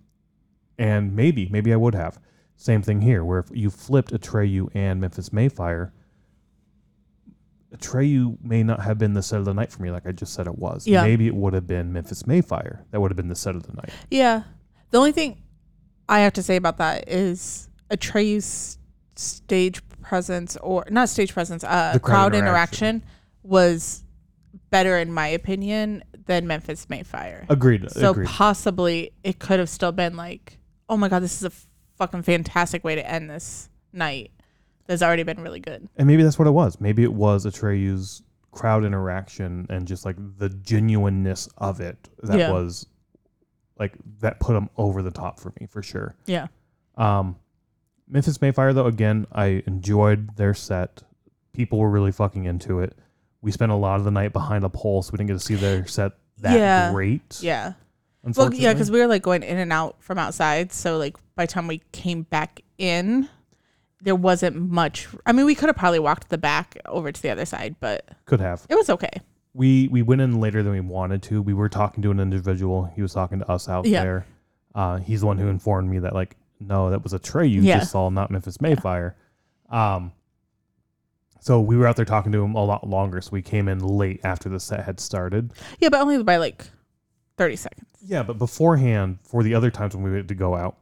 And 0.79 1.15
maybe, 1.15 1.49
maybe 1.51 1.73
I 1.73 1.77
would 1.77 1.95
have. 1.95 2.19
Same 2.57 2.83
thing 2.83 3.01
here, 3.01 3.25
where 3.25 3.39
if 3.41 3.47
you 3.53 3.71
flipped 3.71 4.13
Atreyu 4.13 4.69
and 4.75 5.01
Memphis 5.01 5.33
May 5.33 5.49
Fire, 5.49 5.93
Atreyu 7.77 8.37
may 8.43 8.63
not 8.63 8.81
have 8.81 8.99
been 8.99 9.15
the 9.15 9.23
set 9.23 9.39
of 9.39 9.45
the 9.45 9.55
night 9.55 9.73
for 9.73 9.83
me, 9.83 9.91
like 9.91 10.07
I 10.07 10.13
just 10.13 10.33
said 10.35 10.47
it 10.47 10.59
was. 10.59 10.87
Yeah. 10.87 11.03
Maybe 11.03 11.27
it 11.27 11.35
would 11.35 11.55
have 11.55 11.67
been 11.67 11.93
Memphis 11.93 12.27
May 12.27 12.41
Fire. 12.41 12.85
That 12.91 13.01
would 13.01 13.11
have 13.11 13.17
been 13.17 13.29
the 13.29 13.35
set 13.35 13.57
of 13.57 13.65
the 13.65 13.73
night. 13.73 13.91
yeah. 14.11 14.43
The 14.91 14.99
only 14.99 15.13
thing 15.13 15.43
I 16.09 16.21
have 16.21 16.35
to 16.35 16.43
say 16.43 16.55
about 16.55 16.79
that 16.79 17.09
is 17.09 17.69
Atreyu's 17.91 18.79
stage 19.17 19.83
presence 20.03 20.57
or 20.59 20.85
not 20.89 21.09
stage 21.09 21.33
presence, 21.33 21.65
uh, 21.65 21.99
crowd, 21.99 22.03
crowd 22.03 22.35
interaction. 22.37 23.03
was 23.43 24.05
better 24.71 24.97
in 24.99 25.13
my 25.13 25.27
opinion 25.27 26.05
than 26.27 26.47
Memphis 26.47 26.89
May 26.89 27.03
Fire. 27.03 27.45
Agreed. 27.49 27.91
so 27.91 28.13
agreed. 28.13 28.29
possibly 28.29 29.13
it 29.25 29.39
could 29.39 29.59
have 29.59 29.69
still 29.69 29.93
been 29.93 30.17
like, 30.17 30.59
oh 30.89 30.97
my 30.97 31.09
god, 31.09 31.23
this 31.23 31.37
is 31.37 31.45
a 31.45 31.53
fucking 31.97 32.23
fantastic 32.23 32.85
way 32.85 32.95
to 32.95 33.09
end 33.09 33.29
this 33.29 33.69
night. 33.93 34.31
That's 34.87 35.03
already 35.03 35.23
been 35.23 35.41
really 35.41 35.61
good. 35.61 35.89
And 35.97 36.07
maybe 36.07 36.23
that's 36.23 36.39
what 36.39 36.49
it 36.49 36.53
was. 36.53 36.81
Maybe 36.81 37.03
it 37.03 37.13
was 37.13 37.47
Atreyu's 37.47 38.23
crowd 38.53 38.85
interaction 38.85 39.67
and 39.71 39.87
just 39.89 40.05
like 40.05 40.17
the 40.39 40.49
genuineness 40.49 41.49
of 41.59 41.81
it 41.81 42.09
that 42.23 42.39
Yeah. 42.39 42.53
was 42.53 42.87
like 43.79 43.95
that 44.21 44.39
put 44.41 44.55
him 44.55 44.69
over 44.77 45.03
the 45.03 45.11
top 45.11 45.41
for 45.41 45.53
me 45.61 45.67
for 45.67 45.83
sure. 45.83 46.15
Yeah. 46.27 46.47
Um, 46.97 47.37
Memphis 48.09 48.41
May 48.41 48.53
Fire 48.53 48.73
though 48.73 48.87
again, 48.87 49.27
I 49.33 49.63
enjoyed 49.67 50.37
their 50.37 50.55
set. 50.55 51.03
People 51.53 51.79
were 51.79 51.91
really 51.91 52.13
fucking 52.13 52.45
into 52.45 52.81
it. 52.81 52.97
We 53.41 53.51
spent 53.51 53.73
a 53.73 53.77
lot 53.77 53.99
of 53.99 54.05
the 54.05 54.11
night 54.11 54.33
behind 54.33 54.65
a 54.65 54.69
pole, 54.69 55.03
so 55.03 55.11
we 55.13 55.17
didn't 55.19 55.29
get 55.29 55.35
to 55.35 55.41
see 55.45 55.55
their 55.57 55.87
set 55.87 56.13
that 56.39 56.57
Yeah. 56.57 56.93
great. 56.93 57.39
Yeah. 57.43 57.73
Well, 58.37 58.55
yeah, 58.55 58.73
because 58.73 58.91
we 58.91 59.01
were 59.01 59.07
like 59.07 59.23
going 59.23 59.43
in 59.43 59.59
and 59.59 59.73
out 59.73 59.97
from 60.01 60.19
outside. 60.19 60.73
So 60.73 60.97
like 60.97 61.17
by 61.35 61.45
the 61.47 61.53
time 61.53 61.67
we 61.67 61.83
came 61.93 62.23
back 62.23 62.63
in, 62.79 63.29
there 64.05 64.15
wasn't 64.15 64.55
much. 64.57 65.09
I 65.27 65.33
mean, 65.33 65.47
we 65.47 65.55
could 65.55 65.69
have 65.69 65.77
probably 65.77 65.99
walked 65.99 66.29
the 66.29 66.39
back 66.39 66.79
over 66.87 67.11
to 67.11 67.21
the 67.23 67.31
other 67.31 67.45
side, 67.45 67.75
but 67.81 68.07
could 68.27 68.39
have. 68.41 68.65
it 68.69 68.75
was 68.77 68.89
okay. 68.91 69.11
We 69.55 69.89
we 69.89 70.03
went 70.03 70.21
in 70.21 70.41
later 70.41 70.63
than 70.63 70.73
we 70.73 70.81
wanted 70.81 71.23
to. 71.25 71.41
We 71.43 71.55
were 71.55 71.69
talking 71.69 72.03
to 72.03 72.11
an 72.11 72.21
individual. 72.21 72.85
He 72.95 73.03
was 73.03 73.13
talking 73.13 73.39
to 73.41 73.51
us 73.51 73.69
out 73.69 73.87
Yeah. 73.87 74.03
there. 74.05 74.27
Uh, 74.75 74.97
he's 74.99 75.21
the 75.21 75.27
one 75.27 75.39
who 75.39 75.49
informed 75.49 75.91
me 75.91 75.99
that 76.01 76.15
like 76.15 76.37
no, 76.61 76.91
that 76.91 77.03
was 77.03 77.13
Atreyu 77.13 77.63
Yeah. 77.63 77.79
just 77.81 77.91
saw, 77.93 78.09
not 78.11 78.31
Memphis 78.31 78.61
May 78.61 78.75
Fire. 78.75 79.17
Um. 79.71 80.13
So 81.41 81.61
we 81.61 81.77
were 81.77 81.87
out 81.87 81.97
there 81.97 82.05
talking 82.07 82.33
to 82.33 82.43
him 82.43 82.55
a 82.55 82.65
lot 82.65 82.89
longer. 82.89 83.21
So 83.21 83.31
we 83.33 83.43
came 83.43 83.69
in 83.69 83.79
late 83.81 84.21
after 84.25 84.49
the 84.49 84.59
set 84.59 84.85
had 84.85 84.99
started. 84.99 85.53
Yeah, 85.79 85.91
but 85.91 86.01
only 86.01 86.23
by 86.23 86.37
like 86.39 86.65
thirty 87.37 87.57
seconds. 87.57 87.87
Yeah, 88.07 88.23
but 88.23 88.39
beforehand, 88.39 89.19
for 89.23 89.43
the 89.43 89.55
other 89.55 89.71
times 89.71 89.95
when 89.95 90.05
we 90.05 90.17
had 90.17 90.29
to 90.29 90.35
go 90.35 90.55
out, 90.55 90.77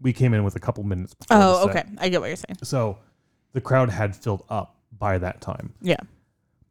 we 0.00 0.12
came 0.12 0.34
in 0.34 0.44
with 0.44 0.56
a 0.56 0.60
couple 0.60 0.84
minutes. 0.84 1.14
Before 1.14 1.36
Oh, 1.36 1.66
the 1.66 1.72
set. 1.72 1.86
okay. 1.86 1.94
I 1.98 2.08
get 2.08 2.20
what 2.20 2.26
you're 2.28 2.36
saying. 2.36 2.58
So 2.62 2.98
the 3.52 3.60
crowd 3.60 3.90
had 3.90 4.14
filled 4.14 4.44
up 4.50 4.76
by 4.98 5.18
that 5.18 5.40
time. 5.40 5.72
Yeah, 5.80 5.96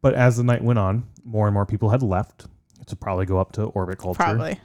But 0.02 0.14
as 0.14 0.36
the 0.36 0.44
night 0.44 0.62
went 0.62 0.78
on, 0.78 1.04
more 1.24 1.46
and 1.46 1.54
more 1.54 1.66
people 1.66 1.90
had 1.90 2.02
left 2.02 2.46
to 2.86 2.94
probably 2.96 3.26
go 3.26 3.38
up 3.38 3.52
to 3.52 3.64
Orbit 3.64 3.98
Culture. 3.98 4.16
probably. 4.18 4.60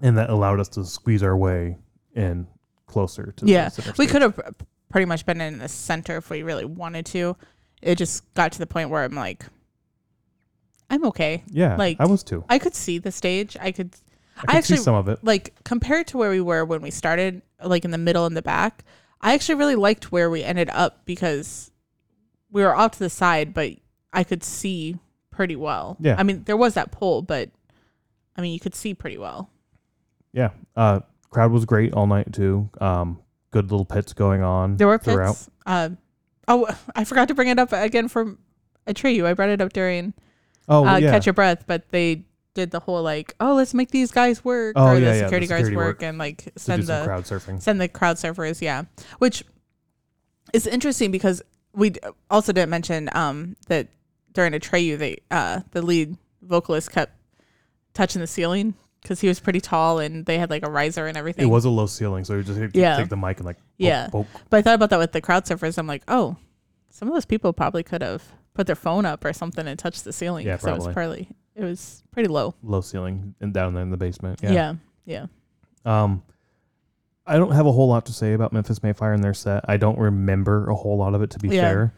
And 0.00 0.16
that 0.18 0.30
allowed 0.30 0.60
us 0.60 0.68
to 0.70 0.84
squeeze 0.84 1.22
our 1.22 1.36
way 1.36 1.76
in 2.14 2.46
closer 2.86 3.32
to 3.36 3.46
Yeah, 3.46 3.66
the 3.66 3.70
center 3.82 3.94
we 3.98 4.06
stage. 4.06 4.12
could 4.12 4.22
have 4.22 4.54
pretty 4.88 5.04
much 5.06 5.24
been 5.26 5.40
in 5.40 5.58
the 5.58 5.68
center 5.68 6.16
if 6.16 6.30
we 6.30 6.42
really 6.42 6.64
wanted 6.64 7.06
to. 7.06 7.36
It 7.82 7.96
just 7.96 8.32
got 8.34 8.52
to 8.52 8.58
the 8.58 8.66
point 8.66 8.88
where 8.90 9.02
I'm 9.04 9.14
like, 9.14 9.44
I'm 10.90 11.04
okay. 11.06 11.44
Yeah, 11.48 11.76
like- 11.76 11.98
I 12.00 12.06
was 12.06 12.22
too. 12.22 12.44
I 12.48 12.58
could 12.58 12.74
see 12.74 12.98
the 12.98 13.12
stage. 13.12 13.56
I 13.60 13.72
could 13.72 13.94
I 14.36 14.40
could 14.40 14.56
actually- 14.56 14.76
see 14.78 14.82
some 14.82 14.94
of 14.94 15.08
it. 15.08 15.20
like 15.22 15.54
compared 15.64 16.06
to 16.08 16.18
where 16.18 16.30
we 16.30 16.40
were 16.40 16.64
when 16.64 16.82
we 16.82 16.90
started, 16.90 17.42
like 17.62 17.84
in 17.84 17.90
the 17.90 17.98
middle 17.98 18.26
and 18.26 18.36
the 18.36 18.42
back. 18.42 18.84
I 19.20 19.32
actually 19.32 19.54
really 19.54 19.76
liked 19.76 20.12
where 20.12 20.28
we 20.28 20.44
ended 20.44 20.68
up 20.70 21.06
because 21.06 21.70
we 22.50 22.62
were 22.62 22.76
off 22.76 22.92
to 22.92 22.98
the 22.98 23.08
side, 23.08 23.54
but 23.54 23.72
I 24.12 24.22
could 24.22 24.44
see 24.44 24.98
pretty 25.30 25.56
well. 25.56 25.96
Yeah. 25.98 26.16
I 26.18 26.22
mean, 26.24 26.44
there 26.44 26.56
was 26.56 26.74
that 26.74 26.92
pole, 26.92 27.22
but 27.22 27.50
I 28.36 28.42
mean, 28.42 28.52
you 28.52 28.60
could 28.60 28.74
see 28.74 28.92
pretty 28.94 29.16
well. 29.18 29.50
Yeah, 30.32 30.50
uh, 30.76 31.00
crowd 31.30 31.52
was 31.52 31.64
great 31.64 31.94
all 31.94 32.06
night 32.06 32.32
too. 32.32 32.68
Um, 32.80 33.20
good 33.50 33.70
little 33.70 33.84
pits 33.84 34.12
going 34.12 34.42
on. 34.42 34.76
There 34.76 34.88
were 34.88 34.98
throughout. 34.98 35.36
pits. 35.36 35.50
Um, 35.64 35.98
oh, 36.48 36.68
I 36.96 37.04
forgot 37.04 37.28
to 37.28 37.34
bring 37.34 37.48
it 37.48 37.58
up 37.58 37.72
again 37.72 38.08
from 38.08 38.38
Atreyu. 38.86 39.24
I 39.24 39.32
brought 39.34 39.48
it 39.48 39.60
up 39.60 39.72
during 39.72 40.12
Oh 40.68 40.86
uh, 40.86 40.96
yeah, 40.96 41.10
Catch 41.10 41.26
Your 41.26 41.32
Breath, 41.32 41.64
but 41.66 41.88
they 41.90 42.24
did 42.54 42.70
the 42.70 42.80
whole 42.80 43.02
like, 43.02 43.34
oh, 43.40 43.54
let's 43.54 43.74
make 43.74 43.90
these 43.90 44.10
guys 44.12 44.44
work, 44.44 44.74
Oh, 44.76 44.86
or 44.88 44.94
yeah, 44.94 45.00
the 45.00 45.06
yeah, 45.06 45.12
the 45.12 45.18
security 45.24 45.46
guards 45.46 45.64
security 45.66 45.76
work, 45.76 45.86
work. 45.98 46.02
and 46.02 46.18
like 46.18 46.52
send 46.56 46.84
the 46.84 47.02
crowd 47.04 47.24
surfing. 47.24 47.60
send 47.60 47.80
the 47.80 47.88
crowd 47.88 48.16
surfers. 48.16 48.60
Yeah, 48.62 48.84
which 49.18 49.44
is 50.52 50.66
interesting 50.66 51.10
because 51.10 51.42
we 51.72 51.92
also 52.30 52.52
didn't 52.52 52.70
mention 52.70 53.10
um 53.12 53.56
that 53.68 53.88
during 54.32 54.52
Atreyu, 54.52 54.98
they 54.98 55.18
uh 55.30 55.60
the 55.72 55.82
lead 55.82 56.16
vocalist 56.42 56.90
kept 56.92 57.12
touching 57.94 58.20
the 58.20 58.26
ceiling 58.26 58.74
because 59.02 59.20
he 59.20 59.28
was 59.28 59.38
pretty 59.40 59.60
tall 59.60 59.98
and 59.98 60.24
they 60.26 60.38
had 60.38 60.50
like 60.50 60.64
a 60.64 60.70
riser 60.70 61.06
and 61.06 61.16
everything. 61.16 61.44
It 61.44 61.50
was 61.50 61.64
a 61.64 61.70
low 61.70 61.86
ceiling, 61.86 62.24
so 62.24 62.34
you 62.34 62.42
just 62.42 62.58
Yeah. 62.74 62.96
take 62.96 63.08
the 63.08 63.16
mic 63.16 63.36
and 63.38 63.46
like, 63.46 63.56
poke, 63.56 63.64
Yeah. 63.78 64.08
poke. 64.08 64.26
But 64.50 64.58
I 64.58 64.62
thought 64.62 64.74
about 64.76 64.90
that 64.90 64.98
with 64.98 65.12
the 65.12 65.20
crowd 65.20 65.44
surfers. 65.44 65.76
I'm 65.78 65.86
like, 65.86 66.02
oh, 66.08 66.36
some 66.90 67.08
of 67.08 67.14
those 67.14 67.26
people 67.26 67.52
probably 67.52 67.82
could 67.82 68.00
have 68.02 68.22
put 68.54 68.66
their 68.66 68.76
phone 68.76 69.04
up 69.04 69.24
or 69.24 69.32
something 69.32 69.66
and 69.66 69.78
touched 69.78 70.04
the 70.04 70.12
ceiling. 70.12 70.46
Yeah, 70.46 70.56
so 70.56 70.72
it 70.72 70.78
was 70.78 70.88
probably. 70.94 71.28
It 71.54 71.62
was 71.64 72.02
pretty 72.10 72.28
low. 72.28 72.54
low 72.62 72.80
ceiling 72.80 73.34
and 73.40 73.52
down 73.52 73.74
there 73.74 73.82
in 73.82 73.90
the 73.90 73.96
basement. 73.96 74.40
Yeah. 74.42 74.52
Yeah, 74.52 74.74
yeah. 75.04 75.26
Um, 75.84 76.22
I 77.26 77.36
don't 77.36 77.52
have 77.52 77.66
a 77.66 77.72
whole 77.72 77.88
lot 77.88 78.06
to 78.06 78.12
say 78.12 78.32
about 78.32 78.52
Memphis 78.52 78.82
May 78.82 78.92
Fire 78.92 79.12
and 79.12 79.22
their 79.22 79.34
set. 79.34 79.64
I 79.68 79.76
don't 79.76 79.98
remember 79.98 80.68
a 80.68 80.74
whole 80.74 80.98
lot 80.98 81.14
of 81.14 81.22
it, 81.22 81.30
to 81.30 81.38
be 81.38 81.48
Yeah. 81.48 81.60
fair. 81.62 81.94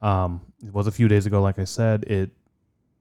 Um, 0.00 0.40
it 0.64 0.72
was 0.72 0.86
a 0.86 0.92
few 0.92 1.08
days 1.08 1.26
ago, 1.26 1.42
like 1.42 1.58
I 1.58 1.64
said. 1.64 2.04
It 2.04 2.30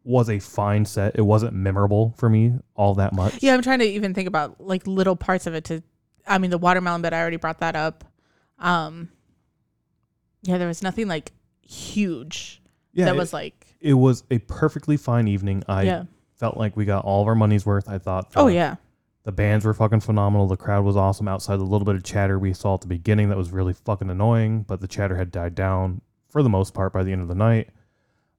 was 0.04 0.30
a 0.30 0.40
fine 0.40 0.86
set. 0.86 1.16
It 1.18 1.22
wasn't 1.22 1.54
memorable 1.54 2.14
for 2.18 2.30
me 2.30 2.54
all 2.76 2.96
that 2.96 3.14
much. 3.14 3.44
Yeah, 3.44 3.54
I'm 3.54 3.62
trying 3.62 3.80
to 3.80 3.86
even 3.86 4.14
think 4.14 4.28
about 4.28 4.60
like 4.60 4.88
little 4.88 5.16
parts 5.16 5.46
of 5.46 5.54
it 5.54 5.66
to 5.66 5.84
I 6.26 6.38
mean 6.38 6.52
the 6.52 6.58
watermelon 6.58 7.02
bit 7.02 7.14
I 7.14 7.20
already 7.20 7.38
brought 7.38 7.60
that 7.60 7.76
up. 7.76 8.04
Um 8.58 9.10
Yeah, 10.44 10.58
there 10.58 10.68
was 10.68 10.82
nothing 10.82 11.08
like 11.08 11.32
huge 11.62 12.62
yeah. 12.94 13.06
that 13.06 13.16
it, 13.16 13.18
was 13.18 13.34
like 13.34 13.69
it 13.82 13.94
was 13.94 14.24
a 14.32 14.40
perfectly 14.40 14.98
fine 14.98 15.28
evening. 15.28 15.64
I 15.68 15.84
Yeah. 15.84 16.04
felt 16.38 16.58
like 16.58 16.76
we 16.78 16.86
got 16.86 17.06
all 17.06 17.22
of 17.22 17.28
our 17.28 17.36
money's 17.36 17.66
worth. 17.66 17.88
I 17.90 17.98
thought. 17.98 18.32
Oh 18.36 18.48
the- 18.48 18.54
yeah. 18.54 18.76
The 19.24 19.32
bands 19.34 19.66
were 19.66 19.74
fucking 19.74 20.00
phenomenal. 20.00 20.48
The 20.48 20.58
crowd 20.58 20.86
was 20.86 20.96
awesome. 20.96 21.28
Outside 21.28 21.58
the 21.58 21.64
little 21.66 21.86
bit 21.86 21.96
of 21.96 22.04
chatter 22.04 22.40
we 22.40 22.54
saw 22.54 22.76
at 22.76 22.82
the 22.82 22.88
beginning 22.88 23.30
that 23.30 23.38
was 23.38 23.52
really 23.52 23.74
fucking 23.74 24.10
annoying, 24.10 24.64
but 24.64 24.82
the 24.82 24.88
chatter 24.88 25.18
had 25.18 25.30
died 25.32 25.54
down 25.56 26.02
for 26.30 26.42
the 26.42 26.50
most 26.50 26.74
part 26.74 26.94
by 26.94 27.04
the 27.04 27.12
end 27.12 27.22
of 27.22 27.28
the 27.28 27.36
night. 27.36 27.70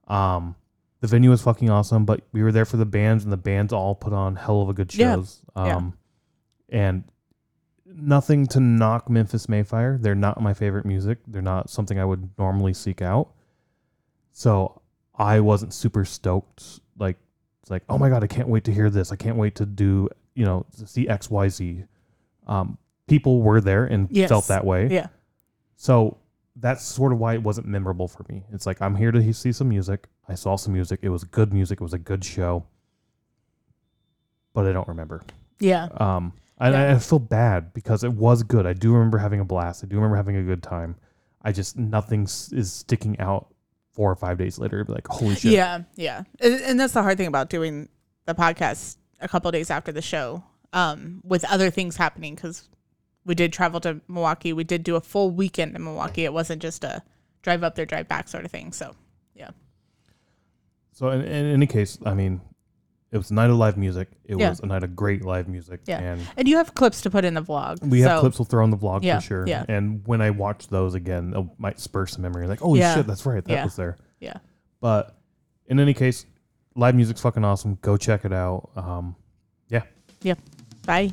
Um, 0.08 0.56
the 1.00 1.06
venue 1.06 1.30
was 1.30 1.42
fucking 1.42 1.70
awesome, 1.70 2.04
but 2.04 2.22
we 2.32 2.42
were 2.42 2.50
there 2.50 2.64
for 2.64 2.76
the 2.76 2.86
bands, 2.86 3.22
and 3.24 3.32
the 3.32 3.36
bands 3.36 3.72
all 3.72 3.94
put 3.94 4.12
on 4.12 4.36
hell 4.36 4.62
of 4.62 4.68
a 4.68 4.72
good 4.74 4.92
Yeah. 4.94 5.14
shows. 5.16 5.42
Yeah. 5.54 5.76
Um, 5.76 5.94
and 6.70 7.04
nothing 7.86 8.46
to 8.46 8.60
knock 8.60 9.08
Memphis 9.10 9.48
May 9.48 9.62
Fire. 9.62 9.96
They're 9.98 10.14
not 10.14 10.40
my 10.40 10.54
favorite 10.54 10.86
music. 10.86 11.18
They're 11.26 11.42
not 11.42 11.70
something 11.70 11.98
I 11.98 12.04
would 12.04 12.30
normally 12.38 12.72
seek 12.74 13.02
out. 13.02 13.28
So 14.32 14.79
I 15.20 15.40
wasn't 15.40 15.72
super 15.74 16.04
stoked. 16.04 16.80
Like 16.98 17.16
it's 17.62 17.70
like, 17.70 17.82
oh 17.88 17.98
my 17.98 18.08
god, 18.08 18.24
I 18.24 18.26
can't 18.26 18.48
wait 18.48 18.64
to 18.64 18.72
hear 18.72 18.90
this. 18.90 19.12
I 19.12 19.16
can't 19.16 19.36
wait 19.36 19.54
to 19.56 19.66
do 19.66 20.08
you 20.34 20.44
know 20.44 20.64
to 20.78 20.86
see 20.86 21.08
X 21.08 21.30
Y 21.30 21.48
Z. 21.48 21.84
Um, 22.46 22.78
people 23.06 23.42
were 23.42 23.60
there 23.60 23.84
and 23.84 24.08
Yes. 24.10 24.28
felt 24.30 24.48
that 24.48 24.64
way. 24.64 24.88
Yeah. 24.88 25.08
So 25.76 26.16
that's 26.56 26.84
sort 26.84 27.12
of 27.12 27.18
why 27.18 27.34
it 27.34 27.42
wasn't 27.42 27.66
memorable 27.66 28.08
for 28.08 28.24
me. 28.28 28.44
It's 28.52 28.66
like 28.66 28.80
I'm 28.82 28.96
here 28.96 29.12
to 29.12 29.32
see 29.32 29.52
some 29.52 29.68
music. 29.68 30.08
I 30.28 30.34
saw 30.34 30.56
some 30.56 30.72
music. 30.72 31.00
It 31.02 31.08
was 31.10 31.24
good 31.24 31.52
music. 31.52 31.80
It 31.80 31.84
was 31.84 31.92
a 31.94 31.98
good 31.98 32.24
show. 32.24 32.64
But 34.52 34.66
I 34.66 34.72
don't 34.72 34.88
remember. 34.88 35.22
Yeah. 35.60 35.88
Um, 35.96 36.32
and 36.58 36.76
I, 36.76 36.86
Yeah. 36.88 36.94
I 36.96 36.98
feel 36.98 37.18
bad 37.18 37.72
because 37.72 38.04
it 38.04 38.12
was 38.12 38.42
good. 38.42 38.66
I 38.66 38.72
do 38.72 38.92
remember 38.92 39.18
having 39.18 39.40
a 39.40 39.44
blast. 39.44 39.84
I 39.84 39.86
do 39.86 39.96
remember 39.96 40.16
having 40.16 40.36
a 40.36 40.42
good 40.42 40.62
time. 40.62 40.96
I 41.42 41.52
just 41.52 41.76
nothing 41.78 42.24
is 42.24 42.72
sticking 42.72 43.18
out 43.20 43.48
four 43.92 44.10
or 44.10 44.16
five 44.16 44.38
days 44.38 44.58
later. 44.58 44.84
Be 44.84 44.92
like, 44.92 45.08
holy 45.08 45.34
shit! 45.34 45.52
Yeah, 45.52 45.82
yeah. 45.96 46.22
And, 46.40 46.54
and 46.62 46.80
that's 46.80 46.94
the 46.94 47.02
hard 47.02 47.18
thing 47.18 47.26
about 47.26 47.50
doing 47.50 47.88
the 48.26 48.34
podcast 48.34 48.96
a 49.20 49.28
couple 49.28 49.50
days 49.50 49.70
after 49.70 49.92
the 49.92 50.02
show, 50.02 50.42
um, 50.72 51.20
with 51.24 51.44
other 51.44 51.70
things 51.70 51.96
happening 51.96 52.34
because 52.34 52.68
we 53.24 53.34
did 53.34 53.52
travel 53.52 53.80
to 53.80 54.00
Milwaukee. 54.08 54.52
We 54.52 54.64
did 54.64 54.82
do 54.82 54.96
a 54.96 55.00
full 55.00 55.30
weekend 55.30 55.76
in 55.76 55.84
Milwaukee. 55.84 56.24
It 56.24 56.32
wasn't 56.32 56.62
just 56.62 56.84
a 56.84 57.02
drive 57.42 57.62
up 57.62 57.74
there, 57.74 57.86
drive 57.86 58.08
back 58.08 58.28
sort 58.28 58.44
of 58.44 58.50
thing. 58.50 58.72
So 58.72 58.94
yeah. 59.34 59.50
So 60.92 61.10
in, 61.10 61.22
in 61.22 61.46
any 61.46 61.66
case, 61.66 61.98
I 62.04 62.14
mean, 62.14 62.40
it 63.12 63.18
was 63.18 63.30
a 63.30 63.34
night 63.34 63.50
of 63.50 63.56
live 63.56 63.76
music. 63.76 64.08
It 64.24 64.38
Yeah. 64.38 64.50
was 64.50 64.60
a 64.60 64.66
night 64.66 64.82
of 64.84 64.94
great 64.94 65.24
live 65.24 65.48
music. 65.48 65.80
Yeah. 65.86 65.98
And 66.00 66.20
And 66.36 66.46
you 66.48 66.56
have 66.58 66.74
clips 66.74 67.00
to 67.02 67.10
put 67.10 67.24
in 67.24 67.34
the 67.34 67.42
vlog. 67.42 67.82
we 67.86 68.00
have 68.02 68.18
so- 68.18 68.20
clips 68.20 68.38
we'll 68.38 68.46
throw 68.46 68.62
on 68.62 68.70
the 68.70 68.76
vlog 68.76 69.02
Yeah, 69.02 69.18
for 69.18 69.24
sure. 69.26 69.44
yeah. 69.48 69.64
And 69.68 70.02
when 70.06 70.20
I 70.20 70.30
watch 70.30 70.68
those 70.68 70.94
again, 70.94 71.34
it 71.36 71.44
might 71.58 71.80
spur 71.80 72.06
some 72.06 72.22
memory. 72.22 72.46
Like, 72.46 72.60
oh 72.62 72.74
Yeah. 72.74 72.94
shit, 72.94 73.06
that's 73.06 73.26
right. 73.26 73.44
That 73.44 73.52
Yeah. 73.52 73.64
was 73.64 73.76
there. 73.76 73.96
Yeah. 74.20 74.34
But 74.80 75.16
in 75.66 75.80
any 75.80 75.94
case, 75.94 76.24
live 76.76 76.94
music's 76.94 77.20
fucking 77.20 77.44
awesome. 77.44 77.78
Go 77.82 77.96
check 77.96 78.24
it 78.24 78.32
out. 78.32 78.70
Um, 78.76 79.16
yeah. 79.68 80.34
Bye. 80.86 81.12